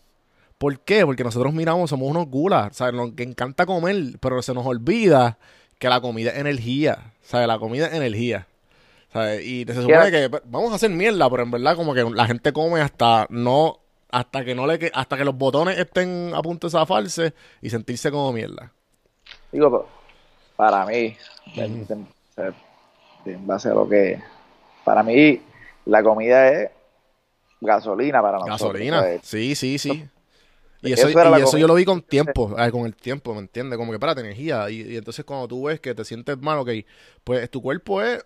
¿Por 0.58 0.80
qué? 0.80 1.06
Porque 1.06 1.24
nosotros 1.24 1.54
miramos, 1.54 1.90
somos 1.90 2.10
unos 2.10 2.28
gulas, 2.28 2.76
¿sabes? 2.76 2.94
Nos 2.94 3.12
encanta 3.18 3.66
comer, 3.66 4.18
pero 4.20 4.42
se 4.42 4.54
nos 4.54 4.66
olvida 4.66 5.38
que 5.80 5.90
la 5.90 6.00
comida 6.00 6.32
es 6.32 6.38
energía, 6.38 7.14
¿sabes? 7.22 7.48
La 7.48 7.58
comida 7.58 7.88
es 7.88 7.94
energía. 7.94 8.48
¿sabes? 9.12 9.46
Y 9.46 9.64
se 9.66 9.76
supone 9.76 10.12
que 10.12 10.30
pues, 10.30 10.42
vamos 10.46 10.72
a 10.72 10.76
hacer 10.76 10.90
mierda, 10.90 11.30
pero 11.30 11.44
en 11.44 11.52
verdad 11.52 11.76
como 11.76 11.94
que 11.94 12.04
la 12.04 12.26
gente 12.26 12.52
come 12.52 12.82
hasta 12.82 13.28
no 13.30 13.80
hasta 14.14 14.46
que 14.46 14.54
no 14.54 14.68
le 14.68 14.78
que- 14.78 14.92
hasta 14.94 15.18
que 15.18 15.26
los 15.26 15.36
botones 15.36 15.78
estén 15.78 16.32
a 16.36 16.42
punto 16.42 16.68
de 16.68 16.72
zafarse 16.72 17.34
y 17.62 17.70
sentirse 17.72 18.12
como 18.12 18.32
mierda. 18.32 18.72
Digo, 19.52 19.88
para 20.56 20.86
mí, 20.86 21.18
en, 21.56 21.86
en- 21.90 22.08
en 23.26 23.48
base 23.48 23.70
a 23.70 23.74
lo 23.74 23.90
que 23.90 24.22
para 24.86 25.02
mí 25.02 25.42
la 25.86 26.04
comida 26.04 26.48
es 26.50 26.70
gasolina 27.60 28.22
para 28.22 28.38
nosotros. 28.38 28.74
Gasolina. 28.74 29.00
¿sabes? 29.02 29.22
Sí, 29.24 29.56
sí, 29.56 29.80
sí. 29.80 30.06
Y 30.84 30.92
Eso 30.92 31.10
y 31.10 31.14
eso 31.42 31.58
yo 31.58 31.66
lo 31.68 31.76
vi 31.76 31.86
con 31.86 32.02
tiempo, 32.02 32.56
eh, 32.60 32.70
con 32.70 32.86
el 32.86 32.96
tiempo, 32.96 33.34
¿me 33.34 33.40
entiendes? 33.40 33.78
Como 33.78 33.92
que 33.92 33.96
espérate, 33.96 34.22
energía. 34.22 34.70
Y, 34.70 34.82
y 34.82 34.98
entonces 34.98 35.24
cuando 35.26 35.48
tú 35.48 35.64
ves 35.64 35.80
que 35.80 35.96
te 35.96 36.04
sientes 36.04 36.38
mal, 36.40 36.60
ok, 36.60 36.70
pues 37.24 37.50
tu 37.50 37.62
cuerpo 37.62 38.02
es 38.02 38.24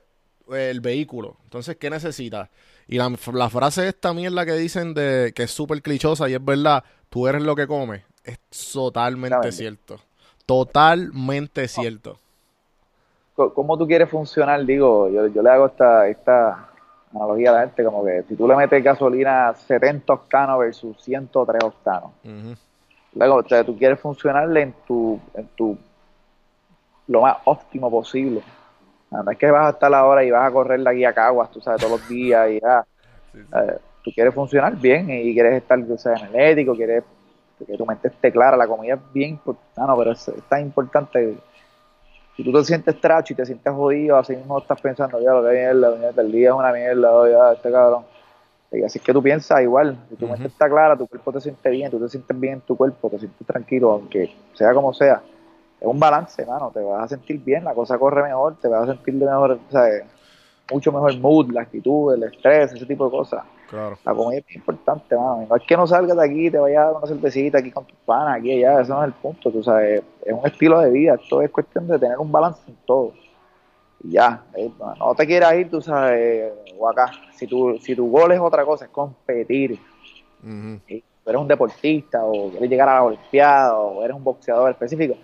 el 0.52 0.82
vehículo. 0.82 1.38
Entonces, 1.44 1.78
¿qué 1.78 1.90
necesitas? 1.90 2.50
Y 2.88 2.98
la, 2.98 3.12
la 3.34 3.50
frase 3.50 3.88
esta 3.88 4.14
mierda 4.14 4.46
que 4.46 4.54
dicen 4.54 4.94
de 4.94 5.34
que 5.36 5.44
es 5.44 5.52
súper 5.52 5.82
clichosa 5.82 6.30
y 6.30 6.34
es 6.34 6.44
verdad, 6.44 6.84
tú 7.10 7.28
eres 7.28 7.42
lo 7.42 7.56
que 7.56 7.68
comes, 7.68 8.04
es 8.24 8.40
totalmente 8.74 9.52
cierto. 9.52 9.98
Totalmente 10.46 11.68
cierto. 11.68 12.18
¿Cómo 13.36 13.78
tú 13.78 13.86
quieres 13.86 14.10
funcionar? 14.10 14.66
Digo, 14.66 15.10
yo, 15.10 15.28
yo 15.28 15.44
le 15.44 15.50
hago 15.50 15.68
esta, 15.68 16.08
esta 16.08 16.70
analogía 17.14 17.52
a 17.52 17.54
la 17.54 17.60
gente, 17.62 17.84
como 17.84 18.04
que 18.04 18.24
si 18.28 18.36
tú 18.36 18.48
le 18.48 18.56
metes 18.56 18.84
gasolina 18.84 19.54
70 19.54 20.12
octanos 20.12 20.60
versus 20.60 20.98
103 21.04 21.64
octanos, 21.64 22.12
luego 23.14 23.36
o 23.36 23.48
sea, 23.48 23.64
tú 23.64 23.78
quieres 23.78 24.00
funcionarle 24.00 24.62
en 24.62 24.76
tu, 24.88 25.20
en 25.36 25.48
tu 25.56 25.78
lo 27.08 27.22
más 27.22 27.38
óptimo 27.46 27.92
posible. 27.92 28.42
No 29.12 29.32
es 29.32 29.38
que 29.38 29.50
vas 29.50 29.68
a 29.68 29.70
estar 29.70 29.94
ahora 29.94 30.24
y 30.24 30.32
vas 30.32 30.48
a 30.48 30.52
correr 30.52 30.80
la 30.80 30.94
guía 30.94 31.14
Caguas, 31.14 31.50
tú 31.52 31.62
sabes, 31.62 31.82
todos 31.82 32.00
los 32.00 32.10
días 32.10 32.50
y 32.52 32.60
ya. 32.60 32.86
Eh, 33.38 33.78
tú 34.04 34.12
quieres 34.16 34.34
funcionar 34.34 34.76
bien 34.76 35.08
y 35.12 35.32
quieres 35.34 35.54
estar 35.62 35.80
o 35.80 35.98
sea, 35.98 36.14
energético, 36.14 36.74
quieres 36.74 37.04
que 37.66 37.78
tu 37.78 37.86
mente 37.86 38.08
esté 38.08 38.32
clara, 38.32 38.56
la 38.58 38.68
comida 38.68 38.96
es 38.96 39.14
bien 39.14 39.32
importante, 39.32 39.82
no, 39.82 39.98
pero 39.98 40.12
es, 40.12 40.28
es 40.28 40.44
tan 40.44 40.62
importante. 40.62 41.38
Si 42.36 42.44
tú 42.44 42.52
te 42.52 42.64
sientes 42.64 43.00
tracho 43.02 43.34
y 43.34 43.36
te 43.36 43.46
sientes 43.46 43.74
jodido, 43.74 44.18
así 44.18 44.36
mismo 44.36 44.60
estás 44.60 44.80
pensando, 44.80 45.20
ya 45.20 45.34
lo 45.34 45.44
que 45.44 45.56
mierda, 45.56 45.96
mierda, 45.96 46.22
el 46.22 46.32
día 46.32 46.50
es 46.50 46.56
una 46.56 46.72
mierda, 46.72 47.14
oh, 47.14 47.28
ya, 47.28 47.54
este 47.54 47.72
cabrón. 47.72 48.06
Y 48.72 48.84
así 48.84 49.00
es 49.00 49.04
que 49.04 49.14
tú 49.14 49.24
piensas 49.24 49.62
igual, 49.62 49.98
si 50.10 50.16
tu 50.16 50.28
mente 50.28 50.48
está 50.48 50.70
clara, 50.70 50.98
tu 50.98 51.08
cuerpo 51.08 51.32
te 51.32 51.42
siente 51.42 51.70
bien, 51.70 51.90
tú 51.90 52.00
te 52.00 52.10
sientes 52.10 52.40
bien 52.40 52.54
en 52.56 52.62
tu 52.62 52.76
cuerpo, 52.76 53.10
te 53.10 53.20
sientes 53.20 53.48
tranquilo, 53.48 53.92
aunque 53.92 54.32
sea 54.54 54.74
como 54.74 54.94
sea. 54.94 55.22
Es 55.80 55.88
un 55.88 56.00
balance, 56.00 56.46
mano, 56.46 56.72
te 56.74 56.82
vas 56.82 57.04
a 57.04 57.08
sentir 57.08 57.40
bien, 57.44 57.64
la 57.64 57.74
cosa 57.74 57.98
corre 58.00 58.24
mejor, 58.24 58.56
te 58.60 58.68
vas 58.68 58.84
a 58.84 58.94
sentir 58.94 59.14
de 59.16 59.26
mejor, 59.26 59.60
o 59.68 59.72
sea, 59.72 59.84
mucho 60.72 60.92
mejor 60.92 61.18
mood, 61.20 61.52
la 61.52 61.62
actitud, 61.62 62.14
el 62.14 62.24
estrés, 62.24 62.74
ese 62.74 62.86
tipo 62.86 63.06
de 63.06 63.12
cosas. 63.12 63.44
Claro. 63.70 63.98
La 64.06 64.14
comida 64.14 64.40
es 64.48 64.56
importante, 64.56 65.16
mano. 65.16 65.46
No 65.50 65.56
es 65.56 65.64
que 65.64 65.76
no 65.76 65.86
salgas 65.86 66.18
de 66.18 66.26
aquí 66.26 66.48
y 66.48 66.52
te 66.52 66.58
vayas 66.58 66.80
a 66.80 66.86
dar 66.86 66.96
una 66.96 67.08
cervecita 67.08 67.58
aquí 67.60 67.72
con 67.72 67.86
tus 67.86 67.98
panas, 68.06 68.40
aquí 68.40 68.52
allá, 68.54 68.82
eso 68.82 68.94
no 68.94 69.02
es 69.02 69.08
el 69.08 69.14
punto, 69.14 69.52
tú 69.52 69.62
sabes. 69.62 70.02
Es 70.26 70.34
un 70.34 70.46
estilo 70.46 70.80
de 70.80 70.90
vida, 70.90 71.16
esto 71.16 71.42
es 71.42 71.52
cuestión 71.52 71.88
de 71.88 72.00
tener 72.00 72.18
un 72.18 72.32
balance 72.32 72.62
en 72.68 72.78
todo. 72.86 73.14
Y 74.04 74.12
ya, 74.12 74.44
eh, 74.56 74.72
no 75.00 75.16
te 75.16 75.26
quieras 75.26 75.54
ir, 75.56 75.70
tú 75.70 75.82
sabes, 75.82 76.54
o 76.78 76.90
acá. 76.90 77.12
Si 77.36 77.46
tu, 77.46 77.78
si 77.80 77.96
tu 77.96 78.10
gol 78.10 78.32
es 78.32 78.40
otra 78.40 78.64
cosa, 78.66 78.86
es 78.86 78.92
competir. 78.92 79.80
Tú 80.42 81.30
eres 81.30 81.42
un 81.42 81.48
deportista 81.48 82.24
o 82.24 82.50
quieres 82.52 82.70
llegar 82.70 82.88
a 82.88 82.96
la 82.96 83.04
Olimpiada 83.04 83.78
o 83.78 84.02
eres 84.02 84.16
un 84.16 84.24
boxeador 84.24 84.70
específico, 84.70 85.16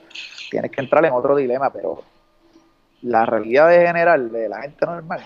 tienes 0.54 0.72
que 0.72 0.82
entrar 0.82 1.04
en 1.04 1.13
otro 1.13 1.36
dilema, 1.36 1.72
pero 1.72 2.04
la 3.02 3.26
realidad 3.26 3.70
de 3.70 3.86
general 3.88 4.32
de 4.32 4.48
la 4.48 4.62
gente 4.62 4.86
normal 4.86 5.20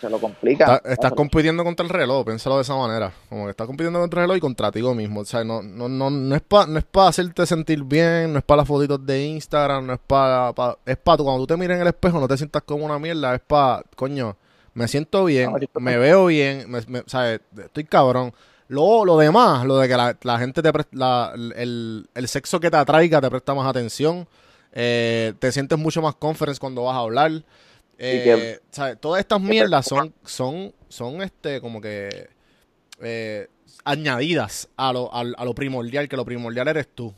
se 0.00 0.10
lo 0.10 0.18
complica. 0.18 0.64
Está- 0.76 0.82
¿no? 0.88 0.92
estás 0.92 1.12
compitiendo 1.12 1.62
contra 1.62 1.84
el 1.84 1.90
reloj, 1.90 2.24
piénsalo 2.26 2.56
de 2.56 2.62
esa 2.62 2.74
manera. 2.74 3.12
Como 3.28 3.44
que 3.44 3.50
estás 3.50 3.66
compitiendo 3.66 4.00
contra 4.00 4.20
el 4.20 4.24
reloj 4.24 4.36
y 4.38 4.40
contra 4.40 4.72
ti 4.72 4.82
mismo. 4.82 5.20
O 5.20 5.24
sea, 5.24 5.44
no, 5.44 5.62
no, 5.62 5.88
no, 5.88 6.10
no 6.10 6.34
es 6.34 6.40
para 6.42 6.66
no 6.66 6.78
es 6.78 6.84
pa 6.84 7.08
hacerte 7.08 7.46
sentir 7.46 7.84
bien, 7.84 8.32
no 8.32 8.38
es 8.38 8.44
para 8.44 8.62
las 8.62 8.68
fotitos 8.68 9.04
de 9.06 9.24
Instagram, 9.24 9.86
no 9.86 9.92
es 9.92 10.00
para... 10.04 10.52
es 10.84 10.96
para 10.96 11.16
tú, 11.18 11.24
cuando 11.24 11.42
tú 11.42 11.46
te 11.46 11.56
mires 11.56 11.76
en 11.76 11.82
el 11.82 11.88
espejo 11.88 12.18
no 12.18 12.26
te 12.26 12.36
sientas 12.36 12.62
como 12.62 12.84
una 12.84 12.98
mierda, 12.98 13.34
es 13.34 13.40
para, 13.40 13.82
coño, 13.94 14.36
me 14.74 14.88
siento 14.88 15.24
bien, 15.26 15.52
No, 15.52 15.80
me 15.80 15.96
veo 15.96 16.26
bien, 16.26 16.70
me, 16.70 16.80
me- 16.88 17.02
¿sabes? 17.06 17.40
Estoy 17.56 17.84
cabrón. 17.84 18.32
Lo, 18.70 19.04
lo 19.04 19.18
demás, 19.18 19.64
lo 19.66 19.78
de 19.78 19.88
que 19.88 19.96
la, 19.96 20.16
la 20.22 20.38
gente 20.38 20.62
te 20.62 20.72
presta, 20.72 20.96
la- 20.96 21.32
el, 21.34 22.08
el 22.14 22.28
sexo 22.28 22.60
que 22.60 22.70
te 22.70 22.76
atraiga 22.76 23.20
te 23.20 23.28
presta 23.28 23.52
más 23.52 23.66
atención, 23.68 24.28
eh, 24.72 25.32
te 25.40 25.50
sientes 25.50 25.76
mucho 25.76 26.00
más 26.00 26.14
conference 26.14 26.60
cuando 26.60 26.84
vas 26.84 26.94
a 26.94 27.00
hablar. 27.00 27.32
Eh, 27.98 28.60
¿sabes? 28.70 28.98
Todas 29.00 29.18
estas 29.20 29.40
mierdas 29.40 29.86
son, 29.86 30.14
son, 30.24 30.72
son 30.88 31.20
este, 31.20 31.60
como 31.60 31.80
que 31.80 32.28
eh, 33.02 33.48
añadidas 33.84 34.68
a 34.76 34.92
lo, 34.92 35.12
a, 35.12 35.20
a 35.20 35.44
lo 35.44 35.54
primordial, 35.54 36.08
que 36.08 36.16
lo 36.16 36.24
primordial 36.24 36.68
eres 36.68 36.86
tú. 36.94 37.12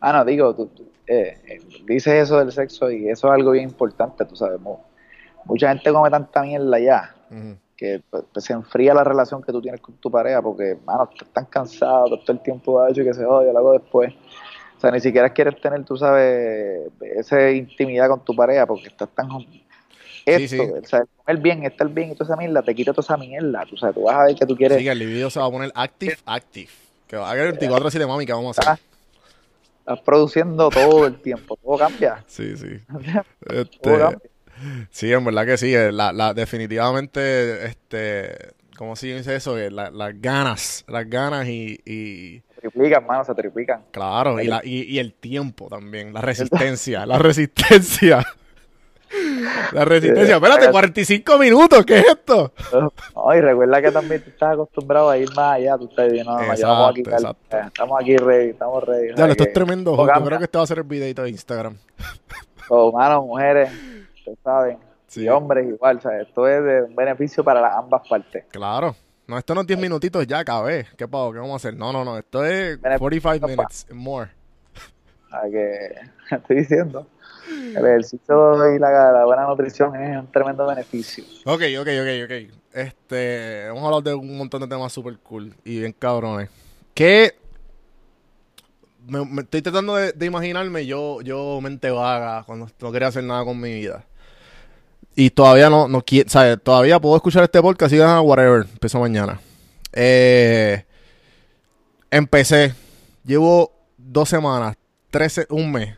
Ah, 0.00 0.12
no, 0.12 0.24
digo, 0.24 0.54
tú, 0.54 0.66
tú, 0.66 0.88
eh, 1.08 1.60
dices 1.86 2.14
eso 2.22 2.38
del 2.38 2.52
sexo 2.52 2.90
y 2.90 3.08
eso 3.08 3.26
es 3.26 3.32
algo 3.34 3.50
bien 3.50 3.64
importante, 3.64 4.24
tú 4.24 4.36
sabes. 4.36 4.60
mu- 4.60 4.78
mucha 5.44 5.68
gente 5.70 5.92
come 5.92 6.08
tanta 6.10 6.42
mierda 6.42 6.78
ya 6.78 7.14
Ujú. 7.30 7.56
Que 7.76 8.02
pues, 8.10 8.24
se 8.38 8.52
enfría 8.52 8.94
la 8.94 9.04
relación 9.04 9.42
que 9.42 9.52
tú 9.52 9.60
tienes 9.60 9.80
con 9.80 9.94
tu 9.96 10.10
pareja 10.10 10.40
porque, 10.40 10.78
mano, 10.84 11.08
estás 11.12 11.28
tan 11.28 11.44
cansado, 11.46 12.18
todo 12.18 12.32
el 12.32 12.40
tiempo 12.40 12.80
ha 12.80 12.90
hecho 12.90 13.04
que 13.04 13.14
se 13.14 13.24
odia, 13.24 13.52
lo 13.52 13.58
hago 13.58 13.72
después. 13.72 14.14
O 14.76 14.80
sea, 14.80 14.90
ni 14.90 15.00
siquiera 15.00 15.30
quieres 15.30 15.60
tener, 15.60 15.84
tú 15.84 15.96
sabes, 15.96 16.90
esa 17.00 17.50
intimidad 17.50 18.08
con 18.08 18.24
tu 18.24 18.34
pareja 18.34 18.66
porque 18.66 18.88
estás 18.88 19.08
tan... 19.14 19.28
Esto, 20.24 20.56
sí. 20.56 20.60
o 20.60 20.84
sea, 20.84 21.04
comer 21.24 21.40
bien, 21.40 21.64
estar 21.64 21.88
bien 21.88 22.10
y 22.10 22.14
toda 22.14 22.24
esa 22.24 22.36
mierda, 22.36 22.60
te 22.60 22.74
quita 22.74 22.92
toda 22.92 23.04
esa 23.04 23.16
mierda. 23.16 23.64
Tú 23.68 23.76
sabes, 23.76 23.94
tú 23.94 24.02
vas 24.02 24.16
a 24.16 24.24
ver 24.24 24.34
que 24.34 24.44
tú 24.44 24.56
quieres... 24.56 24.78
Sí, 24.78 24.84
que 24.84 24.90
el 24.90 24.98
libido 24.98 25.30
se 25.30 25.38
va 25.38 25.46
a 25.46 25.50
poner 25.50 25.70
active, 25.74 26.16
active. 26.26 26.68
Que 27.06 27.16
va 27.16 27.28
a 27.28 27.30
haber 27.30 27.52
24 27.52 27.90
7 27.90 28.06
mami, 28.06 28.26
que 28.26 28.32
vamos 28.32 28.58
a 28.58 28.62
hacer? 28.62 28.84
Estás 29.78 30.00
produciendo 30.00 30.68
todo 30.68 31.06
el 31.06 31.20
tiempo, 31.22 31.56
todo 31.62 31.78
cambia. 31.78 32.24
Sí, 32.26 32.56
sí. 32.56 32.80
todo 33.46 33.60
Este, 33.60 33.98
cambia. 33.98 34.18
Sí, 34.90 35.12
en 35.12 35.24
verdad 35.24 35.46
que 35.46 35.56
sí. 35.58 35.74
eh, 35.74 35.92
La, 35.92 36.12
la, 36.12 36.34
definitivamente, 36.34 37.66
este, 37.66 38.52
¿cómo 38.76 38.96
se 38.96 39.08
dice 39.14 39.36
eso? 39.36 39.58
Eh, 39.58 39.70
la- 39.70 39.90
las 39.90 40.20
ganas, 40.20 40.84
las 40.88 41.08
ganas 41.08 41.46
y, 41.46 41.80
y 41.84 42.42
Se 42.54 42.60
triplican, 42.62 43.06
mano, 43.06 43.24
se 43.24 43.34
triplican. 43.34 43.82
claro, 43.90 44.40
y, 44.40 44.46
la, 44.46 44.60
y, 44.64 44.82
y 44.84 44.98
el 44.98 45.14
tiempo 45.14 45.68
también, 45.68 46.12
la 46.12 46.20
resistencia, 46.20 47.06
la 47.06 47.18
resistencia. 47.18 48.24
La 49.72 49.84
resistencia. 49.84 50.34
Espérate, 50.34 50.68
45 50.68 51.38
minutos, 51.38 51.86
¿qué 51.86 51.98
es 52.00 52.06
esto? 52.08 52.52
No, 53.14 53.34
y 53.34 53.40
recuerda 53.40 53.80
que 53.80 53.92
también 53.92 54.20
tú 54.20 54.30
estás 54.30 54.54
acostumbrado 54.54 55.08
a 55.08 55.16
ir 55.16 55.28
más 55.34 55.54
allá, 55.54 55.78
tú 55.78 55.84
estás 55.88 56.08
diciendo, 56.08 56.32
no, 56.36 56.42
Exacto, 56.52 56.86
aquí, 56.86 57.00
eh, 57.02 57.62
estamos 57.66 58.00
aquí 58.00 58.16
ready, 58.16 58.50
estamos 58.50 58.82
ready. 58.84 59.08
Ya, 59.16 59.26
esto 59.28 59.44
que 59.44 59.48
es 59.50 59.54
tremendo. 59.54 59.96
Yo 59.96 60.24
creo 60.24 60.38
que 60.38 60.44
este 60.44 60.58
va 60.58 60.64
a 60.64 60.66
ser 60.66 60.78
el 60.78 60.84
videito 60.84 61.22
de 61.22 61.30
Instagram. 61.30 61.76
Todo, 62.68 62.90
mano, 62.92 63.22
mujeres, 63.22 63.70
ustedes 64.30 64.38
saben, 64.44 64.78
Sí. 65.06 65.22
y 65.22 65.28
hombres 65.28 65.66
igual, 65.68 65.98
o 65.98 66.00
sea, 66.00 66.20
esto 66.20 66.48
es 66.48 66.64
de 66.64 66.82
un 66.82 66.96
beneficio 66.96 67.44
para 67.44 67.60
las 67.60 67.76
ambas 67.76 68.06
partes. 68.08 68.44
Claro. 68.50 68.94
No, 69.28 69.38
esto 69.38 69.54
no 69.54 69.60
es 69.62 69.66
10 69.66 69.78
minutitos 69.80 70.26
ya, 70.26 70.40
acabé. 70.40 70.86
¿Qué 70.96 71.06
pago? 71.08 71.32
¿Qué 71.32 71.38
vamos 71.38 71.52
a 71.54 71.56
hacer? 71.56 71.76
No, 71.76 71.92
no, 71.92 72.04
no. 72.04 72.16
Esto 72.18 72.44
es 72.44 72.80
Beneficio 72.80 72.98
45 73.00 73.40
pa- 73.40 73.46
minutes 73.48 73.86
and 73.90 74.00
more. 74.00 74.30
O 75.26 75.30
sea, 75.30 75.50
que 75.50 75.94
estoy 76.36 76.56
diciendo, 76.56 77.06
el 77.50 77.76
ejercicio 77.86 78.74
y 78.74 78.78
la, 78.78 79.12
la 79.12 79.24
buena 79.24 79.44
nutrición 79.46 79.94
es 80.00 80.16
un 80.18 80.30
tremendo 80.30 80.66
beneficio. 80.66 81.24
Ok, 81.44 81.62
ok, 81.80 81.88
ok, 82.00 82.24
ok. 82.24 82.54
Este, 82.72 83.66
hemos 83.66 83.82
hablado 83.82 84.02
de 84.02 84.14
un 84.14 84.36
montón 84.38 84.60
de 84.60 84.68
temas 84.68 84.92
super 84.92 85.16
cool 85.20 85.52
y 85.64 85.80
bien 85.80 85.92
cabrones. 85.92 86.48
¿Qué? 86.94 87.32
Me, 89.06 89.24
me 89.24 89.42
estoy 89.42 89.62
tratando 89.62 89.94
de, 89.96 90.12
de 90.12 90.26
imaginarme 90.26 90.84
yo, 90.84 91.20
yo 91.22 91.60
mente 91.60 91.90
vaga 91.90 92.42
cuando 92.44 92.68
no 92.80 92.92
quería 92.92 93.08
hacer 93.08 93.22
nada 93.24 93.44
con 93.44 93.60
mi 93.60 93.72
vida. 93.72 94.04
Y 95.18 95.30
todavía 95.30 95.70
no, 95.70 95.88
no 95.88 96.02
quiero, 96.02 96.28
¿sabes? 96.28 96.62
Todavía 96.62 97.00
puedo 97.00 97.16
escuchar 97.16 97.42
este 97.42 97.62
podcast 97.62 97.92
y 97.94 98.00
ah, 98.00 98.20
whatever, 98.20 98.66
empezó 98.70 99.00
mañana. 99.00 99.40
Eh, 99.94 100.84
empecé, 102.10 102.74
llevo 103.24 103.72
dos 103.96 104.28
semanas, 104.28 104.76
trece, 105.10 105.46
un 105.48 105.72
mes. 105.72 105.96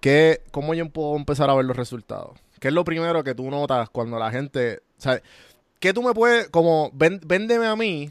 ¿Qué, 0.00 0.42
¿Cómo 0.50 0.74
yo 0.74 0.86
puedo 0.90 1.16
empezar 1.16 1.48
a 1.48 1.54
ver 1.54 1.64
los 1.64 1.76
resultados? 1.76 2.38
¿Qué 2.60 2.68
es 2.68 2.74
lo 2.74 2.84
primero 2.84 3.24
que 3.24 3.34
tú 3.34 3.50
notas 3.50 3.88
cuando 3.88 4.18
la 4.18 4.30
gente... 4.30 4.82
O 4.98 5.00
sea, 5.00 5.22
¿qué 5.80 5.94
tú 5.94 6.02
me 6.02 6.12
puedes... 6.12 6.48
Como, 6.50 6.90
ven- 6.92 7.20
véndeme 7.24 7.66
a 7.66 7.76
mí 7.76 8.10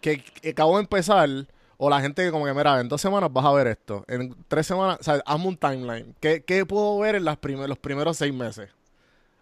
que, 0.00 0.24
acabo 0.50 0.76
de 0.76 0.82
empezar... 0.82 1.28
O 1.76 1.90
la 1.90 2.00
gente 2.00 2.24
que 2.24 2.30
como 2.30 2.44
que, 2.44 2.54
mira, 2.54 2.80
en 2.80 2.88
dos 2.88 3.00
semanas 3.00 3.32
vas 3.32 3.44
a 3.44 3.52
ver 3.52 3.66
esto. 3.66 4.04
En 4.08 4.34
tres 4.48 4.66
semanas, 4.66 4.98
o 5.00 5.02
sea, 5.04 5.22
hazme 5.26 5.46
un 5.48 5.56
timeline. 5.56 6.14
¿Qué, 6.20 6.42
qué 6.44 6.64
puedo 6.66 6.98
ver 6.98 7.14
en 7.16 7.24
las 7.24 7.36
primer- 7.36 7.68
los 7.68 7.78
primeros 7.78 8.16
seis 8.16 8.32
meses? 8.32 8.68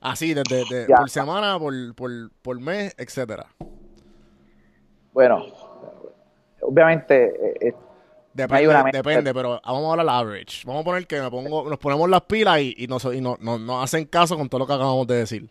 Así, 0.00 0.32
desde 0.34 0.64
de, 0.64 0.86
por 0.86 1.10
semana, 1.10 1.58
por, 1.58 1.74
por, 1.94 2.10
por 2.42 2.58
mes, 2.60 2.94
etcétera. 2.96 3.46
Bueno, 5.12 5.44
obviamente, 6.62 7.26
eh, 7.26 7.56
eh, 7.60 7.74
Depende, 8.32 8.68
una 8.68 8.84
depende, 8.92 9.34
pero 9.34 9.60
vamos 9.64 9.88
a 9.88 10.00
hablar 10.00 10.08
average. 10.20 10.64
Vamos 10.64 10.82
a 10.82 10.84
poner 10.84 11.06
que 11.06 11.20
me 11.20 11.28
pongo, 11.30 11.68
nos 11.68 11.78
ponemos 11.78 12.08
las 12.08 12.22
pilas 12.22 12.60
y, 12.60 12.74
y, 12.78 12.86
nos, 12.86 13.04
y 13.06 13.20
no- 13.20 13.36
no- 13.40 13.58
nos 13.58 13.82
hacen 13.84 14.04
caso 14.06 14.36
con 14.36 14.48
todo 14.48 14.60
lo 14.60 14.66
que 14.68 14.72
acabamos 14.72 15.06
de 15.08 15.16
decir. 15.16 15.50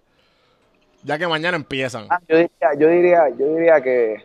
Ya 1.04 1.18
que 1.18 1.28
mañana 1.28 1.58
empiezan. 1.58 2.08
Ah, 2.10 2.20
yo 2.28 2.38
diría, 2.38 2.74
yo 2.78 2.88
diría, 2.88 3.30
yo 3.38 3.46
diría 3.54 3.82
que 3.82 4.24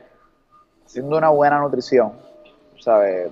haciendo 0.86 1.18
una 1.18 1.30
buena 1.30 1.58
nutrición, 1.58 2.12
¿sabes? 2.78 3.28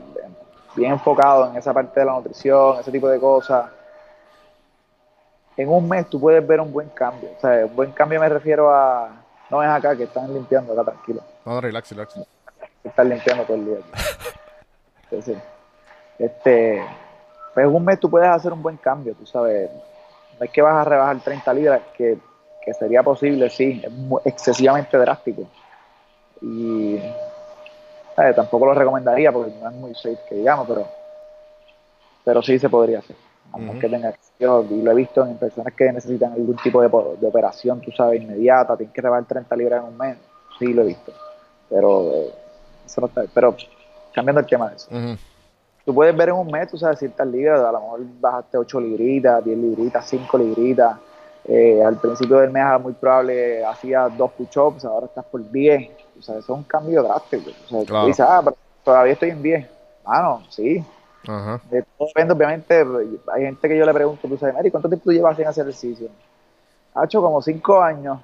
Bien 0.74 0.92
enfocado 0.92 1.50
en 1.50 1.56
esa 1.56 1.72
parte 1.72 2.00
de 2.00 2.06
la 2.06 2.12
nutrición, 2.14 2.80
ese 2.80 2.90
tipo 2.90 3.08
de 3.08 3.20
cosas. 3.20 3.70
En 5.56 5.68
un 5.68 5.88
mes 5.88 6.08
tú 6.08 6.20
puedes 6.20 6.46
ver 6.46 6.60
un 6.60 6.72
buen 6.72 6.88
cambio. 6.90 7.30
O 7.36 7.40
sea, 7.40 7.66
un 7.66 7.76
buen 7.76 7.92
cambio 7.92 8.20
me 8.20 8.28
refiero 8.28 8.70
a. 8.74 9.10
No 9.50 9.62
es 9.62 9.68
acá 9.68 9.94
que 9.96 10.04
están 10.04 10.32
limpiando, 10.32 10.72
acá 10.72 10.84
tranquilo. 10.92 11.20
No, 11.44 11.52
no, 11.54 11.60
relax, 11.60 11.94
Están 12.82 13.08
limpiando 13.10 13.44
todo 13.44 13.56
el 13.56 13.66
día. 13.66 13.76
Entonces, 15.04 15.36
este. 16.18 16.82
Pues 17.54 17.66
en 17.66 17.74
un 17.74 17.84
mes 17.84 18.00
tú 18.00 18.08
puedes 18.08 18.28
hacer 18.28 18.52
un 18.52 18.62
buen 18.62 18.78
cambio, 18.78 19.14
tú 19.14 19.26
sabes. 19.26 19.70
No 20.38 20.44
es 20.46 20.50
que 20.50 20.62
vas 20.62 20.74
a 20.74 20.84
rebajar 20.88 21.20
30 21.20 21.52
libras, 21.52 21.82
que, 21.94 22.16
que 22.64 22.72
sería 22.74 23.02
posible, 23.02 23.50
sí, 23.50 23.82
es 23.84 23.90
mu- 23.92 24.20
excesivamente 24.24 24.96
drástico. 24.96 25.42
Y 26.40 26.96
Eh, 28.16 28.32
tampoco 28.34 28.66
lo 28.66 28.74
recomendaría 28.74 29.30
porque 29.32 29.52
no 29.62 29.68
es 29.70 29.74
muy 29.74 29.94
safe 29.94 30.18
que 30.28 30.34
digamos, 30.36 30.66
pero, 30.68 30.86
pero 32.24 32.42
sí 32.42 32.58
se 32.58 32.68
podría 32.68 32.98
hacer. 33.00 33.16
Aunque 33.52 33.88
tenga 33.88 34.14
yo 34.38 34.64
y 34.70 34.80
lo 34.82 34.92
he 34.92 34.94
visto 34.94 35.26
en 35.26 35.36
personas 35.36 35.74
que 35.74 35.92
necesitan 35.92 36.32
algún 36.32 36.56
tipo 36.56 36.80
de, 36.80 36.88
de 37.20 37.26
operación, 37.26 37.80
tú 37.80 37.90
sabes, 37.92 38.22
inmediata, 38.22 38.76
tienes 38.76 38.94
que 38.94 39.02
rebajar 39.02 39.26
30 39.26 39.56
libras 39.56 39.82
en 39.82 39.88
un 39.92 39.98
mes, 39.98 40.16
sí 40.58 40.72
lo 40.72 40.82
he 40.82 40.86
visto. 40.86 41.12
Pero 41.68 42.12
eh, 42.14 42.34
eso 42.86 43.00
no 43.00 43.06
está 43.08 43.24
Pero 43.34 43.56
cambiando 44.14 44.40
el 44.40 44.46
tema 44.46 44.70
de 44.70 44.76
eso. 44.76 44.88
Ujú. 44.90 45.18
Tú 45.84 45.94
puedes 45.94 46.16
ver 46.16 46.28
en 46.28 46.36
un 46.36 46.46
mes, 46.46 46.70
tú 46.70 46.78
sabes, 46.78 46.98
ciertas 46.98 47.26
libras, 47.26 47.60
a 47.60 47.72
lo 47.72 47.80
mejor 47.80 48.00
bajaste 48.20 48.56
8 48.56 48.80
libritas, 48.80 49.44
10 49.44 49.58
libritas, 49.58 50.06
5 50.08 50.38
libritas. 50.38 50.96
Eh, 51.44 51.82
al 51.82 51.96
principio 51.96 52.36
del 52.38 52.50
mes, 52.52 52.64
muy 52.80 52.92
probable, 52.92 53.64
hacías 53.64 54.16
dos 54.16 54.30
push-ups, 54.32 54.84
ahora 54.84 55.06
estás 55.06 55.24
por 55.24 55.42
10. 55.50 55.90
O 56.18 56.22
sea, 56.22 56.38
eso 56.38 56.52
es 56.52 56.58
un 56.58 56.64
cambio 56.64 57.02
drástico. 57.02 57.50
O 57.64 57.68
sea, 57.68 57.80
tú 57.80 57.86
Claro. 57.86 58.06
dices, 58.06 58.24
ah, 58.28 58.40
pero 58.44 58.56
todavía 58.84 59.12
estoy 59.14 59.30
en 59.30 59.42
10. 59.42 59.70
Mano, 60.04 60.44
sí. 60.50 60.84
Ajá. 61.26 61.60
De 61.70 61.82
todo 61.96 62.08
depende, 62.08 62.34
obviamente, 62.34 62.84
hay 63.32 63.42
gente 63.42 63.68
que 63.68 63.78
yo 63.78 63.84
le 63.86 63.94
pregunto, 63.94 64.26
tú 64.28 64.36
sabes, 64.36 64.54
Mary, 64.54 64.70
¿cuánto 64.70 64.88
tiempo 64.88 65.04
tú 65.04 65.12
llevas 65.12 65.36
sin 65.36 65.46
hacer 65.46 65.62
ejercicio? 65.62 66.08
Ha 66.94 67.04
hecho 67.04 67.22
como 67.22 67.40
5 67.40 67.80
años. 67.82 68.18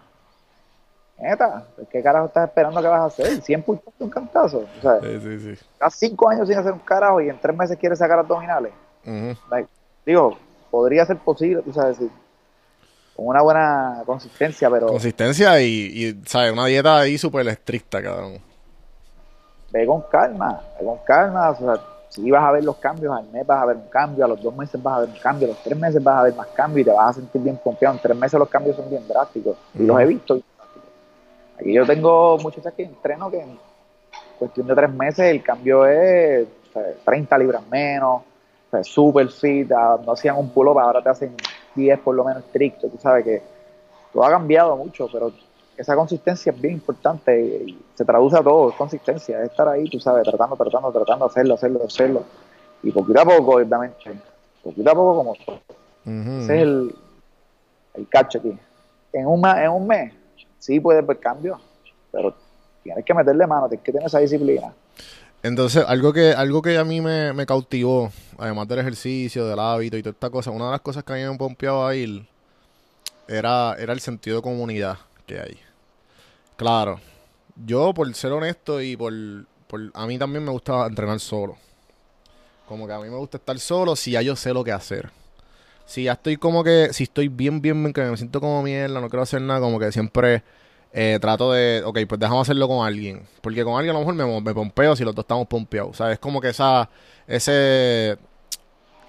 Neta, 1.19 1.65
pues, 1.75 1.89
¿qué 1.89 2.03
carajo 2.03 2.27
estás 2.27 2.49
esperando 2.49 2.81
que 2.81 2.87
vas 2.87 3.01
a 3.01 3.05
hacer? 3.07 3.43
100 3.43 3.63
push-ups 3.63 3.99
de 3.99 4.05
un 4.05 4.11
cantazo. 4.11 4.59
O 4.79 4.81
sea, 4.83 5.01
Sí, 5.01 5.21
sí, 5.21 5.41
sí. 5.41 5.51
estás 5.51 5.95
5 5.95 6.29
años 6.29 6.47
sin 6.49 6.59
hacer 6.59 6.73
un 6.73 6.79
carajo 6.81 7.21
y 7.21 7.29
en 7.29 7.39
3 7.41 7.57
meses 7.57 7.77
quieres 7.79 7.99
sacar 7.99 8.19
abdominales. 8.21 8.73
Ujú. 9.05 9.37
Like, 9.51 9.69
digo, 10.07 10.37
podría 10.71 11.05
ser 11.07 11.17
posible, 11.19 11.63
tú 11.63 11.73
sabes, 11.73 11.97
sí, 11.97 12.09
con 13.17 13.27
una 13.27 13.43
buena 13.43 14.03
consistencia, 14.07 14.71
pero 14.71 14.87
Consistencia 14.87 15.61
y, 15.61 15.67
y, 15.67 16.23
¿sabes? 16.25 16.53
Una 16.53 16.67
dieta 16.67 16.99
ahí 16.99 17.19
súper 17.19 17.49
estricta, 17.49 18.01
cabrón. 18.01 18.39
ve 19.73 19.87
con 19.87 20.03
calma, 20.03 20.61
ve 20.79 20.87
con 20.87 20.99
calma, 21.05 21.51
o 21.51 21.57
sea, 21.57 21.75
si 22.09 22.31
vas 22.31 22.43
a 22.43 22.53
ver 22.53 22.65
los 22.65 22.77
cambios, 22.77 23.17
al 23.17 23.27
mes 23.29 23.47
vas 23.47 23.63
a 23.63 23.67
ver 23.67 23.77
un 23.77 23.89
cambio, 23.89 24.25
a 24.25 24.29
los 24.29 24.43
dos 24.43 24.55
meses 24.57 24.83
vas 24.83 24.97
a 24.97 25.01
ver 25.01 25.11
un 25.11 25.19
cambio, 25.19 25.47
a 25.47 25.51
los 25.51 25.63
tres 25.63 25.79
meses 25.79 26.03
vas 26.03 26.17
a 26.17 26.23
ver 26.25 26.35
más 26.35 26.47
cambios 26.49 26.81
y 26.81 26.91
te 26.91 26.97
vas 26.97 27.11
a 27.11 27.13
sentir 27.21 27.43
bien 27.43 27.57
confiado. 27.57 27.95
En 27.95 28.01
tres 28.01 28.17
meses 28.17 28.39
los 28.39 28.49
cambios 28.49 28.77
son 28.77 28.89
bien 28.89 29.07
drásticos 29.07 29.57
y 29.75 29.85
los 29.85 30.01
he 30.01 30.07
visto. 30.07 30.35
bien 30.35 30.45
drásticos. 30.57 30.91
Aquí 31.61 31.73
yo 31.73 31.87
tengo 31.87 32.39
muchachas 32.39 32.73
que 32.75 32.85
entreno 32.85 33.31
que 33.31 33.41
en 33.41 33.59
cuestión 34.39 34.67
de 34.67 34.75
tres 34.75 34.93
meses 34.93 35.27
el 35.27 35.43
cambio 35.43 35.87
es 35.87 36.47
o 36.71 36.73
sea, 36.73 36.83
30 37.05 37.39
libras 37.39 37.63
menos, 37.71 38.23
o 38.23 38.71
sea, 38.71 38.85
super 38.85 39.29
fit, 39.29 39.71
ah, 39.73 39.99
no 40.05 40.13
hacían 40.13 40.37
un 40.37 40.51
pull-up, 40.51 40.79
ahora 40.79 41.03
te 41.03 41.09
hacen 41.09 41.35
10 41.75 41.99
por 42.01 42.15
lo 42.15 42.25
menos 42.25 42.45
estricto, 42.45 42.89
tú 42.89 42.99
sabes 42.99 43.25
que 43.25 43.43
todo 44.13 44.25
ha 44.25 44.31
cambiado 44.31 44.77
mucho, 44.77 45.09
pero 45.13 45.33
esa 45.79 45.95
consistencia 45.95 46.53
es 46.53 46.61
bien 46.61 46.75
importante 46.75 47.41
y, 47.41 47.79
se 47.95 48.05
traduce 48.05 48.37
a 48.37 48.43
todo, 48.43 48.71
es 48.71 48.77
consistencia, 48.77 49.43
es 49.43 49.51
estar 49.51 49.69
ahí, 49.69 49.89
tú 49.89 49.99
sabes, 49.99 50.25
tratando, 50.25 50.57
tratando, 50.57 50.93
tratando, 50.93 51.25
hacerlo, 51.25 51.55
hacerlo, 51.55 51.85
hacerlo, 51.85 52.25
y 52.83 52.93
poquito 52.93 53.21
a 53.21 53.25
poco, 53.25 53.57
obviamente, 53.57 54.13
poquito 54.63 54.91
a 54.91 54.95
poco 54.95 55.17
como 55.17 55.35
todo. 55.35 55.61
Ese 56.05 56.57
es 56.57 56.63
el, 56.63 56.95
el 57.95 58.09
catch 58.09 58.37
aquí. 58.37 58.57
En 59.13 59.27
un, 59.27 59.45
en 59.47 59.71
un 59.71 59.87
mes, 59.87 60.13
sí 60.59 60.81
puedes 60.81 61.07
ver 61.07 61.19
cambios, 61.19 61.61
pero 62.11 62.35
tienes 62.83 63.05
que 63.05 63.15
meterle 63.15 63.47
mano, 63.47 63.69
tienes 63.69 63.85
que 63.85 63.93
tener 63.93 64.07
esa 64.07 64.19
disciplina. 64.19 64.73
Entonces, 65.43 65.85
algo 65.87 66.13
que, 66.13 66.33
algo 66.33 66.63
que 66.63 66.79
a 66.79 66.85
mí 66.85 67.01
me, 67.01 67.33
me 67.33 67.47
cautivó, 67.47 68.11
además 68.39 68.67
del 68.69 68.81
ejercicio, 68.81 69.47
del 69.47 69.59
hábito 69.59 69.97
y 69.97 70.03
toda 70.03 70.13
esta 70.13 70.31
cosa, 70.31 70.51
una 70.51 70.67
de 70.67 70.71
las 70.73 70.81
cosas 70.81 71.05
que 71.05 71.13
a 71.13 71.17
mí 71.17 71.23
me 71.23 71.37
pompeaba 71.37 71.89
a 71.89 71.95
ir 71.95 72.27
era, 73.29 73.75
era 73.79 73.93
el 73.93 74.01
sentido 74.01 74.37
de 74.37 74.43
comunidad 74.43 74.99
que 75.27 75.41
hay. 75.41 75.68
Claro, 76.59 76.99
yo 77.65 77.95
por 77.95 78.13
ser 78.17 78.33
honesto 78.33 78.83
y 78.83 78.97
por, 78.97 79.13
por 79.69 79.81
a 79.95 80.07
mí 80.09 80.19
también 80.19 80.45
me 80.45 80.51
gusta 80.51 80.89
entrenar 80.89 81.21
solo. 81.21 81.57
Como 82.67 82.85
que 82.85 82.93
a 82.93 82.99
mí 82.99 83.09
me 83.09 83.17
gusta 83.17 83.37
estar 83.37 83.57
solo 83.61 83.95
si 83.95 84.11
ya 84.11 84.23
yo 84.23 84.35
sé 84.35 84.53
lo 84.53 84.65
que 84.65 84.73
hacer. 84.73 85.09
Si 85.87 86.03
ya 86.03 86.15
estoy 86.15 86.37
como 86.37 86.65
que, 86.65 86.93
si 86.93 87.05
estoy 87.05 87.29
bien, 87.29 87.63
bien, 87.63 87.81
bien, 87.81 87.93
que 87.93 88.03
me 88.03 88.17
siento 88.17 88.41
como 88.41 88.61
mierda, 88.65 89.01
no 89.01 89.09
quiero 89.09 89.23
hacer 89.23 89.41
nada, 89.41 89.61
como 89.61 89.79
que 89.79 89.93
siempre 89.93 90.43
eh, 90.93 91.19
trato 91.21 91.53
de, 91.53 91.81
ok, 91.85 92.01
pues 92.09 92.19
déjame 92.19 92.41
hacerlo 92.41 92.67
con 92.67 92.85
alguien. 92.85 93.23
Porque 93.41 93.63
con 93.63 93.77
alguien 93.77 93.95
a 93.95 94.01
lo 94.01 94.05
mejor 94.05 94.43
me, 94.43 94.53
pompeo 94.53 94.97
si 94.97 95.05
los 95.05 95.15
dos 95.15 95.23
estamos 95.23 95.47
pompeados. 95.47 95.91
O 95.91 95.95
sea, 95.95 96.11
es 96.11 96.19
como 96.19 96.41
que 96.41 96.49
esa, 96.49 96.91
ese, 97.29 98.19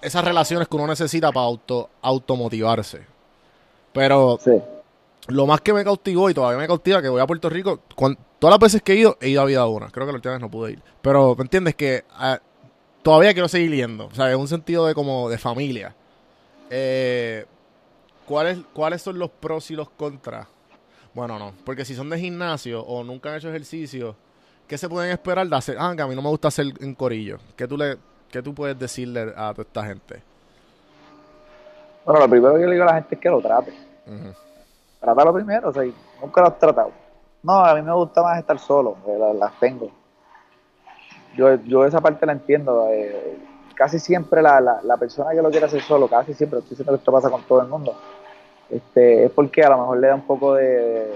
esas 0.03 0.23
relaciones 0.23 0.67
que 0.67 0.75
uno 0.75 0.85
necesita 0.85 1.31
para 1.31 1.47
auto, 1.47 1.89
automotivarse. 1.99 3.01
Pero 3.91 4.37
Sí. 4.39 4.51
Lo 5.27 5.45
más 5.45 5.61
que 5.61 5.73
me 5.73 5.83
cautivó 5.83 6.29
y 6.29 6.33
todavía 6.33 6.59
me 6.59 6.67
cautiva 6.67 7.01
que 7.01 7.09
voy 7.09 7.21
a 7.21 7.27
Puerto 7.27 7.49
Rico, 7.49 7.79
todas 8.39 8.53
las 8.53 8.59
veces 8.59 8.81
que 8.81 8.93
he 8.93 8.95
ido, 8.95 9.17
he 9.21 9.29
ido 9.29 9.41
a 9.41 9.45
vida 9.45 9.67
una. 9.67 9.89
Creo 9.89 10.05
que 10.05 10.11
la 10.11 10.17
última 10.17 10.33
vez 10.33 10.41
no 10.41 10.49
pude 10.49 10.73
ir. 10.73 10.81
Pero, 11.01 11.35
¿me 11.35 11.43
entiendes? 11.43 11.75
Que 11.75 12.05
ah, 12.11 12.39
todavía 13.03 13.33
quiero 13.33 13.47
seguir 13.47 13.71
yendo. 13.71 14.07
O 14.07 14.15
sea, 14.15 14.29
es 14.29 14.37
un 14.37 14.47
sentido 14.47 14.87
de 14.87 14.95
como 14.95 15.29
de 15.29 15.37
familia. 15.37 15.95
Eh, 16.69 17.45
¿cuáles, 18.25 18.59
¿Cuáles 18.73 19.01
son 19.01 19.19
los 19.19 19.29
pros 19.29 19.69
y 19.71 19.75
los 19.75 19.89
contras? 19.89 20.47
Bueno, 21.13 21.37
no. 21.37 21.53
Porque 21.65 21.85
si 21.85 21.95
son 21.95 22.09
de 22.09 22.19
gimnasio 22.19 22.81
o 22.81 23.03
nunca 23.03 23.29
han 23.29 23.37
hecho 23.37 23.49
ejercicio, 23.49 24.15
¿qué 24.67 24.77
se 24.77 24.87
pueden 24.87 25.11
esperar 25.11 25.47
de 25.47 25.55
hacer? 25.55 25.77
Ah, 25.79 25.93
que 25.95 26.01
a 26.01 26.07
mí 26.07 26.15
no 26.15 26.21
me 26.21 26.29
gusta 26.29 26.47
hacer 26.47 26.67
en 26.79 26.95
corillo. 26.95 27.39
¿Qué 27.55 27.67
tú, 27.67 27.77
le, 27.77 27.97
qué 28.31 28.41
tú 28.41 28.53
puedes 28.53 28.77
decirle 28.77 29.33
a 29.35 29.51
toda 29.53 29.63
esta 29.63 29.85
gente? 29.85 30.21
Bueno, 32.05 32.21
lo 32.21 32.29
primero 32.29 32.55
que 32.55 32.61
yo 32.61 32.67
le 32.67 32.73
digo 32.73 32.83
a 32.83 32.87
la 32.87 32.93
gente 32.95 33.15
es 33.15 33.21
que 33.21 33.29
lo 33.29 33.41
trate. 33.41 33.73
Ujú. 34.07 34.33
Trátalo 35.09 35.33
primero, 35.33 35.69
o 35.69 35.73
sea, 35.73 35.83
nunca 36.21 36.41
lo 36.41 36.47
has 36.47 36.59
tratado. 36.59 36.91
No, 37.41 37.53
a 37.65 37.73
mí 37.73 37.81
me 37.81 37.93
gusta 37.93 38.21
más 38.21 38.37
estar 38.37 38.59
solo, 38.59 38.95
eh, 39.07 39.17
la- 39.17 39.33
las, 39.33 39.59
tengo. 39.59 39.89
Yo, 41.35 41.55
yo 41.55 41.83
esa 41.85 41.99
parte 41.99 42.25
la 42.27 42.33
entiendo. 42.33 42.87
eh, 42.91 43.39
casi 43.73 43.97
siempre 43.97 44.41
la, 44.41 44.59
la, 44.61 44.81
la 44.83 44.97
persona 44.97 45.31
que 45.31 45.41
lo 45.41 45.49
quiere 45.49 45.65
hacer 45.65 45.81
solo, 45.81 46.07
casi 46.07 46.33
siempre, 46.33 46.59
estoy 46.59 46.71
diciendo 46.71 46.91
que 46.91 46.97
esto 46.97 47.11
pasa 47.11 47.29
con 47.31 47.41
todo 47.43 47.61
el 47.61 47.69
mundo, 47.69 47.95
este, 48.69 49.23
es 49.25 49.31
porque 49.31 49.63
a 49.63 49.69
lo 49.69 49.77
mejor 49.79 49.97
le 49.99 50.07
da 50.07 50.15
un 50.15 50.27
poco 50.27 50.53
de, 50.55 51.07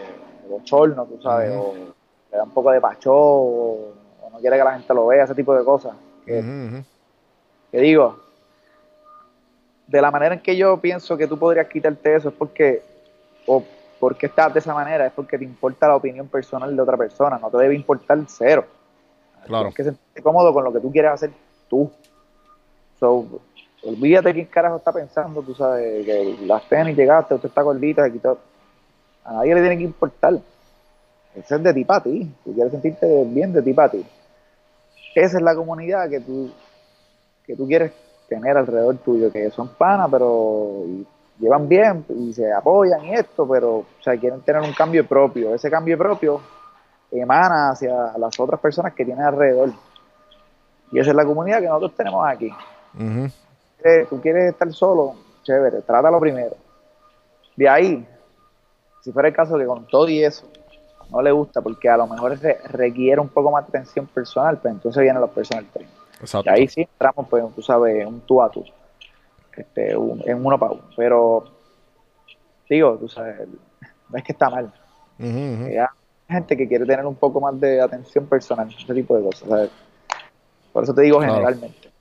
bochorno, 0.50 1.06
tú 1.06 1.22
sabes, 1.22 1.52
o 1.54 1.74
le 2.32 2.38
da 2.38 2.44
un 2.44 2.52
poco 2.52 2.72
de 2.72 2.80
pacho, 2.82 3.14
o, 3.14 3.94
o 4.22 4.30
no 4.32 4.40
quiere 4.40 4.58
que 4.58 4.64
la 4.64 4.74
gente 4.74 4.94
lo 4.94 5.08
vea, 5.08 5.26
ese 5.26 5.36
tipo 5.36 5.54
de 5.54 5.64
cosas. 5.64 5.94
Que, 6.26 6.42
que 7.70 7.78
digo, 7.80 8.18
de 9.88 10.02
la 10.02 10.10
manera 10.10 10.36
en 10.36 10.42
que 10.42 10.56
yo 10.56 10.78
pienso 10.80 11.18
que 11.18 11.28
tú 11.28 11.38
podrías 11.38 11.68
quitarte 11.68 12.16
eso 12.16 12.30
es 12.30 12.36
porque, 12.36 12.82
o 13.46 13.64
porque 14.04 14.26
estás 14.26 14.54
de 14.54 14.60
esa 14.60 14.74
manera, 14.74 15.06
es 15.06 15.14
porque 15.14 15.38
te 15.38 15.46
importa 15.46 15.88
la 15.88 15.96
opinión 15.96 16.28
personal 16.28 16.76
de 16.76 16.82
otra 16.82 16.98
persona, 16.98 17.38
no 17.38 17.50
te 17.50 17.56
debe 17.56 17.74
importar 17.74 18.20
cero. 18.28 18.66
Claro. 19.46 19.70
Tienes 19.70 19.76
que 19.76 19.84
sentirte 19.86 20.22
cómodo 20.22 20.54
con 20.54 20.66
lo 20.66 20.74
que 20.74 20.82
tú 20.82 20.92
quieres 20.92 21.12
hacer 21.12 21.32
tú. 21.70 21.90
So, 23.00 23.26
olvídate 23.82 24.34
quién 24.34 24.48
carajo 24.48 24.76
está 24.76 24.92
pensando, 24.92 25.42
tú 25.42 25.56
sabes, 25.56 26.06
que 26.06 26.38
las 26.46 26.68
tenis 26.68 26.98
llegaste, 26.98 27.34
usted 27.34 27.48
está 27.48 27.62
gordita, 27.62 28.04
se 28.04 28.12
quitó. 28.12 28.40
A 29.24 29.36
nadie 29.36 29.56
le 29.56 29.62
tiene 29.62 29.78
que 29.78 29.84
importar. 29.84 30.34
Eso 31.34 31.56
es 31.56 31.64
de 31.64 31.74
ti 31.74 31.86
para 31.86 32.04
ti. 32.04 32.30
Tú 32.44 32.54
quieres 32.54 32.74
sentirte 32.74 33.24
bien 33.28 33.54
de 33.54 33.62
ti 33.62 33.72
para 33.72 33.92
ti. 33.92 34.06
Esa 35.16 35.38
es 35.38 35.44
la 35.44 35.56
comunidad 35.56 36.10
que 36.10 36.20
tú, 36.20 36.52
que 37.46 37.56
tú 37.56 37.66
quieres 37.66 37.94
tener 38.28 38.58
alrededor 38.58 38.98
tuyo, 38.98 39.32
que 39.32 39.50
son 39.50 39.70
panas, 39.70 40.10
pero 40.12 40.84
llevan 41.40 41.68
bien 41.68 42.06
y 42.10 42.34
se 42.34 42.52
apoyan 42.52 43.04
y 43.06 43.14
esto, 43.14 43.48
pero 43.48 43.78
o 43.78 43.86
sea, 44.02 44.18
quieren 44.18 44.42
tener 44.42 44.62
un 44.62 44.74
cambio 44.74 45.06
propio. 45.08 45.54
Ese 45.54 45.70
cambio 45.70 45.98
propio 45.98 46.42
emana 47.12 47.72
hacia 47.72 48.18
las 48.18 48.40
otras 48.40 48.60
personas 48.60 48.94
que 48.94 49.06
tienen 49.06 49.24
alrededor. 49.24 49.70
Y 50.92 51.00
esa 51.00 51.10
es 51.10 51.16
la 51.16 51.26
comunidad 51.26 51.60
que 51.60 51.68
nosotros 51.68 51.94
tenemos 51.96 52.26
aquí. 52.28 52.52
Eh, 53.84 54.06
Tú 54.10 54.22
quieres 54.22 54.52
estar 54.52 54.72
solo, 54.72 55.16
chévere, 55.44 55.82
trátalo 55.82 56.20
primero. 56.20 56.56
De 57.56 57.68
ahí, 57.68 58.08
si 59.02 59.12
fuera 59.12 59.28
el 59.30 59.36
caso 59.36 59.58
que 59.58 59.66
con 59.66 59.86
todo 59.88 60.08
y 60.10 60.24
eso 60.24 60.48
no 61.10 61.22
le 61.22 61.32
gusta, 61.32 61.62
porque 61.62 61.90
a 61.90 61.98
lo 61.98 62.08
mejor 62.08 62.40
re- 62.40 62.60
requiere 62.70 63.20
un 63.22 63.28
poco 63.30 63.52
más 63.52 63.66
de 63.66 63.78
atención 63.78 64.08
personal, 64.08 64.58
pues 64.58 64.74
entonces 64.74 65.02
vienen 65.02 65.22
los 65.22 65.30
personal 65.32 65.66
trainers. 65.72 65.98
Exacto. 66.20 66.50
Y 66.50 66.54
ahí 66.54 66.68
sí 66.68 66.82
entramos, 66.82 67.28
pues, 67.30 67.44
tú 67.54 67.62
sabes, 67.62 68.06
un 68.08 68.22
tú 68.22 68.42
a 68.42 68.50
tú, 68.50 68.64
este, 69.58 69.96
un- 69.96 70.22
en 70.26 70.46
uno 70.46 70.58
para 70.60 70.72
uno. 70.74 70.84
Pero, 70.96 71.44
digo, 72.70 72.98
tú 72.98 73.08
sabes, 73.08 73.48
no 74.10 74.18
es 74.18 74.24
que 74.24 74.32
está 74.32 74.50
mal. 74.50 74.72
Eh, 75.20 75.80
Hay 75.80 76.36
gente 76.38 76.56
que 76.58 76.68
quiere 76.68 76.86
tener 76.86 77.06
un 77.06 77.16
poco 77.16 77.40
más 77.42 77.60
de 77.60 77.82
atención 77.82 78.26
personal, 78.28 78.68
ese 78.70 78.94
tipo 78.94 79.16
de 79.18 79.24
cosas, 79.24 79.48
¿sabes? 79.50 79.70
Por 80.72 80.84
eso 80.84 80.94
te 80.94 81.02
digo 81.04 81.20
Claro. 81.20 81.34
generalmente. 81.34 81.92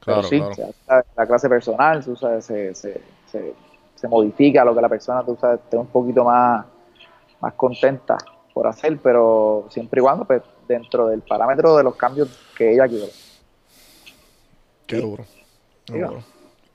Claro, 0.00 0.20
Pero 0.20 0.22
sí, 0.22 0.36
claro. 0.38 0.54
se 0.54 0.62
hace 0.64 1.08
la 1.16 1.26
clase 1.26 1.48
personal, 1.48 2.04
tú 2.04 2.16
sabes, 2.16 2.44
se, 2.44 2.74
se, 2.74 3.00
se, 3.26 3.54
se 3.94 4.08
modifica 4.08 4.64
lo 4.64 4.74
que 4.74 4.80
la 4.80 4.88
persona, 4.88 5.22
tú 5.24 5.36
sabes, 5.40 5.60
esté 5.60 5.76
un 5.76 5.86
poquito 5.88 6.24
más, 6.24 6.64
más 7.40 7.54
contenta 7.54 8.16
por 8.54 8.66
hacer, 8.66 8.98
pero 9.02 9.66
siempre 9.70 10.00
y 10.00 10.02
cuando, 10.02 10.24
pues, 10.24 10.42
dentro 10.66 11.08
del 11.08 11.22
parámetro 11.22 11.76
de 11.76 11.84
los 11.84 11.94
cambios 11.96 12.28
que 12.56 12.72
ella 12.72 12.88
quiere. 12.88 13.10
Qué 14.86 14.96
duro. 14.96 15.24
Qué 15.86 16.00
duro. 16.00 16.22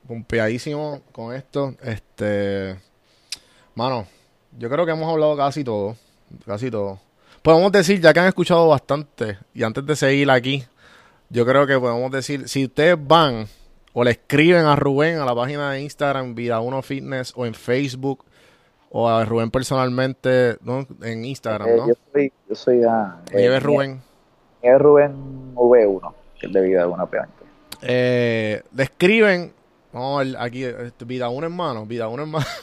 Pompeadísimo 0.08 1.02
con 1.12 1.34
esto. 1.34 1.74
Este. 1.82 2.76
Mano, 3.74 4.06
yo 4.58 4.68
creo 4.70 4.84
que 4.86 4.92
hemos 4.92 5.08
hablado 5.08 5.36
casi 5.36 5.62
todo. 5.62 5.94
Casi 6.44 6.70
todo. 6.70 6.98
podemos 7.42 7.70
decir, 7.70 8.00
ya 8.00 8.12
que 8.12 8.20
han 8.20 8.26
escuchado 8.26 8.68
bastante, 8.68 9.38
y 9.54 9.62
antes 9.62 9.86
de 9.86 9.94
seguir 9.96 10.30
aquí, 10.30 10.64
yo 11.30 11.46
creo 11.46 11.66
que 11.66 11.78
podemos 11.78 12.10
decir, 12.10 12.48
si 12.48 12.64
ustedes 12.64 12.96
van 12.98 13.46
o 13.92 14.04
le 14.04 14.12
escriben 14.12 14.64
a 14.64 14.76
Rubén 14.76 15.18
a 15.18 15.24
la 15.24 15.34
página 15.34 15.72
de 15.72 15.82
Instagram, 15.82 16.34
Vida 16.34 16.60
Uno 16.60 16.82
Fitness, 16.82 17.32
o 17.36 17.46
en 17.46 17.54
Facebook, 17.54 18.24
o 18.90 19.08
a 19.08 19.24
Rubén 19.24 19.50
personalmente, 19.50 20.56
¿no? 20.62 20.86
En 21.02 21.24
Instagram, 21.24 21.68
Eh, 21.68 21.76
¿no? 21.76 21.88
yo 21.88 21.94
soy, 22.12 22.32
yo 22.48 22.54
soy 22.54 22.82
ah, 22.88 23.20
eh, 23.32 23.60
Rubén. 23.60 24.00
Nieves 24.62 24.80
Rubén 24.82 25.54
V1, 25.54 26.14
que 26.40 26.46
es 26.46 26.52
de 26.52 26.60
vida 26.62 26.80
de 26.80 26.86
una 26.86 27.04
obviamente. 27.04 27.44
Eh, 27.82 28.62
le 28.74 28.82
escriben, 28.82 29.52
vamos 29.92 30.20
a 30.20 30.24
ver 30.24 30.36
aquí, 30.38 30.64
este, 30.64 31.04
Vida 31.04 31.28
Uno 31.28 31.46
Hermano, 31.46 31.86
Vida 31.86 32.08
Uno 32.08 32.22
Hermano. 32.22 32.46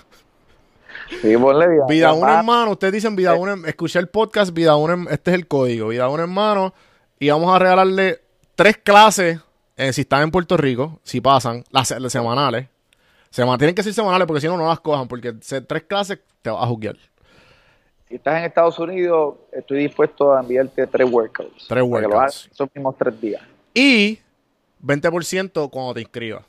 Sí, 1.21 1.37
ponle 1.37 1.67
vida. 1.67 1.85
Vida 1.87 2.13
una 2.13 2.31
un 2.31 2.37
hermano, 2.39 2.71
ustedes 2.71 2.93
dicen 2.93 3.15
Vida 3.15 3.35
un 3.35 3.49
hermano, 3.49 3.67
escuché 3.67 3.99
el 3.99 4.07
podcast, 4.07 4.51
Vida 4.53 4.75
un 4.75 4.89
hermano, 4.89 5.09
este 5.11 5.31
es 5.31 5.35
el 5.35 5.45
código, 5.45 5.89
Vida 5.89 6.09
un 6.09 6.19
hermano, 6.19 6.73
y 7.19 7.29
vamos 7.29 7.53
a 7.53 7.59
regalarle 7.59 8.21
tres 8.55 8.77
clases, 8.77 9.39
eh, 9.77 9.93
si 9.93 10.01
están 10.01 10.23
en 10.23 10.31
Puerto 10.31 10.57
Rico, 10.57 10.99
si 11.03 11.21
pasan, 11.21 11.63
las, 11.69 11.91
las 11.99 12.11
semanales. 12.11 12.67
Sema- 13.29 13.57
tienen 13.57 13.75
que 13.75 13.83
ser 13.83 13.93
semanales 13.93 14.25
porque 14.25 14.41
si 14.41 14.47
no, 14.47 14.57
no 14.57 14.67
las 14.67 14.79
cojan, 14.79 15.07
porque 15.07 15.33
tres 15.33 15.83
clases 15.83 16.19
te 16.41 16.49
vas 16.49 16.63
a 16.63 16.67
juzgar. 16.67 16.95
Si 18.07 18.15
estás 18.15 18.39
en 18.39 18.45
Estados 18.45 18.79
Unidos, 18.79 19.35
estoy 19.51 19.79
dispuesto 19.83 20.33
a 20.33 20.39
enviarte 20.39 20.87
tres 20.87 21.11
workouts. 21.11 21.67
Tres 21.67 21.83
para 21.83 22.01
que 22.01 22.07
lo 22.07 22.15
workouts. 22.15 22.49
esos 22.51 22.69
mismos 22.73 22.95
tres 22.97 23.19
días. 23.21 23.43
Y 23.73 24.19
20% 24.83 25.69
cuando 25.69 25.93
te 25.93 26.01
inscribas. 26.01 26.45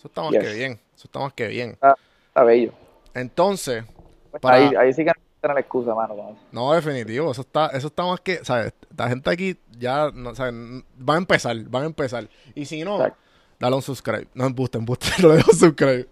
Eso 0.00 0.08
está 0.08 0.22
más 0.22 0.30
Yes. 0.32 0.42
que 0.42 0.54
bien, 0.54 0.72
eso 0.96 1.04
está 1.08 1.18
más 1.18 1.32
que 1.34 1.46
bien. 1.46 1.70
Está, 1.72 1.94
está 2.28 2.42
bello. 2.44 2.72
Entonces, 3.14 3.84
Pues 4.30 4.40
Para- 4.40 4.56
ahí, 4.56 4.74
ahí 4.78 4.92
sí 4.94 5.04
que 5.04 5.10
no 5.42 5.52
la 5.54 5.60
excusa, 5.60 5.94
mano. 5.94 6.14
con 6.16 6.26
eso. 6.28 6.38
No, 6.52 6.72
definitivo, 6.72 7.32
eso 7.32 7.40
está, 7.42 7.66
eso 7.68 7.88
está 7.88 8.04
más 8.04 8.20
que, 8.20 8.44
¿sabes? 8.44 8.72
La 8.96 9.08
gente 9.08 9.28
aquí 9.28 9.58
ya, 9.78 10.10
no, 10.14 10.34
¿sabes? 10.34 10.54
Van 10.96 11.16
a 11.16 11.18
empezar, 11.18 11.56
van 11.64 11.82
a 11.82 11.86
empezar. 11.86 12.28
Y 12.54 12.64
si 12.64 12.82
no, 12.84 12.96
Exacto. 12.96 13.18
dale 13.58 13.76
un 13.76 13.82
subscribe. 13.82 14.28
No 14.32 14.46
embuste, 14.46 14.78
embuste, 14.78 15.06
no 15.22 15.28
le 15.30 15.36
dejo 15.36 15.52
subscribe. 15.52 16.06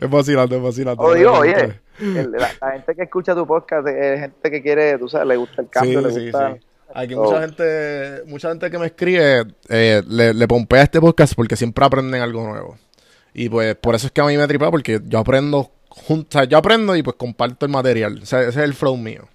Es 0.00 0.10
vacilando, 0.10 0.56
es 0.56 0.62
vacilando. 0.62 1.02
O 1.02 1.08
no 1.08 1.12
le 1.12 1.18
digo, 1.20 1.30
dejo 1.42 1.42
oye, 1.60 1.80
el- 2.00 2.32
la, 2.32 2.50
la 2.60 2.70
gente 2.72 2.94
que 2.96 3.02
escucha 3.02 3.34
tu 3.36 3.46
podcast 3.46 3.86
es 3.86 4.20
gente 4.20 4.50
que 4.50 4.62
quiere, 4.62 4.98
tú 4.98 5.08
sabes, 5.08 5.28
le 5.28 5.36
gusta 5.36 5.60
el 5.62 5.68
cambio, 5.68 6.00
le 6.00 6.10
Sí, 6.10 6.18
sí, 6.20 6.24
gusta. 6.30 6.54
sí. 6.54 6.60
Aquí 6.94 7.14
mucha 7.14 7.40
gente, 7.42 8.22
mucha 8.26 8.48
gente 8.48 8.70
que 8.70 8.78
me 8.78 8.86
escribe, 8.86 9.44
eh, 9.68 10.02
le, 10.08 10.32
le 10.32 10.48
pompea 10.48 10.84
este 10.84 10.98
podcast 11.02 11.34
porque 11.34 11.54
siempre 11.54 11.84
aprenden 11.84 12.22
algo 12.22 12.42
nuevo. 12.48 12.78
Y 13.40 13.48
pues 13.48 13.76
por 13.76 13.94
eso 13.94 14.06
es 14.08 14.12
que 14.12 14.20
a 14.20 14.24
mí 14.24 14.36
me 14.36 14.48
tripa, 14.48 14.68
porque 14.68 15.00
yo 15.04 15.20
aprendo, 15.20 15.70
jun- 15.88 16.26
o 16.28 16.32
sea, 16.32 16.42
yo 16.42 16.58
aprendo 16.58 16.96
y 16.96 17.04
pues 17.04 17.14
comparto 17.16 17.66
el 17.66 17.70
material. 17.70 18.18
O 18.20 18.26
sea, 18.26 18.40
ese 18.40 18.50
es 18.50 18.56
el 18.56 18.74
flow 18.74 18.96
mío. 18.96 19.28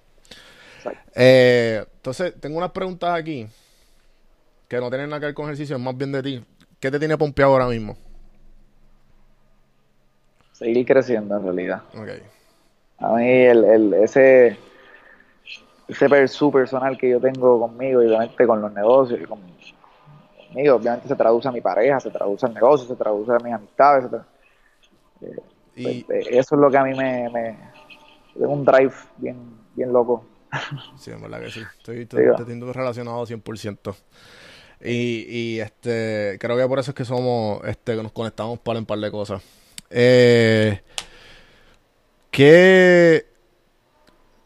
Eh, 1.14 1.82
entonces, 1.96 2.34
tengo 2.38 2.58
unas 2.58 2.72
preguntas 2.72 3.18
aquí 3.18 3.46
que 4.68 4.76
no 4.78 4.90
tienen 4.90 5.08
nada 5.08 5.20
que 5.20 5.26
ver 5.26 5.34
con 5.34 5.46
ejercicio, 5.46 5.76
es 5.76 5.82
más 5.82 5.96
bien 5.96 6.12
de 6.12 6.22
ti. 6.22 6.44
¿Qué 6.78 6.90
te 6.90 6.98
tiene 6.98 7.16
pompeado 7.16 7.52
ahora 7.52 7.66
mismo? 7.66 7.96
Seguir 10.52 10.84
creciendo 10.84 11.38
en 11.38 11.42
realidad. 11.44 11.82
Ok. 11.94 12.08
A 12.98 13.14
mí 13.14 13.26
el, 13.26 13.64
el, 13.64 13.94
ese, 13.94 14.58
ese 15.88 16.08
personal 16.52 16.98
que 16.98 17.08
yo 17.08 17.20
tengo 17.20 17.58
conmigo 17.58 18.02
y 18.02 18.06
obviamente 18.08 18.46
con 18.46 18.60
los 18.60 18.72
negocios 18.72 19.18
y 19.18 19.24
con- 19.24 19.40
conmigo, 20.54 20.76
obviamente 20.76 21.08
se 21.08 21.16
traduce 21.16 21.48
a 21.48 21.52
mi 21.52 21.60
pareja, 21.60 22.00
se 22.00 22.10
traduce 22.10 22.46
al 22.46 22.54
negocio, 22.54 22.86
se 22.86 22.96
traduce 22.96 23.32
a 23.32 23.38
mis 23.38 23.52
amistades. 23.52 24.10
se 25.20 25.26
Y, 25.76 26.04
pues, 26.04 26.26
eh, 26.26 26.38
eso 26.38 26.54
es 26.54 26.60
lo 26.60 26.70
que 26.70 26.78
a 26.78 26.84
mí 26.84 26.94
me... 26.94 27.28
me 27.30 27.74
tengo 28.34 28.52
un 28.52 28.64
drive 28.64 28.94
bien, 29.16 29.36
bien 29.74 29.92
loco. 29.92 30.24
Sí, 30.96 31.10
en 31.10 31.22
verdad 31.22 31.40
que 31.40 31.50
sí. 31.50 31.60
Estoy, 31.78 32.06
te 32.06 32.44
siento 32.44 32.72
relacionado 32.72 33.24
100%. 33.26 33.94
Y, 34.82 35.26
y 35.28 35.60
este, 35.60 36.36
creo 36.40 36.56
que 36.56 36.66
por 36.66 36.78
eso 36.78 36.90
es 36.90 36.94
que 36.94 37.04
somos, 37.04 37.60
este, 37.64 37.96
que 37.96 38.02
nos 38.02 38.12
conectamos 38.12 38.58
para 38.58 38.78
un 38.78 38.86
par 38.86 38.98
de 38.98 39.10
cosas. 39.10 39.42
Eh, 39.90 40.80
que 42.30 43.26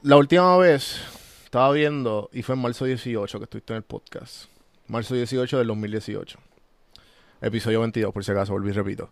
la 0.02 0.16
última 0.16 0.56
vez 0.58 1.00
estaba 1.44 1.72
viendo, 1.72 2.28
y 2.32 2.42
fue 2.42 2.54
en 2.54 2.60
marzo 2.60 2.84
18 2.84 3.38
que 3.38 3.44
estuviste 3.44 3.72
en 3.72 3.78
el 3.78 3.82
podcast. 3.82 4.48
Marzo 4.88 5.14
18 5.14 5.58
del 5.58 5.66
2018. 5.68 6.38
Episodio 7.40 7.80
22, 7.80 8.12
por 8.12 8.24
si 8.24 8.32
acaso, 8.32 8.52
volví 8.52 8.70
y 8.70 8.72
repito. 8.72 9.10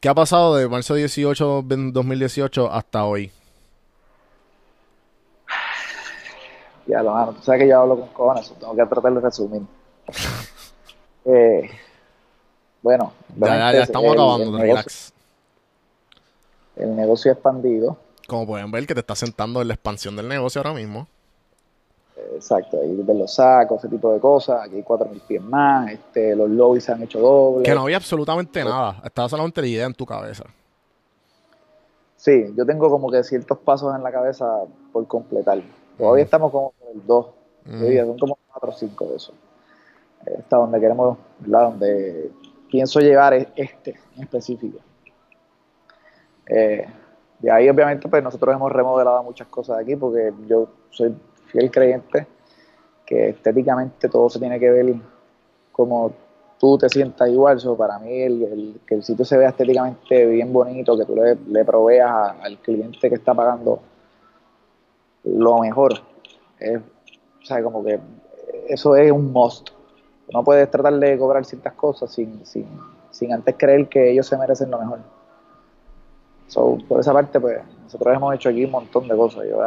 ¿Qué 0.00 0.08
ha 0.08 0.14
pasado 0.14 0.56
de 0.56 0.66
marzo 0.68 0.94
18 0.94 1.62
del 1.66 1.92
2018 1.92 2.72
hasta 2.72 3.04
hoy? 3.04 3.30
Ya 6.86 7.02
lo 7.02 7.12
mano, 7.12 7.32
tú 7.34 7.42
sabes 7.42 7.60
que 7.62 7.68
yo 7.68 7.80
hablo 7.80 8.00
con 8.00 8.08
cojones, 8.08 8.52
tengo 8.58 8.74
que 8.74 8.86
tratar 8.86 9.12
de 9.14 9.20
resumir. 9.20 9.62
Eh, 11.26 11.70
bueno, 12.80 13.12
Ya, 13.36 13.46
ya, 13.58 13.72
ya 13.74 13.82
estamos 13.82 14.06
el- 14.06 14.18
acabando, 14.18 14.44
el 14.44 14.50
negocio, 14.52 14.68
relax. 14.74 15.12
el 16.76 16.96
negocio 16.96 17.32
expandido. 17.32 17.98
Como 18.26 18.46
pueden 18.46 18.70
ver, 18.70 18.86
que 18.86 18.94
te 18.94 19.00
está 19.00 19.14
sentando 19.14 19.60
en 19.60 19.68
la 19.68 19.74
expansión 19.74 20.16
del 20.16 20.28
negocio 20.28 20.60
ahora 20.62 20.72
mismo. 20.72 21.08
Exacto, 22.34 22.78
ahí 22.80 22.94
de 22.94 23.14
los 23.14 23.34
sacos, 23.34 23.78
ese 23.78 23.88
tipo 23.88 24.12
de 24.12 24.20
cosas. 24.20 24.62
Aquí 24.64 24.76
hay 24.76 24.82
4.000 24.82 25.20
pies 25.26 25.42
más. 25.42 25.90
Este, 25.90 26.34
los 26.36 26.48
lobbies 26.48 26.84
se 26.84 26.92
han 26.92 27.02
hecho 27.02 27.20
doble. 27.20 27.64
Que 27.64 27.74
no 27.74 27.82
había 27.82 27.96
absolutamente 27.96 28.62
nada. 28.64 29.00
Estaba 29.04 29.28
solamente 29.28 29.60
la 29.60 29.66
idea 29.66 29.86
en 29.86 29.94
tu 29.94 30.06
cabeza. 30.06 30.44
Sí, 32.16 32.52
yo 32.56 32.66
tengo 32.66 32.90
como 32.90 33.10
que 33.10 33.24
ciertos 33.24 33.58
pasos 33.58 33.94
en 33.96 34.02
la 34.02 34.12
cabeza 34.12 34.46
por 34.92 35.06
completar. 35.06 35.60
Todavía 35.96 36.22
Ujú. 36.22 36.24
estamos 36.24 36.52
como 36.52 36.74
en 36.82 37.00
el 37.00 37.06
2. 37.06 37.26
Ujú. 37.26 37.34
Yo 37.78 37.84
diría, 37.84 38.04
son 38.04 38.18
como 38.18 38.38
4 38.52 38.70
o 38.70 38.72
5 38.72 39.04
de 39.06 39.16
eso. 39.16 39.32
Eh, 40.26 40.36
Hasta 40.38 40.56
donde 40.56 40.80
queremos, 40.80 41.18
¿verdad? 41.38 41.70
Donde 41.70 42.30
pienso 42.70 43.00
llegar 43.00 43.34
es 43.34 43.48
este 43.56 43.98
en 44.16 44.22
específico. 44.22 44.78
Eh, 46.46 46.86
de 47.38 47.50
ahí, 47.50 47.68
obviamente, 47.68 48.08
pues 48.08 48.22
nosotros 48.22 48.54
hemos 48.54 48.70
remodelado 48.70 49.22
muchas 49.22 49.48
cosas 49.48 49.78
aquí 49.78 49.96
porque 49.96 50.32
yo 50.46 50.68
soy 50.90 51.14
fiel 51.50 51.70
creyente 51.70 52.26
que 53.04 53.30
estéticamente 53.30 54.08
todo 54.08 54.30
se 54.30 54.38
tiene 54.38 54.60
que 54.60 54.70
ver 54.70 54.94
como 55.72 56.12
tú 56.60 56.76
te 56.78 56.88
sientas 56.88 57.28
igual. 57.28 57.58
So, 57.58 57.76
para 57.76 57.98
mí, 57.98 58.20
el, 58.20 58.80
que 58.86 58.96
el 58.96 59.02
sitio 59.02 59.24
se 59.24 59.36
vea 59.36 59.48
estéticamente 59.48 60.26
bien 60.26 60.52
bonito, 60.52 60.96
que 60.96 61.04
tú 61.06 61.16
le, 61.16 61.64
proveas 61.64 62.34
al 62.40 62.58
cliente 62.58 63.08
que 63.08 63.14
está 63.16 63.34
pagando 63.34 63.80
lo 65.24 65.58
mejor. 65.58 65.94
Es, 66.58 66.78
o 66.78 67.62
como 67.64 67.82
que 67.82 67.98
eso 68.68 68.94
es 68.94 69.10
un 69.10 69.32
must. 69.32 69.70
No 70.32 70.44
puedes 70.44 70.70
tratar 70.70 70.94
de 70.94 71.18
cobrar 71.18 71.44
ciertas 71.44 71.72
cosas 71.72 72.12
sin, 72.12 72.44
sin, 72.46 72.66
sin 73.10 73.32
antes 73.32 73.56
creer 73.58 73.88
que 73.88 74.12
ellos 74.12 74.26
se 74.26 74.36
merecen 74.36 74.70
lo 74.70 74.78
mejor. 74.78 75.00
So, 76.46 76.78
por 76.86 77.00
esa 77.00 77.12
parte, 77.12 77.40
pues, 77.40 77.58
nosotros 77.90 78.14
hemos 78.14 78.34
hecho 78.36 78.50
aquí 78.50 78.64
un 78.64 78.70
montón 78.70 79.08
de 79.08 79.16
cosas. 79.16 79.44
Yo, 79.50 79.58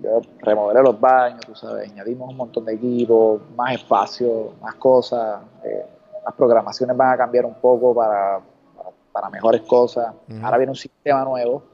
yo 0.00 0.20
remodelé 0.38 0.82
los 0.84 1.00
baños, 1.00 1.40
tú 1.40 1.52
sabes, 1.56 1.90
añadimos 1.90 2.30
un 2.30 2.36
montón 2.36 2.64
de 2.64 2.74
equipos, 2.74 3.40
más 3.56 3.74
espacio, 3.74 4.52
más 4.62 4.76
cosas. 4.76 5.40
eh, 5.64 5.84
las 6.24 6.32
programaciones 6.34 6.96
van 6.96 7.14
a 7.14 7.16
cambiar 7.16 7.44
un 7.44 7.54
poco 7.54 7.92
para, 7.92 8.40
para, 8.76 8.90
para 9.10 9.30
mejores 9.30 9.62
cosas. 9.62 10.14
Ahora 10.40 10.58
viene 10.58 10.70
un 10.70 10.76
sistema 10.76 11.24
nuevo, 11.24 11.64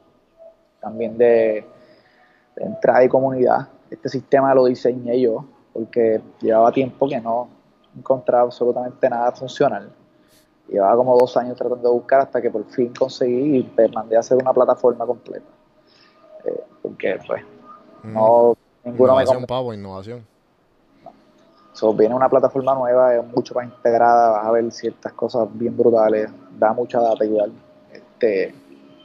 también 0.81 1.15
de, 1.15 1.63
de 2.55 2.63
entrada 2.63 3.03
y 3.03 3.07
comunidad. 3.07 3.67
Este 3.91 4.09
sistema 4.09 4.55
lo 4.55 4.65
diseñé 4.65 5.21
yo, 5.21 5.45
porque 5.71 6.19
llevaba 6.41 6.71
tiempo 6.71 7.07
que 7.07 7.21
no 7.21 7.49
encontraba 7.95 8.45
absolutamente 8.45 9.07
nada 9.07 9.31
funcional. 9.33 9.91
Llevaba 10.67 10.95
como 10.95 11.15
dos 11.19 11.37
años 11.37 11.55
tratando 11.55 11.87
de 11.87 11.93
buscar 11.93 12.21
hasta 12.21 12.41
que 12.41 12.49
por 12.49 12.65
fin 12.65 12.91
conseguí 12.97 13.57
y 13.57 13.89
mandé 13.93 14.15
a 14.15 14.21
hacer 14.21 14.39
una 14.41 14.51
plataforma 14.51 15.05
completa. 15.05 15.58
Porque 16.81 17.17
pues 17.25 17.43
no 18.03 18.55
ninguno 18.83 19.15
me 19.15 19.23
innovación, 19.23 19.45
pavo, 19.45 19.73
innovación. 19.73 20.25
So, 21.73 21.93
viene 21.93 22.13
una 22.13 22.29
plataforma 22.29 22.75
nueva, 22.75 23.15
es 23.15 23.25
mucho 23.25 23.55
más 23.55 23.65
integrada, 23.65 24.31
vas 24.31 24.45
a 24.45 24.51
ver 24.51 24.69
ciertas 24.71 25.13
cosas 25.13 25.47
bien 25.53 25.77
brutales, 25.77 26.29
da 26.57 26.73
mucha 26.73 26.99
data 26.99 27.23
igual. 27.23 27.53
Este, 27.93 28.53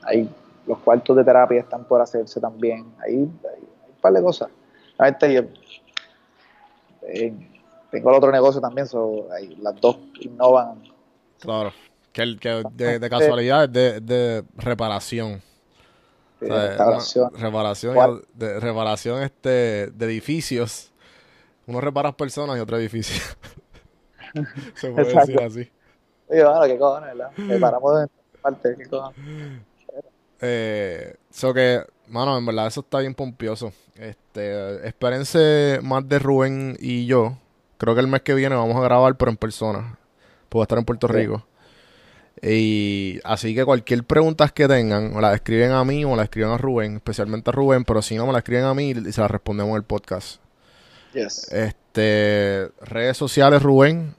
hay, 0.03 0.29
los 0.67 0.79
cuartos 0.79 1.17
de 1.17 1.25
terapia 1.25 1.61
están 1.61 1.85
por 1.85 2.01
hacerse 2.01 2.41
también, 2.41 2.93
hay, 3.01 3.15
hay 3.15 3.19
un 3.19 3.39
par 4.01 4.13
de 4.13 4.23
cosas. 4.23 4.49
A 4.99 5.09
eh, 5.09 5.17
tengo 7.91 8.11
el 8.11 8.17
otro 8.17 8.33
negocio 8.33 8.61
también, 8.61 8.87
so, 8.87 9.29
las 9.61 9.81
dos 9.81 9.99
innovan. 10.21 10.83
Claro. 11.39 11.73
Que, 12.13 12.23
el, 12.23 12.41
que 12.41 12.63
de, 12.73 12.99
de 12.99 13.11
casualidad 13.11 13.65
es 13.65 13.73
de, 13.73 14.01
de 14.01 14.45
reparación. 14.57 15.43
O 16.41 16.47
sea, 16.47 17.31
reparación, 17.37 18.23
de, 18.35 18.61
reparación 18.61 19.23
este, 19.23 19.89
de 19.89 20.05
edificios. 20.07 20.93
Uno 21.67 21.81
repara 21.81 22.13
personas 22.13 22.57
y 22.57 22.61
otro 22.61 22.77
edificio. 22.77 23.23
Se 24.75 24.91
puede 24.91 25.09
Exacto. 25.09 25.33
decir 25.33 25.43
así. 25.43 25.73
Oye, 26.29 26.45
bueno, 26.45 26.63
qué 26.65 26.79
cojones, 26.79 27.17
¿verdad? 27.17 27.31
Me 27.37 27.59
paramos 27.59 28.01
de 28.01 28.09
parte, 28.43 28.75
qué 28.77 28.87
cojones. 28.87 29.17
Eh, 30.41 31.15
so 31.31 31.55
que, 31.55 31.83
mano, 32.09 32.37
en 32.37 32.45
verdad 32.45 32.67
eso 32.67 32.81
está 32.81 32.99
bien 32.99 33.15
pompioso. 33.15 33.73
Este, 33.95 34.87
espérense 34.87 35.79
más 35.83 36.07
de 36.09 36.19
Rubén 36.19 36.77
y 36.81 37.07
yo. 37.07 37.39
Creo 37.79 37.95
que 37.95 38.01
el 38.01 38.09
mes 38.09 38.23
que 38.23 38.35
viene 38.35 38.55
vamos 38.57 38.77
a 38.77 38.81
grabar, 38.81 39.17
pero 39.17 39.31
en 39.31 39.37
persona. 39.37 39.99
Puedo 40.49 40.63
estar 40.65 40.79
en 40.79 40.85
Puerto 40.85 41.07
Sí. 41.07 41.13
Rico. 41.15 41.47
Y 42.47 43.21
así 43.25 43.55
que 43.55 43.65
cualquier 43.65 44.05
pregunta 44.05 44.49
que 44.49 44.69
tengan, 44.69 45.17
o 45.17 45.21
la 45.21 45.33
escriben 45.33 45.71
a 45.73 45.83
mí 45.83 46.05
o 46.05 46.15
la 46.15 46.25
escriben 46.25 46.51
a 46.51 46.59
Rubén, 46.59 46.97
especialmente 46.97 47.49
a 47.49 47.53
Rubén, 47.53 47.85
pero 47.85 48.03
si 48.03 48.17
no 48.17 48.27
me 48.27 48.33
la 48.33 48.39
escriben 48.39 48.65
a 48.65 48.75
mí 48.75 48.91
y 48.91 49.13
se 49.13 49.21
la 49.23 49.29
respondemos 49.29 49.71
en 49.71 49.77
el 49.77 49.83
podcast. 49.85 50.43
Yes. 51.15 51.51
Este, 51.51 52.69
redes 52.83 53.17
sociales, 53.17 53.63
Rubén, 53.63 54.15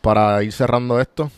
para 0.00 0.42
ir 0.42 0.52
cerrando 0.52 0.98
esto. 1.00 1.30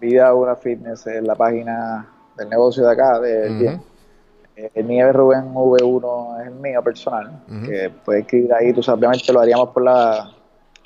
Vida 0.00 0.34
Una 0.34 0.54
Fitness 0.54 1.06
es 1.06 1.22
la 1.22 1.34
página 1.34 2.06
del 2.36 2.50
negocio 2.50 2.84
de 2.84 2.92
acá, 2.92 3.18
de 3.18 3.48
gym. 3.58 3.80
Eh, 4.54 4.70
El 4.74 4.86
Nieves 4.86 5.14
Rubén 5.14 5.54
V1 5.54 6.42
es 6.42 6.46
el 6.48 6.54
mío 6.56 6.82
personal, 6.82 7.42
que 7.64 7.90
puedes 8.04 8.24
escribir 8.24 8.52
ahí, 8.52 8.74
tú 8.74 8.82
sabes, 8.82 8.98
obviamente 8.98 9.32
lo 9.32 9.40
haríamos 9.40 9.70
por 9.70 9.82
la, 9.82 10.30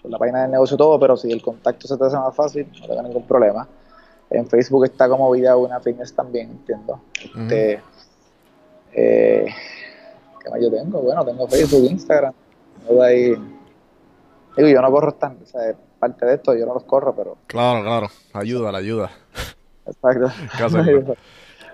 por 0.00 0.08
la 0.08 0.18
página 0.18 0.42
del 0.42 0.52
negocio 0.52 0.76
todo, 0.76 1.00
pero 1.00 1.16
si 1.16 1.32
el 1.32 1.42
contacto 1.42 1.88
se 1.88 1.96
te 1.96 2.04
hace 2.04 2.16
más 2.16 2.36
fácil, 2.36 2.68
no 2.80 2.86
tengo 2.86 3.02
ningún 3.02 3.26
problema. 3.26 3.66
En 4.30 4.48
Facebook 4.48 4.84
está 4.84 5.08
como 5.08 5.30
Vida 5.30 5.56
Una 5.56 5.80
Fitness 5.80 6.12
también, 6.14 6.50
entiendo. 6.50 7.00
Este, 7.22 7.80
eh, 8.92 9.46
¿Qué 10.42 10.50
más 10.50 10.60
yo 10.60 10.70
tengo? 10.70 11.00
Bueno, 11.00 11.24
tengo 11.24 11.48
Facebook, 11.48 11.90
Instagram. 11.90 12.34
todo 12.86 13.02
ahí. 13.02 13.34
Digo, 14.56 14.68
yo 14.68 14.80
no 14.80 14.90
corro 14.90 15.14
tan, 15.14 15.38
o 15.42 15.46
sea, 15.46 15.74
parte 15.98 16.26
de 16.26 16.34
esto, 16.34 16.54
yo 16.56 16.66
no 16.66 16.74
los 16.74 16.84
corro, 16.84 17.14
pero 17.14 17.36
Claro, 17.46 17.82
claro. 17.82 18.08
Ayuda, 18.32 18.72
la 18.72 18.78
ayuda. 18.78 19.10
exacto. 19.86 20.30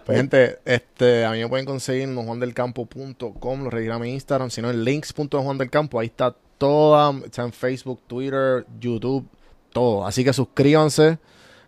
Pues 0.05 0.19
gente, 0.19 0.59
este, 0.65 1.25
a 1.25 1.31
mí 1.31 1.39
me 1.39 1.49
pueden 1.49 1.65
conseguir 1.65 2.03
en 2.03 2.17
juandelcampo.com, 2.17 3.63
lo 3.63 3.71
redirá 3.71 3.95
a 3.95 3.99
mi 4.01 4.13
Instagram, 4.13 4.51
sino 4.51 4.69
en 4.69 4.83
links.juandelcampo, 4.83 6.01
ahí 6.01 6.09
está 6.09 6.35
toda, 6.59 7.13
está 7.25 7.43
en 7.43 7.53
Facebook, 7.53 8.01
Twitter, 8.09 8.67
YouTube, 8.81 9.25
todo. 9.73 10.05
Así 10.05 10.25
que 10.25 10.33
suscríbanse. 10.33 11.19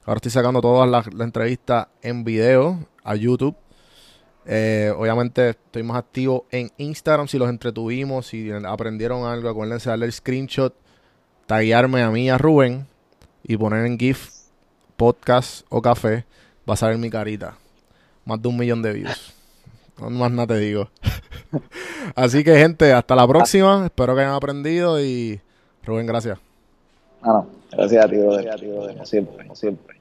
Ahora 0.06 0.18
estoy 0.18 0.32
sacando 0.32 0.60
todas 0.60 0.88
las, 0.88 1.06
entrevistas 1.18 1.86
en 2.02 2.24
video 2.24 2.78
a 3.02 3.14
YouTube. 3.16 3.56
Eh, 4.44 4.92
obviamente 4.94 5.50
estoy 5.50 5.82
más 5.82 5.96
activo 5.96 6.44
en 6.50 6.70
Instagram 6.76 7.26
si 7.26 7.38
los 7.38 7.48
entretuvimos, 7.48 8.26
si 8.26 8.50
aprendieron 8.50 9.24
algo, 9.26 9.48
acuérdense 9.48 9.88
de 9.88 9.92
darle 9.92 10.06
el 10.06 10.12
screenshot, 10.12 10.74
taguearme 11.46 12.02
a 12.02 12.10
mí 12.10 12.28
a 12.28 12.36
Rubén 12.36 12.86
y 13.42 13.56
poner 13.56 13.86
en 13.86 13.98
GIF 13.98 14.28
podcast 14.96 15.64
o 15.70 15.80
café, 15.80 16.26
va 16.68 16.74
a 16.74 16.76
salir 16.76 16.98
mi 16.98 17.08
carita. 17.08 17.56
Más 18.26 18.42
de 18.42 18.48
un 18.48 18.58
millón 18.58 18.82
de 18.82 18.92
views. 18.92 19.32
No 19.98 20.10
más 20.10 20.30
nada 20.30 20.48
te 20.48 20.58
digo. 20.58 20.90
Así 22.14 22.44
que 22.44 22.56
gente, 22.58 22.92
hasta 22.92 23.16
la 23.16 23.26
próxima. 23.26 23.86
Espero 23.86 24.14
que 24.14 24.20
hayan 24.20 24.34
aprendido 24.34 25.02
y 25.02 25.40
Rubén, 25.82 26.06
gracias. 26.06 26.38
Ah. 27.22 27.42
Gracias 27.76 28.04
a 28.04 28.08
ti, 28.08 28.16
brother. 28.16 28.44
Como 28.46 28.60
siempre, 28.60 28.92
como 28.92 29.04
siempre, 29.06 29.44
como 29.44 29.54
siempre. 29.54 29.93